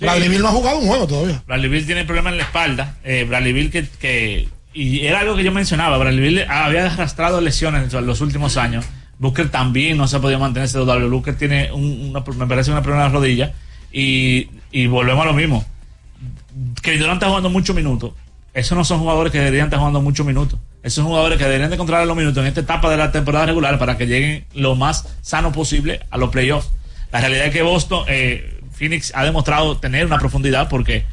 [0.00, 1.42] Bradley Bill no ha jugado un juego todavía.
[1.46, 2.96] Bradley Bill tiene problemas en la espalda.
[3.04, 5.96] Eh, Bradley Bill que, que- Y era algo que yo mencionaba.
[5.98, 8.84] Bradley Bill había arrastrado lesiones en los últimos años.
[9.20, 11.06] Booker también no se ha podido mantener saludable.
[11.06, 13.52] Booker tiene un- una, me parece una problema en la rodilla.
[13.92, 15.64] Y, y volvemos a lo mismo.
[16.82, 18.12] Que Durant está jugando muchos minutos.
[18.54, 20.58] Esos no son jugadores que deberían estar jugando muchos minutos.
[20.82, 23.46] Esos son jugadores que deberían de controlar los minutos en esta etapa de la temporada
[23.46, 26.70] regular para que lleguen lo más sano posible a los playoffs.
[27.10, 31.04] La realidad es que Boston, eh, Phoenix ha demostrado tener una profundidad porque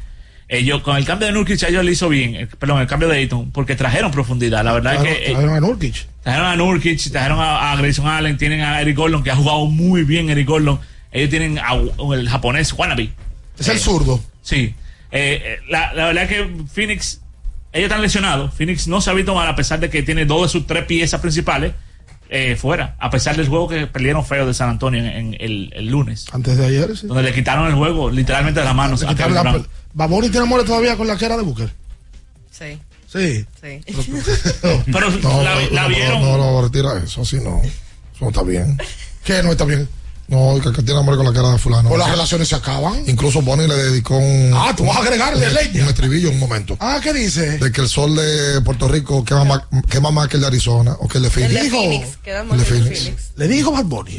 [0.48, 3.16] ellos con el cambio de Nurkic ellos le hizo bien, eh, perdón, el cambio de
[3.18, 4.62] Ayton, porque trajeron profundidad.
[4.64, 6.06] La verdad es que eh, Trajeron a Nurkic.
[6.22, 9.64] trajeron a Nurkic, trajeron a, a Grayson Allen, tienen a Eric Gordon que ha jugado
[9.66, 10.78] muy bien Eric Gordon.
[11.10, 11.74] Ellos tienen a,
[12.14, 13.10] el japonés Wannabe.
[13.58, 14.20] Es el zurdo.
[14.42, 14.74] Sí.
[15.10, 17.21] Eh, eh, la, la verdad es que Phoenix,
[17.72, 18.52] ellos están lesionados.
[18.54, 20.84] Phoenix no se ha visto mal a pesar de que tiene dos de sus tres
[20.84, 21.72] piezas principales
[22.28, 22.96] eh, fuera.
[22.98, 26.26] A pesar del juego que perdieron feo de San Antonio en, en el, el lunes.
[26.32, 27.06] Antes de ayer, sí.
[27.06, 29.02] Donde le quitaron el juego literalmente de las manos.
[29.02, 29.62] A Kevin la
[29.94, 31.70] Baboni tiene amores todavía con la que era de Booker.
[32.50, 32.78] Sí.
[33.06, 33.44] Sí.
[33.60, 33.80] Sí.
[34.86, 36.22] Pero No, la, no, la no, vieron.
[36.22, 37.60] No, no, retira eso, así no.
[37.62, 37.72] Eso
[38.22, 38.78] no está bien.
[39.24, 39.86] ¿Qué no está bien?
[40.28, 41.88] No, que, que tiene hambre con la cara de fulano.
[41.88, 43.02] Pues las relaciones se acaban.
[43.06, 44.52] Incluso Bonnie le dedicó un.
[44.54, 45.82] Ah, tú vas a agregarle un- leña.
[45.82, 46.76] Un estribillo un momento.
[46.80, 47.58] Ah, ¿qué dice?
[47.58, 50.96] De que el sol de Puerto Rico quema más, quema más que el de Arizona
[51.00, 51.62] o que el de El Phoenix.
[51.62, 52.16] de Phoenix.
[52.22, 53.00] Quedamos El de Phoenix.
[53.00, 53.22] Phoenix.
[53.36, 54.18] Le dijo Bad Bunny.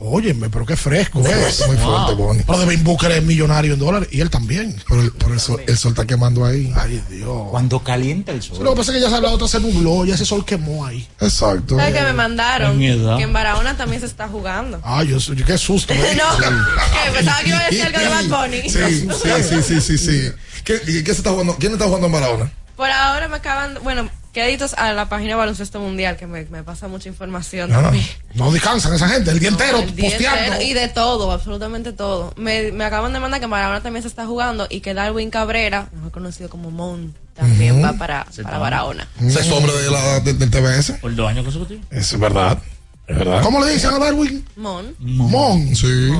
[0.00, 1.66] Óyeme, pero qué fresco es.
[1.66, 2.44] Muy fuerte, Bonnie.
[2.46, 4.76] Pero Devin Booker es millonario en dólares y él también.
[4.88, 6.72] Pero, el, pero el, sol, el sol está quemando ahí.
[6.76, 7.48] Ay, Dios.
[7.50, 8.58] Cuando calienta el sol.
[8.62, 11.06] Lo que pasa es que ya la otra se nubló, ya ese sol quemó ahí.
[11.20, 11.76] Exacto.
[11.76, 12.78] ¿Sabes que me mandaron?
[12.78, 14.80] Que en Barahona también se está jugando.
[14.84, 15.92] Ay, yo, yo qué susto.
[15.94, 16.16] ¿eh?
[16.16, 18.62] no, que pensaba que iba a decir algo de Bad Bunny.
[18.68, 19.08] Sí,
[19.42, 20.32] sí, sí, sí, sí.
[20.64, 21.56] ¿Qué, se está jugando?
[21.58, 22.50] ¿Quién está jugando en Barahona?
[22.76, 26.62] Por ahora me acaban, bueno, créditos a la página de Baloncesto Mundial, que me, me
[26.62, 28.04] pasa mucha información Ah, también.
[28.34, 30.42] no descansan esa gente, el día entero El día posteando.
[30.54, 32.32] entero, y de todo, absolutamente todo.
[32.36, 35.88] Me, me acaban de mandar que Barahona también se está jugando y que Darwin Cabrera,
[35.92, 39.06] mejor conocido como Mon, también va para, para Barahona.
[39.20, 40.92] Ese es hombre de la, de- del TBS.
[41.00, 41.84] Por dos años consecutivos.
[41.90, 42.58] Eso es verdad.
[43.08, 43.42] Verdad.
[43.42, 44.44] ¿Cómo le dicen a Darwin?
[44.56, 44.94] Mon.
[44.98, 45.74] Mon.
[45.74, 46.10] Sí.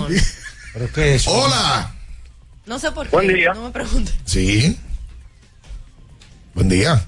[0.72, 1.26] ¿Pero qué es?
[1.26, 1.94] Hola.
[2.66, 3.16] No sé por qué.
[3.16, 3.52] Buen día.
[3.54, 4.12] No me pregunte.
[4.24, 4.78] Sí.
[6.54, 7.02] Buen día.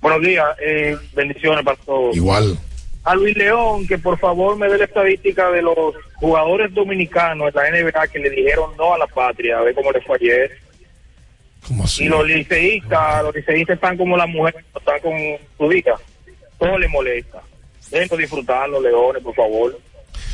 [0.00, 2.14] Buenos días, eh, bendiciones para todos.
[2.14, 2.56] Igual.
[3.02, 7.54] A Luis León, que por favor me dé la estadística de los jugadores dominicanos en
[7.54, 10.58] la NBA que le dijeron no a la patria, a ver cómo les fue ayer.
[11.66, 12.04] ¿Cómo así?
[12.04, 15.12] Y los liceístas, los liceístas están como las mujeres, están con
[15.58, 15.94] su hija.
[16.58, 17.42] Todo les molesta.
[17.90, 19.78] Dejen disfrutar los leones, por favor.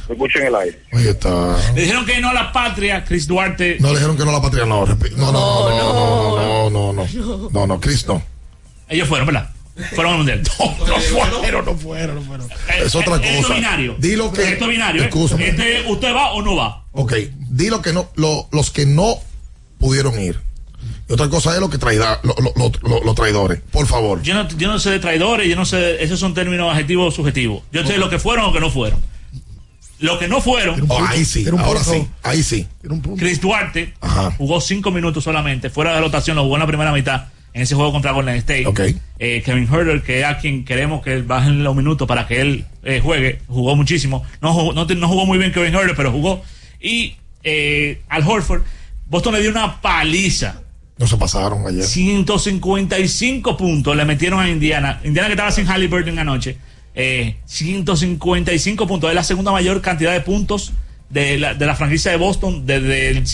[0.09, 0.79] Me escuchen el aire.
[0.93, 1.57] Ahí está.
[1.75, 3.77] Le dijeron que no a la patria, Chris Duarte.
[3.81, 4.85] No le dijeron que no a la patria, no.
[4.85, 7.51] No, no, no, no, no, no, no, no.
[7.51, 8.23] No, no, Chris no.
[8.89, 9.51] Ellos fueron, ¿verdad?
[9.95, 10.43] Fueron al mundial.
[10.59, 10.67] No
[11.01, 12.49] fueron, no fueron, no fueron.
[12.85, 13.55] Es otra Esto cosa.
[13.55, 13.95] es binario.
[13.99, 14.43] Dilo que.
[14.53, 15.03] Esto es binario.
[15.05, 15.11] ¿eh?
[15.39, 16.85] Este, ¿Usted va o no va?
[16.93, 17.15] Ok,
[17.51, 19.17] di lo que no, lo- los que no
[19.79, 20.39] pudieron ir.
[21.09, 23.61] Y otra cosa es lo que traida, lo- lo- lo- lo- los traidores.
[23.71, 24.23] Por favor.
[24.23, 27.63] Yo no, yo no sé de traidores, yo no sé, esos son términos adjetivos subjetivos.
[27.73, 29.01] Yo sé lo que fueron o que no fueron.
[29.99, 31.93] Lo que no fueron, Oh, ahí sí, Era un ahora punto.
[32.05, 32.67] sí, ahí sí.
[32.83, 33.21] Era un punto.
[33.21, 34.33] Chris Duarte Ajá.
[34.37, 37.75] jugó cinco minutos solamente, fuera de rotación, lo jugó en la primera mitad en ese
[37.77, 38.67] juego contra Golden State.
[38.67, 38.81] Ok.
[39.21, 42.65] Eh, Kevin Herter, que es a quien queremos que bajen los minutos para que él
[42.83, 44.25] eh, juegue, jugó muchísimo.
[44.41, 46.43] No jugó, no, no jugó muy bien Kevin Herter, pero jugó.
[46.81, 47.15] Y
[47.45, 48.63] eh, al Horford,
[49.07, 50.62] Boston le dio una paliza.
[51.03, 51.83] No se pasaron ayer.
[51.83, 55.01] 155 puntos le metieron a Indiana.
[55.03, 56.59] Indiana que estaba sin Halliburton anoche.
[56.95, 59.11] Eh, 155 puntos.
[59.11, 60.73] Es la segunda mayor cantidad de puntos
[61.11, 63.25] de la, de la franquicia de Boston desde el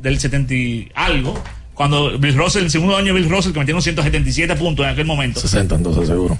[0.00, 1.38] del 70 y algo.
[1.74, 5.04] Cuando Bill Russell, el segundo año de Bill Russell, que metieron 177 puntos en aquel
[5.04, 5.38] momento.
[5.38, 6.38] 60 entonces seguro.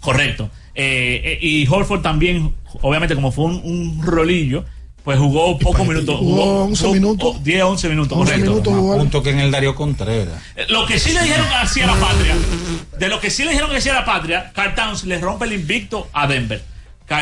[0.00, 0.50] Correcto.
[0.74, 4.64] Eh, eh, y Horford también, obviamente, como fue un, un rolillo,
[5.10, 6.16] pues jugó pocos minutos.
[6.20, 7.32] Jugó 11 jugó- minutos.
[7.36, 8.50] oh, 10 11 minutos, 11 correcto.
[8.52, 8.96] minutos jugó.
[8.98, 10.40] Punto que en el Darío Contreras.
[10.54, 12.36] Eh, Lo que sí le dijeron que hacía la patria,
[12.96, 15.54] de lo que sí le dijeron que hacía la patria, Carl Towns le rompe el
[15.54, 16.62] invicto a Denver.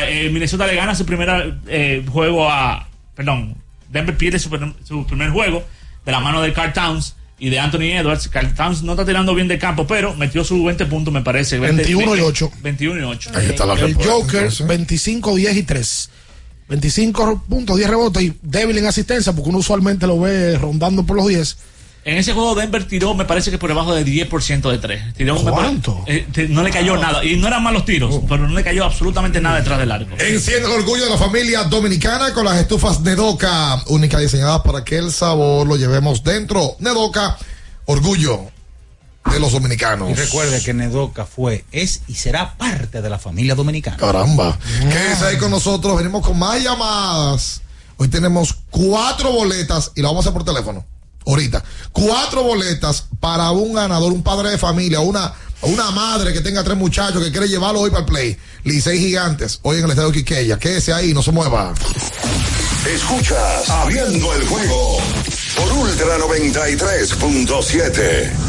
[0.07, 2.87] Eh, Minnesota le gana su primer eh, juego a.
[3.15, 3.55] Perdón,
[3.89, 5.63] Denver pierde su, primer- su primer juego
[6.05, 8.27] de la mano de Carl Towns y de Anthony Edwards.
[8.27, 11.57] Carl Towns no está tirando bien de campo, pero metió sus 20 puntos, me parece.
[11.57, 12.51] 20, 21 y 8.
[12.61, 13.31] 21 y 8.
[13.33, 16.09] El Joker, 25, 10 y 3.
[16.69, 21.17] 25 puntos, 10 rebotes y débil en asistencia, porque uno usualmente lo ve rondando por
[21.17, 21.57] los 10.
[22.05, 25.13] En ese juego Denver tiró, me parece que por debajo de 10% de 3.
[25.15, 26.03] Tiró, ¿Cuánto?
[26.07, 27.25] eh, no le cayó nada.
[27.25, 30.15] Y no eran malos tiros, pero no le cayó absolutamente nada detrás del arco.
[30.17, 34.97] Enciende el orgullo de la familia dominicana con las estufas Nedoca, únicas diseñadas para que
[34.97, 36.77] el sabor lo llevemos dentro.
[36.79, 37.37] Nedoca,
[37.85, 38.49] orgullo
[39.31, 40.09] de los dominicanos.
[40.09, 43.97] Y recuerde que Nedoca fue, es y será parte de la familia dominicana.
[43.97, 44.57] Caramba.
[44.79, 45.97] Quédese ahí con nosotros.
[45.97, 47.61] Venimos con más llamadas.
[47.97, 50.85] Hoy tenemos cuatro boletas y lo vamos a hacer por teléfono.
[51.25, 51.63] Ahorita.
[51.91, 56.77] Cuatro boletas para un ganador, un padre de familia, una, una madre que tenga tres
[56.77, 58.37] muchachos que quiere llevarlo hoy para el play.
[58.63, 60.57] Licey Gigantes, hoy en el estadio Quiqueya.
[60.57, 61.73] Quédese ahí, no se mueva.
[62.87, 64.97] Escuchas Abriendo el juego
[65.55, 68.48] por Ultra 93.7.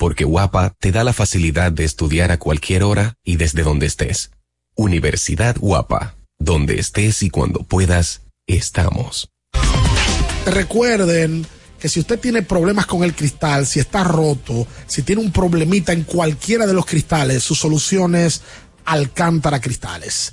[0.00, 4.30] porque Guapa te da la facilidad de estudiar a cualquier hora y desde donde estés.
[4.74, 9.28] Universidad Guapa, donde estés y cuando puedas, estamos.
[10.46, 11.46] Recuerden
[11.78, 15.92] que si usted tiene problemas con el cristal, si está roto, si tiene un problemita
[15.92, 18.40] en cualquiera de los cristales, su solución es
[18.86, 20.32] Alcántara Cristales.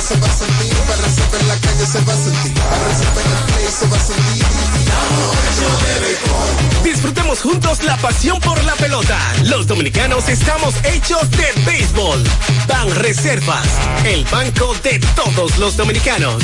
[0.00, 3.44] Se va a sentir, para en la calle se va a sentir, para en el
[3.46, 4.44] play se va a sentir.
[6.84, 9.18] Disfrutemos juntos la pasión por la pelota.
[9.44, 12.22] Los dominicanos estamos hechos de béisbol.
[12.68, 13.66] Ban Reservas,
[14.04, 16.42] el banco de todos los dominicanos.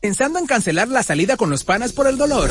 [0.00, 2.50] Pensando en cancelar la salida con los panas por el dolor.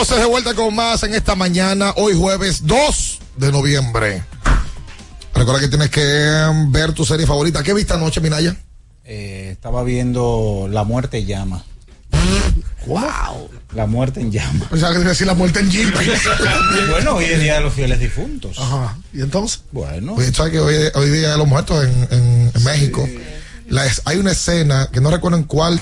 [0.00, 4.22] Entonces de vuelta con más en esta mañana, hoy jueves 2 de noviembre.
[5.34, 6.00] Recuerda que tienes que
[6.68, 7.62] ver tu serie favorita.
[7.62, 8.56] ¿Qué viste anoche, Minaya?
[9.04, 11.62] Eh, estaba viendo La muerte en llama.
[12.86, 13.50] Wow.
[13.74, 14.64] La muerte en llama.
[14.70, 15.94] Pensaba que te iba a decir la muerte en Jeep.
[16.90, 18.58] bueno, hoy es Día de los Fieles Difuntos.
[18.58, 18.96] Ajá.
[19.12, 19.60] ¿Y entonces?
[19.70, 20.14] Bueno.
[20.14, 23.06] Pues, ¿sabes que hoy, hoy día de los muertos en, en- en México?
[23.68, 25.78] La es- hay una escena que no recuerdo en cuál.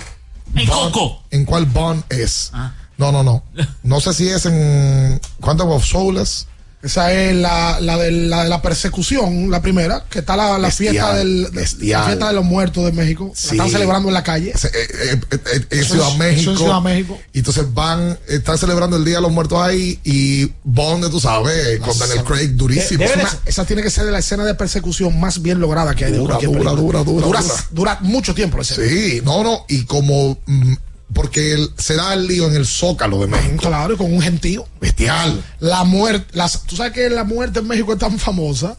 [0.56, 1.22] En Bond- Coco.
[1.30, 2.50] En cuál Bond es.
[2.98, 3.42] No, no, no.
[3.82, 6.44] No sé si es en Quantum of Solace.
[6.80, 10.68] Esa es la, la, de, la de la persecución, la primera, que está la, la
[10.68, 12.00] Bestial, fiesta del, de- bestial.
[12.02, 13.32] la fiesta de los muertos de México.
[13.34, 13.56] Sí.
[13.56, 14.50] La están celebrando en la calle.
[14.50, 16.52] Eh, eh, eh, Eso Ciudad es- México.
[16.52, 17.18] es Ciudad México.
[17.32, 21.80] Y entonces van, están celebrando el Día de los Muertos ahí y Bond, tú sabes,
[21.80, 23.02] con Daniel Craig durísimo.
[23.02, 26.04] Esa, una- esa tiene que ser de la escena de persecución más bien lograda que
[26.04, 27.40] hay de Dura, cualquier dura, dura, dura, dura.
[27.40, 27.54] dura.
[27.72, 28.86] dura mucho tiempo la escena.
[28.88, 30.74] Sí, no, no, y como mm,
[31.14, 33.56] porque el- se da el lío en el Zócalo de México.
[33.68, 34.66] Claro, y con un gentío.
[34.80, 35.42] Bestial.
[35.60, 38.76] La muerte, las, tú sabes que la muerte en México es tan famosa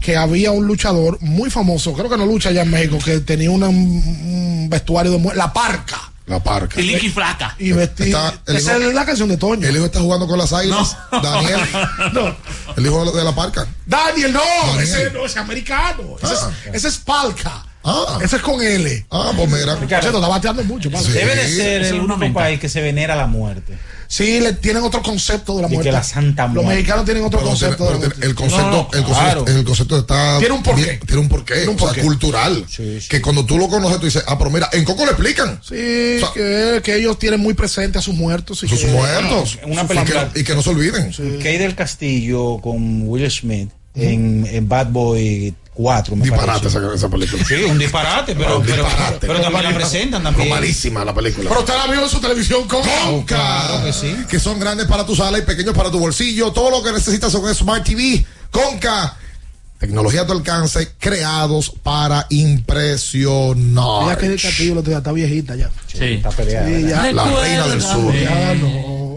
[0.00, 3.50] que había un luchador muy famoso, creo que no lucha allá en México, que tenía
[3.50, 6.08] una- un, vestuario de muerte, la parca.
[6.26, 6.80] La parca.
[6.80, 7.54] Y Licky Flaca.
[7.58, 9.66] Y el Esa es la canción de Toño.
[9.66, 10.96] El hijo está jugando con las águilas.
[11.10, 11.60] Daniel.
[12.76, 13.66] El hijo de la parca.
[13.86, 14.82] Daniel, no, Daniel.
[14.84, 16.16] ese no, ese es americano.
[16.22, 16.50] Ese, Ah.
[16.66, 17.66] es, ese es Palca.
[17.84, 18.18] Ah.
[18.22, 19.06] Ese es con L.
[19.10, 19.76] Ah, pues mira.
[19.76, 20.88] Por cierto, está bateando mucho.
[20.90, 22.40] Debe de ser el único aumenta.
[22.40, 23.76] país que se venera la muerte.
[24.08, 25.90] Sí, le tienen otro concepto de la De que muerte.
[25.92, 26.74] la santa Los muerte.
[26.74, 28.26] mexicanos tienen otro Pero concepto tiene- de la muerte.
[28.26, 29.04] el concepto, No, no, el, claro.
[29.38, 31.00] concepto el concepto está Tiene un porqué.
[31.06, 32.02] tiene un porqué, Tiene un o sea, porqué.
[32.02, 32.66] cultural.
[33.08, 35.58] Que cuando tú lo conoces, tú dices, ah, pero mira, en Coco le explican.
[35.66, 38.62] Sí, O sea, que, que ellos tienen muy presente a sus muertos.
[38.62, 39.58] Y sus que- muertos.
[39.64, 41.10] Una Y película- que, y que no se olviden.
[41.42, 46.16] Kay del Castillo con Will Smith en, en Bad Boy 4.
[46.16, 47.44] Me Disparate esa, esa película.
[47.44, 48.84] Sí, un disparate, pero, Un pero,
[49.40, 50.48] también la presentan también.
[50.48, 51.48] Pero malísima la película.
[51.48, 53.36] Pero usted la vio en su televisión con Conca.
[53.36, 54.14] Claro que sí.
[54.28, 56.52] Que son grandes para tu sala y pequeños para tu bolsillo.
[56.52, 58.24] Todo lo que necesitas son Smart TV.
[58.50, 59.16] Conca.
[59.78, 64.04] Tecnología a tu alcance, creados para impresionar.
[64.04, 65.70] Ella que del castillo, la otra está viejita ya.
[65.86, 66.04] Sí.
[66.04, 66.68] Está peleada.
[66.68, 67.12] Sí, ya.
[67.12, 68.14] La reina del sur.
[68.14, 69.16] Ya no.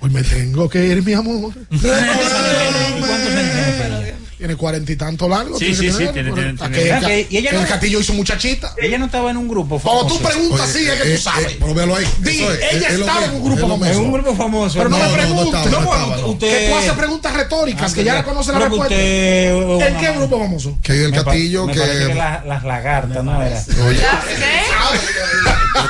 [0.08, 1.52] Me tengo que ir, mi amor.
[4.38, 5.58] Tiene cuarenta y tanto largo.
[5.58, 7.66] Sí, sí, sí, tener, tiene- por- tiene- a tiene- que- ¿Verdad que- que- y el
[7.66, 8.74] Castillo hizo muchachita.
[8.80, 10.28] Ella no estaba en un grupo Cuando tú famoso.
[10.34, 11.56] preguntas, sí, es que tú sabes.
[11.60, 12.06] pero véalo ahí.
[12.18, 13.90] Di, Eso es, ella estaba en un grupo famoso.
[13.92, 14.78] En un grupo famoso.
[14.78, 15.70] Pero no, No, me preguntes.
[15.70, 18.94] no Que tú haces preguntas retóricas, que ya la conoce la respuesta.
[18.94, 20.78] ¿En qué grupo famoso?
[20.82, 22.14] Que el Castillo, que.
[22.44, 23.62] las lagartas, ¿no era?
[23.86, 23.98] Oye,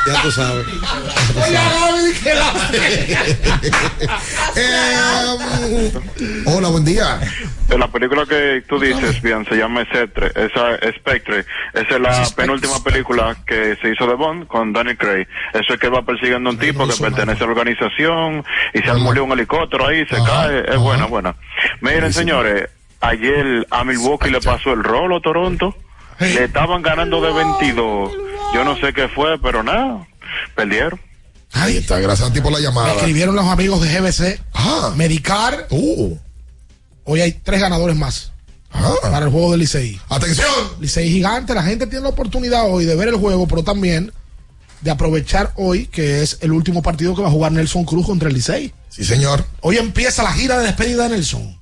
[0.07, 0.67] ya tú sabes.
[1.37, 2.55] Oye, Gaby, que la-
[4.57, 5.91] Eh,
[6.47, 7.21] hola, buen día.
[7.71, 8.34] En la película que
[8.69, 10.29] tú dices, bien, se llama Spectre.
[10.29, 11.45] Esa Spectre.
[11.73, 15.27] Esa es la penúltima película que se hizo de Bond con Daniel Craig.
[15.53, 18.93] Eso es que va persiguiendo a un tipo que pertenece a la organización y se
[18.95, 20.65] murió un helicóptero ahí, se cae.
[20.69, 21.35] Es buena, buena.
[21.81, 22.69] Miren, señores,
[23.01, 25.75] ayer a Milwaukee le pasó el rolo Toronto.
[26.21, 28.13] Le estaban ganando de 22.
[28.55, 30.07] Yo no sé qué fue, pero nada.
[30.55, 31.01] Perdieron.
[31.53, 32.93] Ahí está, gracias a ti por la Me llamada.
[32.95, 34.41] escribieron los amigos de GBC.
[34.97, 35.67] Medicar.
[35.71, 36.17] Uh.
[37.05, 38.33] Hoy hay tres ganadores más.
[38.73, 38.93] Ah.
[39.03, 40.01] Para el juego del Licey.
[40.09, 40.49] Atención.
[40.81, 41.55] Licey gigante.
[41.55, 44.13] La gente tiene la oportunidad hoy de ver el juego, pero también
[44.81, 48.29] de aprovechar hoy que es el último partido que va a jugar Nelson Cruz contra
[48.29, 48.75] el Licey.
[48.91, 49.45] Sí, señor.
[49.61, 51.59] Hoy empieza la gira de despedida de Nelson.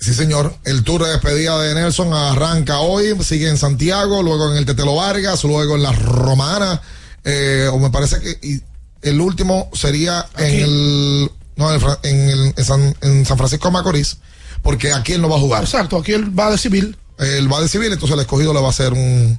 [0.00, 0.54] Sí, señor.
[0.64, 4.94] El tour de despedida de Nelson arranca hoy, sigue en Santiago, luego en el Tetelo
[4.96, 6.80] Vargas, luego en la Romana,
[7.24, 8.60] eh, o me parece que y
[9.02, 13.68] el último sería en el, no, en, el en el- en San, en San Francisco
[13.68, 14.16] de Macorís,
[14.62, 15.62] porque aquí él no va a jugar.
[15.64, 16.96] Exacto, aquí él va de civil.
[17.18, 19.38] Él va de civil, entonces el escogido le va a hacer un,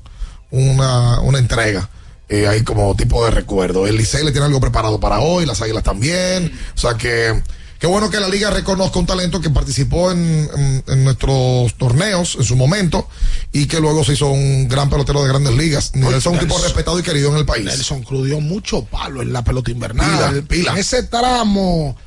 [0.51, 1.89] una, una entrega.
[2.29, 3.87] eh, ahí como tipo de recuerdo.
[3.87, 6.51] El Licey le tiene algo preparado para hoy, las Águilas también.
[6.75, 7.41] O sea que
[7.79, 12.35] qué bueno que la liga reconozca un talento que participó en, en- en nuestros torneos
[12.37, 13.07] en su momento
[13.51, 15.91] y que luego se hizo un gran pelotero de grandes ligas.
[15.95, 17.65] Nelson, un tipo respetado y querido en el país.
[17.65, 20.29] Nelson Cruz dio mucho palo en la pelota invernal.
[20.35, 20.71] Pila, pila.
[20.73, 21.97] En ese tramo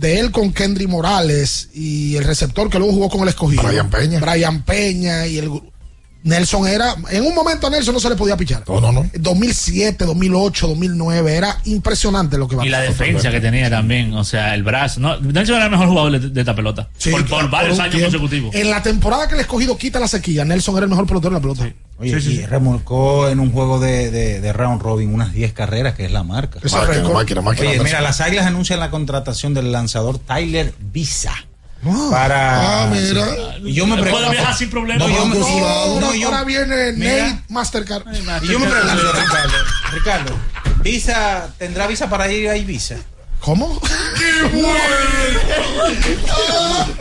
[0.00, 3.62] de él con Kendry Morales y el receptor que luego jugó con el escogido.
[3.62, 4.18] Brian Peña.
[4.18, 5.50] Brian Peña y el
[6.22, 8.62] Nelson era, en un momento a Nelson no se le podía pichar.
[8.68, 9.10] No, no, no.
[9.18, 14.24] 2007, 2008, 2009, era impresionante lo que va Y la defensa que tenía también, o
[14.24, 15.00] sea, el brazo.
[15.00, 16.88] No, Nelson era el mejor jugador de, de esta pelota.
[16.98, 18.10] Sí, por, varios años tiempo.
[18.10, 18.54] consecutivos.
[18.54, 21.36] En la temporada que el escogido quita la sequía, Nelson era el mejor pelotero de
[21.36, 21.74] la pelota.
[21.98, 26.06] Oye, y remolcó en un juego de, de, de round robin unas 10 carreras, que
[26.06, 26.58] es la marca.
[26.62, 27.84] Ese Máquina, máquina, máquina, Oye, Nelson.
[27.84, 31.32] mira, las águilas anuncian la contratación del lanzador Tyler Visa.
[32.10, 32.82] Para.
[32.82, 33.26] Ah, mira.
[33.64, 34.30] Y yo me Puede pregunto.
[34.30, 34.98] viajar sin problema.
[35.06, 37.26] No, yo me- No, no, ahora, yo- ahora viene Mira.
[37.28, 38.02] Nate Mastercard.
[38.42, 39.54] Y yo me pregunto, Ricardo,
[39.92, 40.38] Ricardo,
[40.82, 42.96] Visa, ¿tendrá visa para ir a Ibiza?
[43.40, 43.80] ¿Cómo?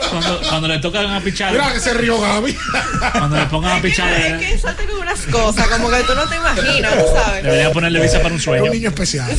[0.10, 1.52] Cuando, cuando le tocan a pichar.
[1.52, 2.58] Mira que se rió Gaby.
[3.12, 4.12] Cuando le pongan a pichar.
[4.14, 7.44] Es que salte con unas cosas, como que tú no te imaginas, tú sabes.
[7.44, 8.64] Debería ponerle visa para un Es sueño.
[8.64, 9.30] un niño especial.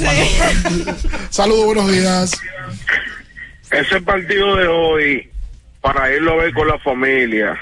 [1.30, 2.32] Saludos, buenos días.
[3.70, 5.30] Ese partido de hoy,
[5.80, 7.58] para irlo a ver con la familia,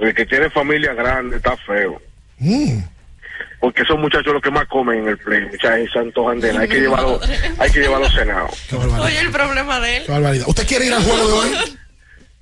[0.00, 2.00] el que tiene familia grande está feo.
[2.38, 2.80] Mm.
[3.60, 6.62] Porque esos muchachos los que más comen en el play, muchachos, se antojan de nada.
[6.62, 7.20] Hay que llevarlo,
[7.58, 8.48] hay que llevarlo cenado.
[9.00, 10.02] Oye, el problema de él.
[10.04, 10.48] Qué barbaridad.
[10.48, 11.78] ¿Usted quiere ir al juego de hoy?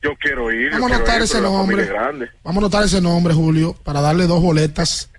[0.02, 1.90] Yo quiero ir, Vamos a anotar ese nombre.
[2.42, 5.10] Vamos a anotar ese nombre, Julio, para darle dos boletas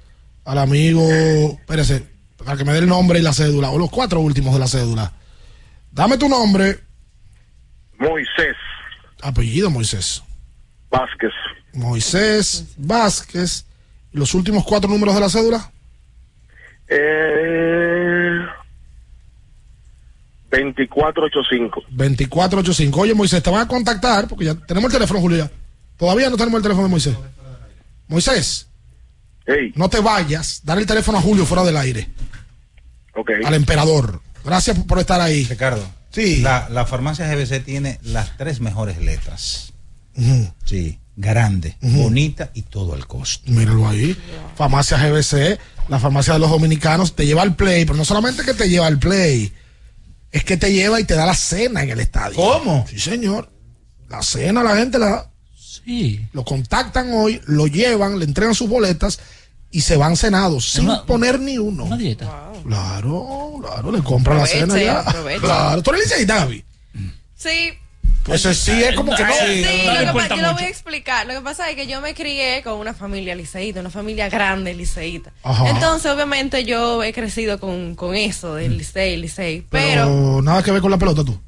[0.43, 1.07] al amigo.
[1.07, 2.03] Espérese,
[2.38, 4.67] para que me dé el nombre y la cédula, o los cuatro últimos de la
[4.67, 5.13] cédula.
[5.91, 6.79] Dame tu nombre,
[8.02, 8.56] Moisés
[9.22, 10.23] apellido Moisés.
[10.90, 11.32] Vázquez,
[11.73, 13.65] Moisés Vázquez.
[14.14, 15.72] ¿Y los últimos cuatro números de la cédula?
[16.90, 18.40] eh,
[20.52, 21.84] 2485.
[21.90, 22.99] 2485.
[22.99, 25.38] Oye, Moisés, te van a contactar, porque ya tenemos el teléfono, Julio.
[25.38, 25.52] ya.
[25.98, 27.15] Todavía no tenemos el teléfono de Moisés.
[28.07, 28.68] Moisés,
[29.45, 30.61] Hey, no te vayas.
[30.64, 32.10] Dale el teléfono a Julio fuera del aire.
[33.15, 33.32] ok.
[33.45, 34.22] Al emperador.
[34.44, 35.45] Gracias por estar ahí.
[35.45, 35.84] Ricardo.
[36.11, 36.41] Sí.
[36.41, 39.73] La, la farmacia GBC tiene las tres mejores letras.
[40.65, 40.97] Sí.
[41.15, 43.51] Grande, bonita y todo al costo.
[43.51, 44.17] Míralo ahí.
[44.55, 45.59] Farmacia GBC,
[45.89, 48.88] la farmacia de los dominicanos, te lleva al play, pero no solamente que te lleva
[48.88, 49.51] al play,
[50.31, 52.35] es que te lleva y te da la cena en el estadio.
[52.38, 52.85] ¿Cómo?
[52.89, 53.51] Sí, señor.
[54.09, 55.31] La cena la gente la da.
[55.55, 56.25] Sí.
[56.33, 59.19] Lo contactan hoy, lo llevan, le entregan sus boletas
[59.69, 61.85] y se van cenados sin Una- poner ni uno.
[61.85, 62.51] Una dieta.
[62.65, 65.03] Claro, claro, le compran la cena ya.
[65.39, 66.63] Claro, tú eres liceísta, Gaby.
[67.35, 67.73] Sí,
[68.23, 69.33] Pues eso sí es como que no.
[69.33, 69.63] Sí,
[70.05, 71.25] lo que yo lo voy a explicar.
[71.25, 74.73] Lo que pasa es que yo me crié con una familia liceíta, una familia grande
[74.75, 75.31] liceíta.
[75.43, 75.69] Ajá.
[75.69, 79.65] Entonces, obviamente, yo he crecido con, con eso del licey, licey.
[79.69, 81.39] Pero, Pero nada que ver con la pelota tú.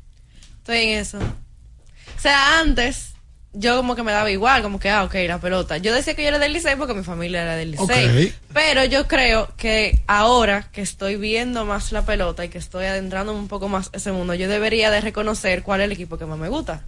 [0.57, 1.19] estoy en eso.
[1.19, 3.12] O sea, antes
[3.53, 5.77] yo como que me daba igual, como que, ah, ok, la pelota.
[5.77, 8.33] Yo decía que yo era del Licey porque mi familia era del Licey.
[8.53, 13.39] Pero yo creo que ahora que estoy viendo más la pelota y que estoy adentrándome
[13.39, 16.37] un poco más ese mundo, yo debería de reconocer cuál es el equipo que más
[16.37, 16.83] me gusta.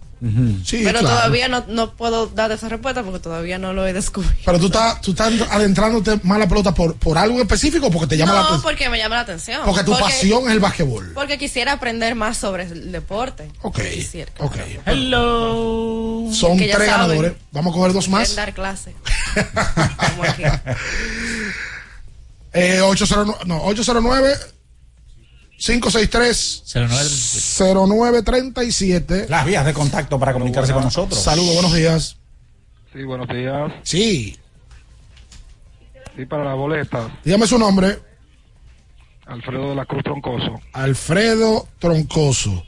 [0.64, 1.08] Sí, pero claro.
[1.14, 4.38] todavía no, no puedo dar esa respuesta porque todavía no lo he descubierto.
[4.46, 7.90] Pero tú estás, tú estás adentrándote más la pelota por, por algo en específico o
[7.90, 8.62] porque te llama la No, atención.
[8.62, 9.60] porque me llama la atención.
[9.66, 11.12] Porque tu pasión es el basquetbol.
[11.12, 13.50] Porque quisiera aprender más sobre el deporte.
[13.60, 13.80] Ok.
[13.92, 14.32] Quisiera.
[14.38, 14.56] Ok.
[14.86, 16.28] Hello.
[16.32, 17.06] Son Que ya tres saben.
[17.08, 17.32] ganadores.
[17.52, 18.34] Vamos a coger dos más.
[18.36, 18.94] dar clase.
[22.52, 24.34] Eh, 809, no, 809
[25.58, 26.64] 563
[27.58, 29.26] 0937.
[29.28, 31.20] Las vías de contacto para comunicarse con nosotros.
[31.22, 32.16] Saludos, buenos días.
[32.92, 33.72] Sí, buenos días.
[33.82, 34.38] Sí,
[36.16, 37.10] Sí, para la boleta.
[37.24, 37.98] dígame su nombre.
[39.26, 40.60] Alfredo de la Cruz Troncoso.
[40.72, 42.65] Alfredo Troncoso.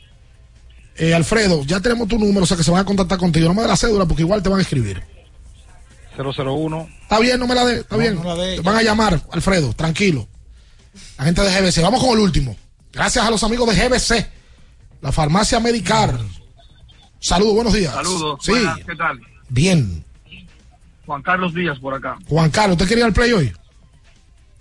[0.99, 3.47] Eh, Alfredo, ya tenemos tu número, o sea que se van a contactar contigo.
[3.49, 5.03] No me dé la cédula porque igual te van a escribir.
[6.17, 6.89] 001.
[7.03, 8.21] Está bien, no me la dé, está bien.
[8.21, 10.27] te van a llamar, Alfredo, tranquilo.
[11.17, 11.81] La gente de GBC.
[11.83, 12.57] Vamos con el último.
[12.93, 14.27] Gracias a los amigos de GBC,
[15.01, 16.19] la farmacia Medicar.
[17.21, 17.93] Saludos, buenos días.
[17.95, 18.41] Saludos.
[18.43, 19.21] Sí, Buenas, ¿Qué tal?
[19.49, 20.05] bien.
[21.07, 22.17] Juan Carlos Díaz por acá.
[22.29, 23.53] Juan Carlos, ¿usted quería el play hoy?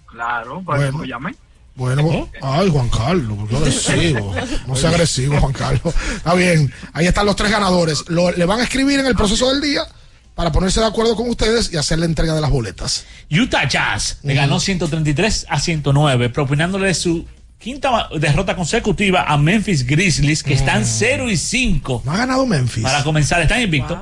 [0.05, 0.97] Claro, para Bueno.
[0.99, 1.35] me llamé.
[1.77, 4.33] Bueno, ay, Juan Carlos, qué agresivo.
[4.67, 5.93] No sea agresivo, Juan Carlos.
[6.15, 8.03] Está bien, ahí están los tres ganadores.
[8.07, 9.83] Lo- le van a escribir en el proceso del día
[10.33, 13.05] para ponerse de acuerdo con ustedes y hacer la entrega de las boletas.
[13.31, 17.25] Utah Jazz le ganó 133 a 109, propinándole su
[17.59, 22.01] quinta derrota consecutiva a Memphis Grizzlies, que están 0 y 5.
[22.05, 22.83] No ha ganado Memphis.
[22.83, 23.97] Para comenzar, están invictos.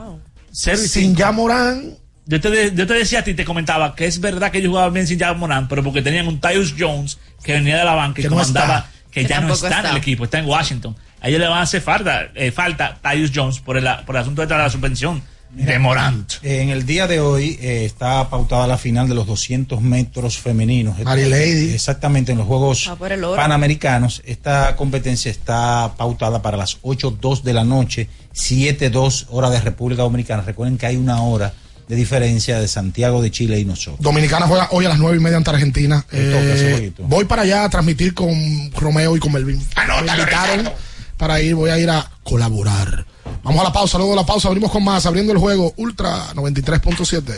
[0.52, 0.94] 0 y 5.
[0.94, 1.98] Sin ya Morán.
[2.28, 4.70] Yo te, de- yo te decía a ti, te comentaba que es verdad que ellos
[4.70, 7.94] jugaban bien sin Jack Morán, pero porque tenían un Tyus Jones que venía de la
[7.94, 10.96] banca y Que comandaba, que, Que ya no está, en el equipo, está en Washington.
[11.22, 14.22] A ellos le van a hacer falta, eh, falta Tyus Jones por el, por el
[14.24, 15.22] asunto de la suspensión
[15.52, 16.34] de Morant.
[16.44, 20.98] En el día de hoy eh, está pautada la final de los 200 metros femeninos.
[21.00, 21.74] Mary Lady.
[21.74, 22.98] Exactamente, en los Juegos Ah.
[23.36, 24.22] Panamericanos.
[24.26, 30.42] Esta competencia está pautada para las 8.02 de la noche, 7.02 hora de República Dominicana.
[30.42, 31.54] Recuerden que hay una hora
[31.88, 34.02] de diferencia de Santiago de Chile y nosotros.
[34.02, 36.06] Dominicana juega hoy a las nueve y media ante Argentina.
[36.12, 39.58] Eh, voy para allá a transmitir con Romeo y con Melvin.
[39.58, 40.70] Me invitaron
[41.18, 43.06] para ir, voy a ir a colaborar.
[43.44, 46.34] Vamos a la pausa, luego de la pausa abrimos con más, abriendo el juego Ultra
[46.34, 47.32] 93.7.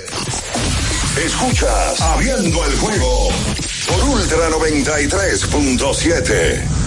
[1.26, 3.30] Escuchas Abriendo el juego
[3.88, 6.87] por Ultra 93.7.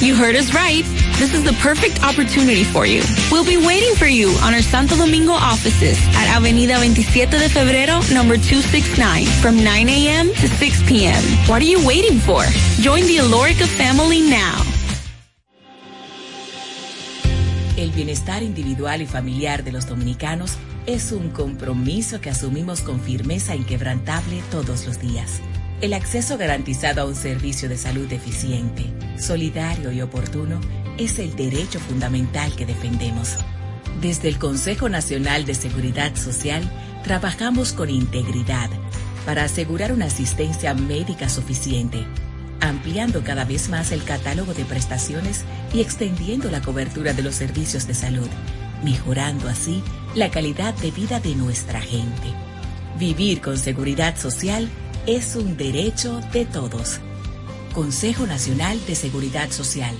[0.00, 0.84] You heard us right.
[1.18, 3.02] This is the perfect opportunity for you.
[3.32, 7.98] We'll be waiting for you on our Santo Domingo offices at Avenida 27 de Febrero,
[8.14, 10.28] number 269, from 9 a.m.
[10.28, 11.20] to 6 p.m.
[11.48, 12.44] What are you waiting for?
[12.80, 14.62] Join the Alorica family now.
[17.76, 23.56] El bienestar individual y familiar de los dominicanos es un compromiso que asumimos con firmeza
[23.56, 25.40] inquebrantable todos los días.
[25.80, 28.84] El acceso garantizado a un servicio de salud eficiente,
[29.16, 30.60] solidario y oportuno
[30.98, 33.36] es el derecho fundamental que defendemos.
[34.00, 36.68] Desde el Consejo Nacional de Seguridad Social
[37.04, 38.68] trabajamos con integridad
[39.24, 42.04] para asegurar una asistencia médica suficiente,
[42.60, 47.86] ampliando cada vez más el catálogo de prestaciones y extendiendo la cobertura de los servicios
[47.86, 48.28] de salud,
[48.82, 49.84] mejorando así
[50.16, 52.34] la calidad de vida de nuestra gente.
[52.98, 54.68] Vivir con seguridad social
[55.08, 57.00] es un derecho de todos.
[57.72, 59.96] Consejo Nacional de Seguridad Social.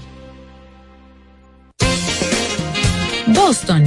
[3.29, 3.87] Boston,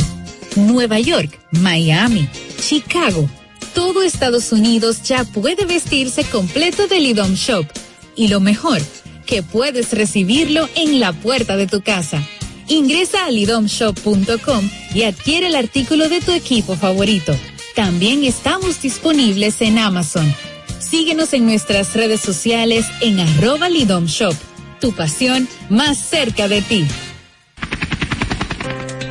[0.55, 2.27] Nueva York, Miami,
[2.59, 3.29] Chicago.
[3.75, 7.67] Todo Estados Unidos ya puede vestirse completo del IDOM Shop.
[8.15, 8.81] Y lo mejor,
[9.27, 12.27] que puedes recibirlo en la puerta de tu casa.
[12.67, 17.35] Ingresa a lidomshop.com y adquiere el artículo de tu equipo favorito.
[17.75, 20.33] También estamos disponibles en Amazon.
[20.81, 24.33] Síguenos en nuestras redes sociales en arroba Lidom Shop.
[24.79, 26.87] Tu pasión más cerca de ti.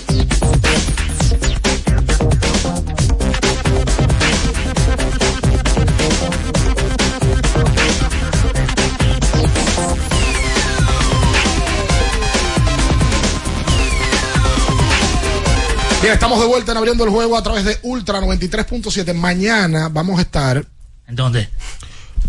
[16.13, 19.13] Estamos de vuelta en abriendo el juego a través de Ultra 93.7.
[19.13, 20.65] Mañana vamos a estar.
[21.07, 21.47] ¿En dónde?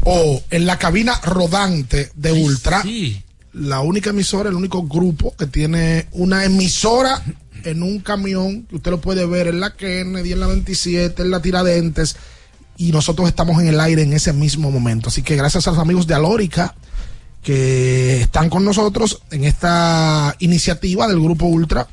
[0.05, 2.85] O en la cabina rodante de Ultra.
[3.53, 7.23] La única emisora, el único grupo que tiene una emisora
[7.65, 11.31] en un camión, que usted lo puede ver en la Kennedy, en la 27, en
[11.33, 12.17] la Tiradentes.
[12.77, 15.09] Y nosotros estamos en el aire en ese mismo momento.
[15.09, 16.77] Así que gracias a los amigos de Alórica
[17.43, 21.89] que están con nosotros en esta iniciativa del Grupo Ultra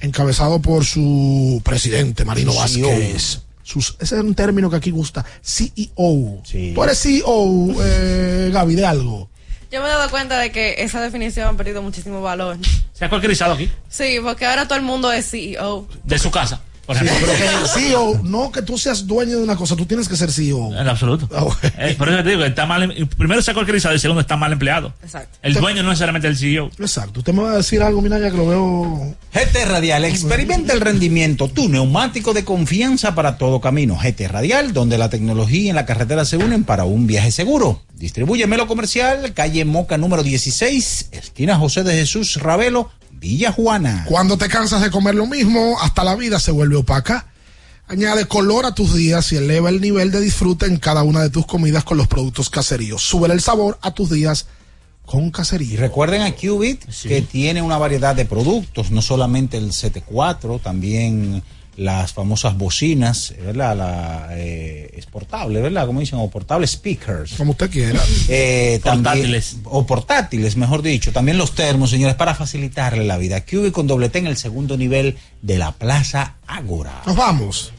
[0.00, 3.40] encabezado por su presidente, Marino Vázquez.
[3.62, 6.42] Sus, ese es un término que aquí gusta, CEO.
[6.74, 9.30] Tú eres CEO, eh, Gaby, de algo.
[9.70, 12.58] Yo me he dado cuenta de que esa definición ha perdido muchísimo valor.
[12.92, 13.70] ¿Se ha cualquierizado aquí?
[13.88, 15.86] Sí, porque ahora todo el mundo es CEO.
[16.02, 16.60] De su casa.
[16.90, 17.28] Por Sí, ejemplo.
[17.38, 20.32] pero que CEO, no que tú seas dueño de una cosa, tú tienes que ser
[20.32, 20.76] CEO.
[20.76, 21.28] En absoluto.
[21.78, 24.36] Eh, por eso te digo, está mal, em- primero se ha cualquierizado y segundo está
[24.36, 24.92] mal empleado.
[25.04, 25.38] Exacto.
[25.40, 26.68] El dueño no necesariamente el CEO.
[26.80, 27.20] Exacto.
[27.20, 29.14] Usted me va a decir algo, Minaya, que lo veo.
[29.32, 33.96] GT Radial, experimenta el rendimiento, tu neumático de confianza para todo camino.
[33.96, 37.82] GT Radial, donde la tecnología y la carretera se unen para un viaje seguro.
[37.94, 42.90] Distribuye Melo Comercial, calle Moca número 16, esquina José de Jesús Ravelo,
[43.20, 44.06] Villa Juana.
[44.08, 47.26] Cuando te cansas de comer lo mismo, hasta la vida se vuelve opaca.
[47.86, 51.28] Añade color a tus días y eleva el nivel de disfrute en cada una de
[51.28, 53.02] tus comidas con los productos caseríos.
[53.02, 54.46] Sube el sabor a tus días
[55.04, 55.74] con caserío.
[55.74, 61.42] Y recuerden a Qubit que tiene una variedad de productos, no solamente el CT4, también
[61.80, 63.74] las famosas bocinas, ¿verdad?
[63.74, 65.86] La, eh, es portable, ¿verdad?
[65.86, 67.32] Como dicen, o portables speakers.
[67.38, 67.98] Como usted quiera.
[68.28, 69.56] Eh, también- Portátiles.
[69.64, 71.10] o portátiles, mejor dicho.
[71.10, 73.46] También los termos, señores, para facilitarle la vida.
[73.46, 77.00] Qubit con doble T en el segundo nivel de la Plaza Ágora.
[77.06, 77.72] Nos vamos.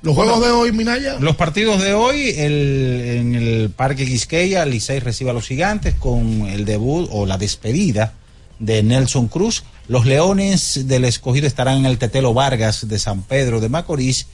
[0.00, 1.16] Los juegos de hoy, Minaya.
[1.18, 6.42] Los partidos de hoy, el- en el Parque Quisqueya, Licey recibe a los gigantes con
[6.46, 8.12] el debut o la despedida
[8.60, 9.64] de Nelson Cruz.
[9.88, 14.26] Los Leones del Escogido estarán en el Tetelo Vargas de San Pedro de Macorís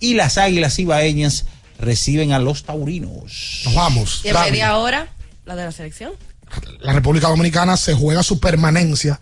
[0.00, 1.44] y las Águilas Ibaeñas
[1.78, 3.60] reciben a los Taurinos.
[3.66, 4.22] Nos vamos.
[4.24, 5.08] Y en media hora,
[5.44, 6.12] la de la selección.
[6.80, 9.20] La República Dominicana se juega su permanencia.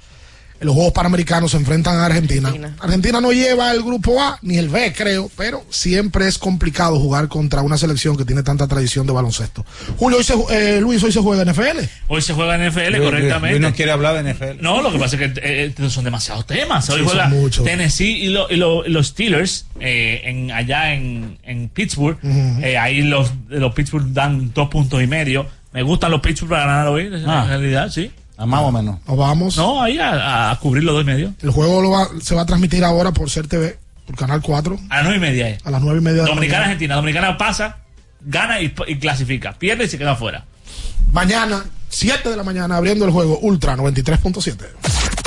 [0.61, 2.53] En los Juegos Panamericanos se enfrentan a Argentina.
[2.81, 3.21] Argentina.
[3.23, 7.63] no lleva el grupo A ni el B, creo, pero siempre es complicado jugar contra
[7.63, 9.65] una selección que tiene tanta tradición de baloncesto.
[9.97, 11.79] Julio, hoy se, eh, Luis, hoy se juega en NFL.
[12.09, 13.59] Hoy se juega en NFL, Luis- correctamente.
[13.59, 14.61] Luis no quiere hablar de NFL.
[14.63, 16.91] No, lo que pasa es que eh, eh, son demasiados temas.
[16.91, 17.31] Hoy Sí, juega.
[17.65, 22.19] Tennessee y, lo- y lo- y los Steelers eh, en, allá en, en Pittsburgh.
[22.63, 25.47] Eh, ahí los, los Pittsburgh dan dos puntos y medio.
[25.73, 27.47] Me gustan los Pittsburgh para ganar hoy, en Ah.
[27.49, 28.11] realidad, sí.
[28.41, 28.97] A más o menos.
[29.07, 29.57] Nos vamos.
[29.57, 31.35] No, ahí a, a cubrir los dos y medio.
[31.43, 33.79] El juego lo va- se va a transmitir ahora por Ser TV.
[34.07, 34.79] Por Canal 4.
[34.89, 35.49] A las nueve y media.
[35.51, 35.59] eh.
[35.63, 36.65] A las nueve y media de la Dominicana.
[36.65, 36.95] Argentina.
[36.97, 37.77] Dominicana pasa,
[38.23, 39.53] gana y, y clasifica.
[39.53, 40.47] Pierde y se queda afuera.
[41.13, 44.57] Mañana, 7 de la mañana, abriendo el juego Ultra 93.7.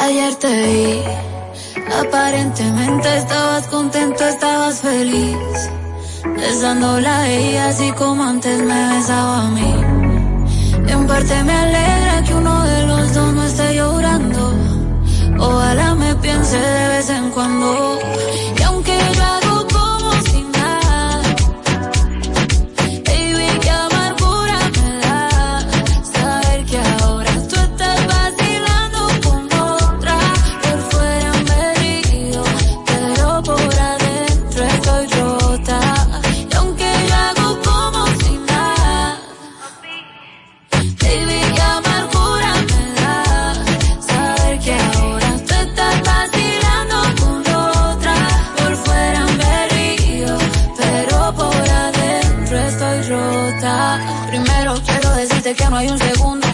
[0.00, 1.02] Ayer te vi,
[2.00, 5.36] aparentemente estabas contento, estabas feliz,
[6.36, 9.74] besándola a ella así como antes me besaba a mí.
[10.88, 14.54] En parte me alegra que uno de los dos no esté llorando,
[15.40, 17.98] ojalá me piense de vez en cuando.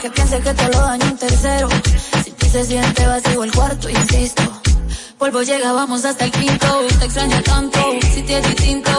[0.05, 1.69] Que piense que te lo daño un tercero.
[2.23, 4.43] Si ti se siente vacío el cuarto, insisto.
[5.17, 6.67] Polvo llega, vamos hasta el quinto.
[6.99, 7.79] Te extraño tanto,
[8.13, 8.91] si te es distinto.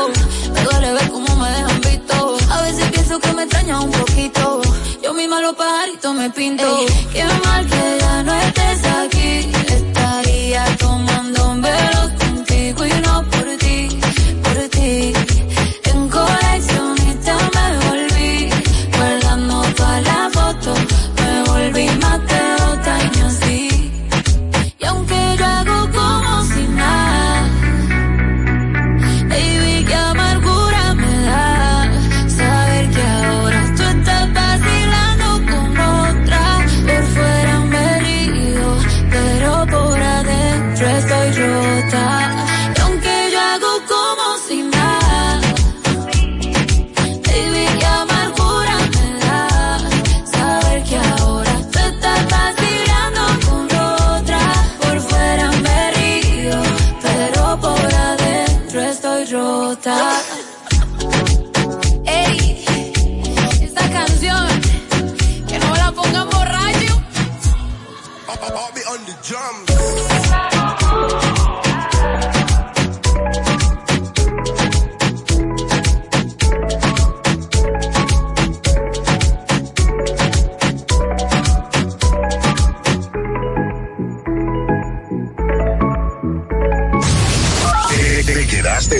[0.51, 2.37] Me duele ver cómo me dejan visto.
[2.49, 4.61] A veces pienso que me extraña un poquito.
[5.03, 6.85] Yo misma los pajaritos me pinto.
[7.13, 8.94] qué mal que ya no estés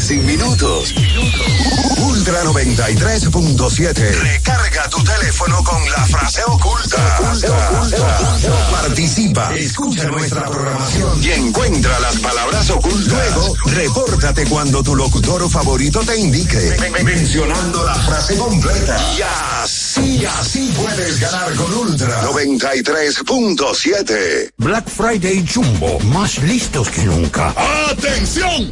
[0.06, 0.94] sin minutos.
[1.98, 3.96] Ultra 93.7.
[3.96, 7.18] Recarga tu teléfono con la frase oculta.
[8.70, 13.08] Participa, escucha nuestra programación y encuentra las palabras ocultas.
[13.08, 18.96] Luego, repórtate cuando tu locutor favorito te indique, mencionando la frase completa.
[19.18, 19.22] Y
[19.64, 24.52] así, así puedes ganar con Ultra 93.7.
[24.58, 27.56] Black Friday Jumbo, más listos que nunca.
[27.90, 28.72] ¡Atención!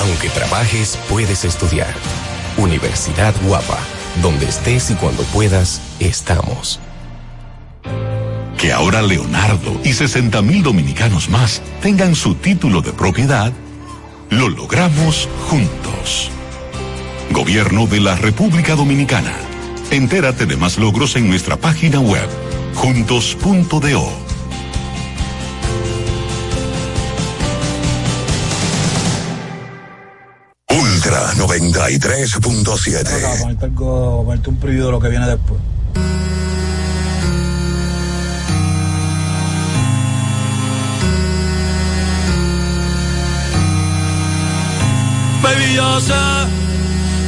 [0.00, 1.92] Aunque trabajes, puedes estudiar.
[2.56, 3.78] Universidad Guapa,
[4.22, 6.80] donde estés y cuando puedas, estamos.
[8.56, 13.52] Que ahora Leonardo y 60 mil dominicanos más tengan su título de propiedad,
[14.30, 16.30] lo logramos juntos.
[17.30, 19.34] Gobierno de la República Dominicana.
[19.90, 22.28] Entérate de más logros en nuestra página web,
[22.74, 24.28] juntos.do.
[30.98, 33.40] Ultra 93.7.
[33.40, 35.60] Ponerte ponerte un preview de lo que viene después.
[45.40, 46.14] Baby, yo sé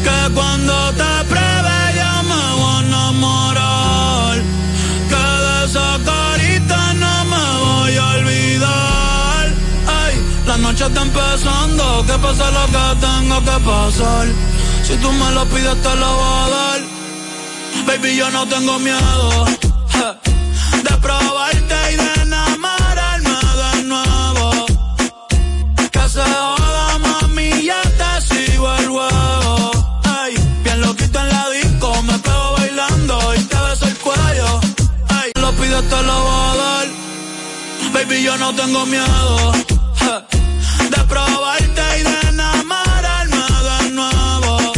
[0.03, 3.60] que cuando te pruebe yo me voy a enamorar.
[10.81, 14.29] Noche está empezando, que pase lo que tenga que pasar.
[14.83, 16.81] Si tú me lo pides te lo voy a dar.
[17.87, 19.45] Baby, yo no tengo miedo
[19.91, 20.17] ja,
[20.85, 24.67] de probarte y de enamorarme de nuevo.
[25.91, 29.71] Que se joda, mami, ya te sigo el huevo.
[30.05, 30.35] Ay,
[30.65, 34.61] bien loquito en la disco, me pego bailando y te beso el cuello.
[35.09, 36.89] Ay, lo pides, te lo voy a dar.
[37.93, 39.53] Baby, yo no tengo miedo
[40.01, 40.25] ja,
[41.11, 44.73] Probarte y denamar al magas nuevo.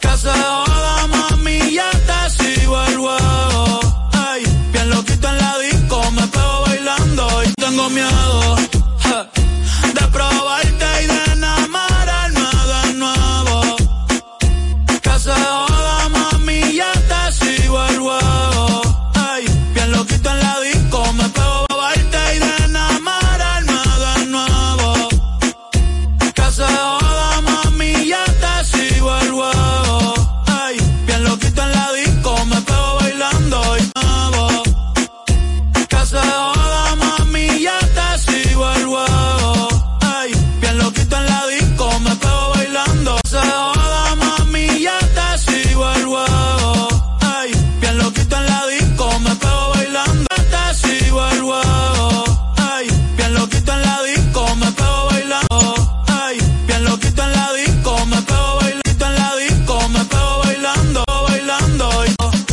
[0.00, 3.80] Casabama y ya te sigo el ruago
[4.12, 8.41] Ay, bien lo quito en la disco, me pego bailando y tengo miedo.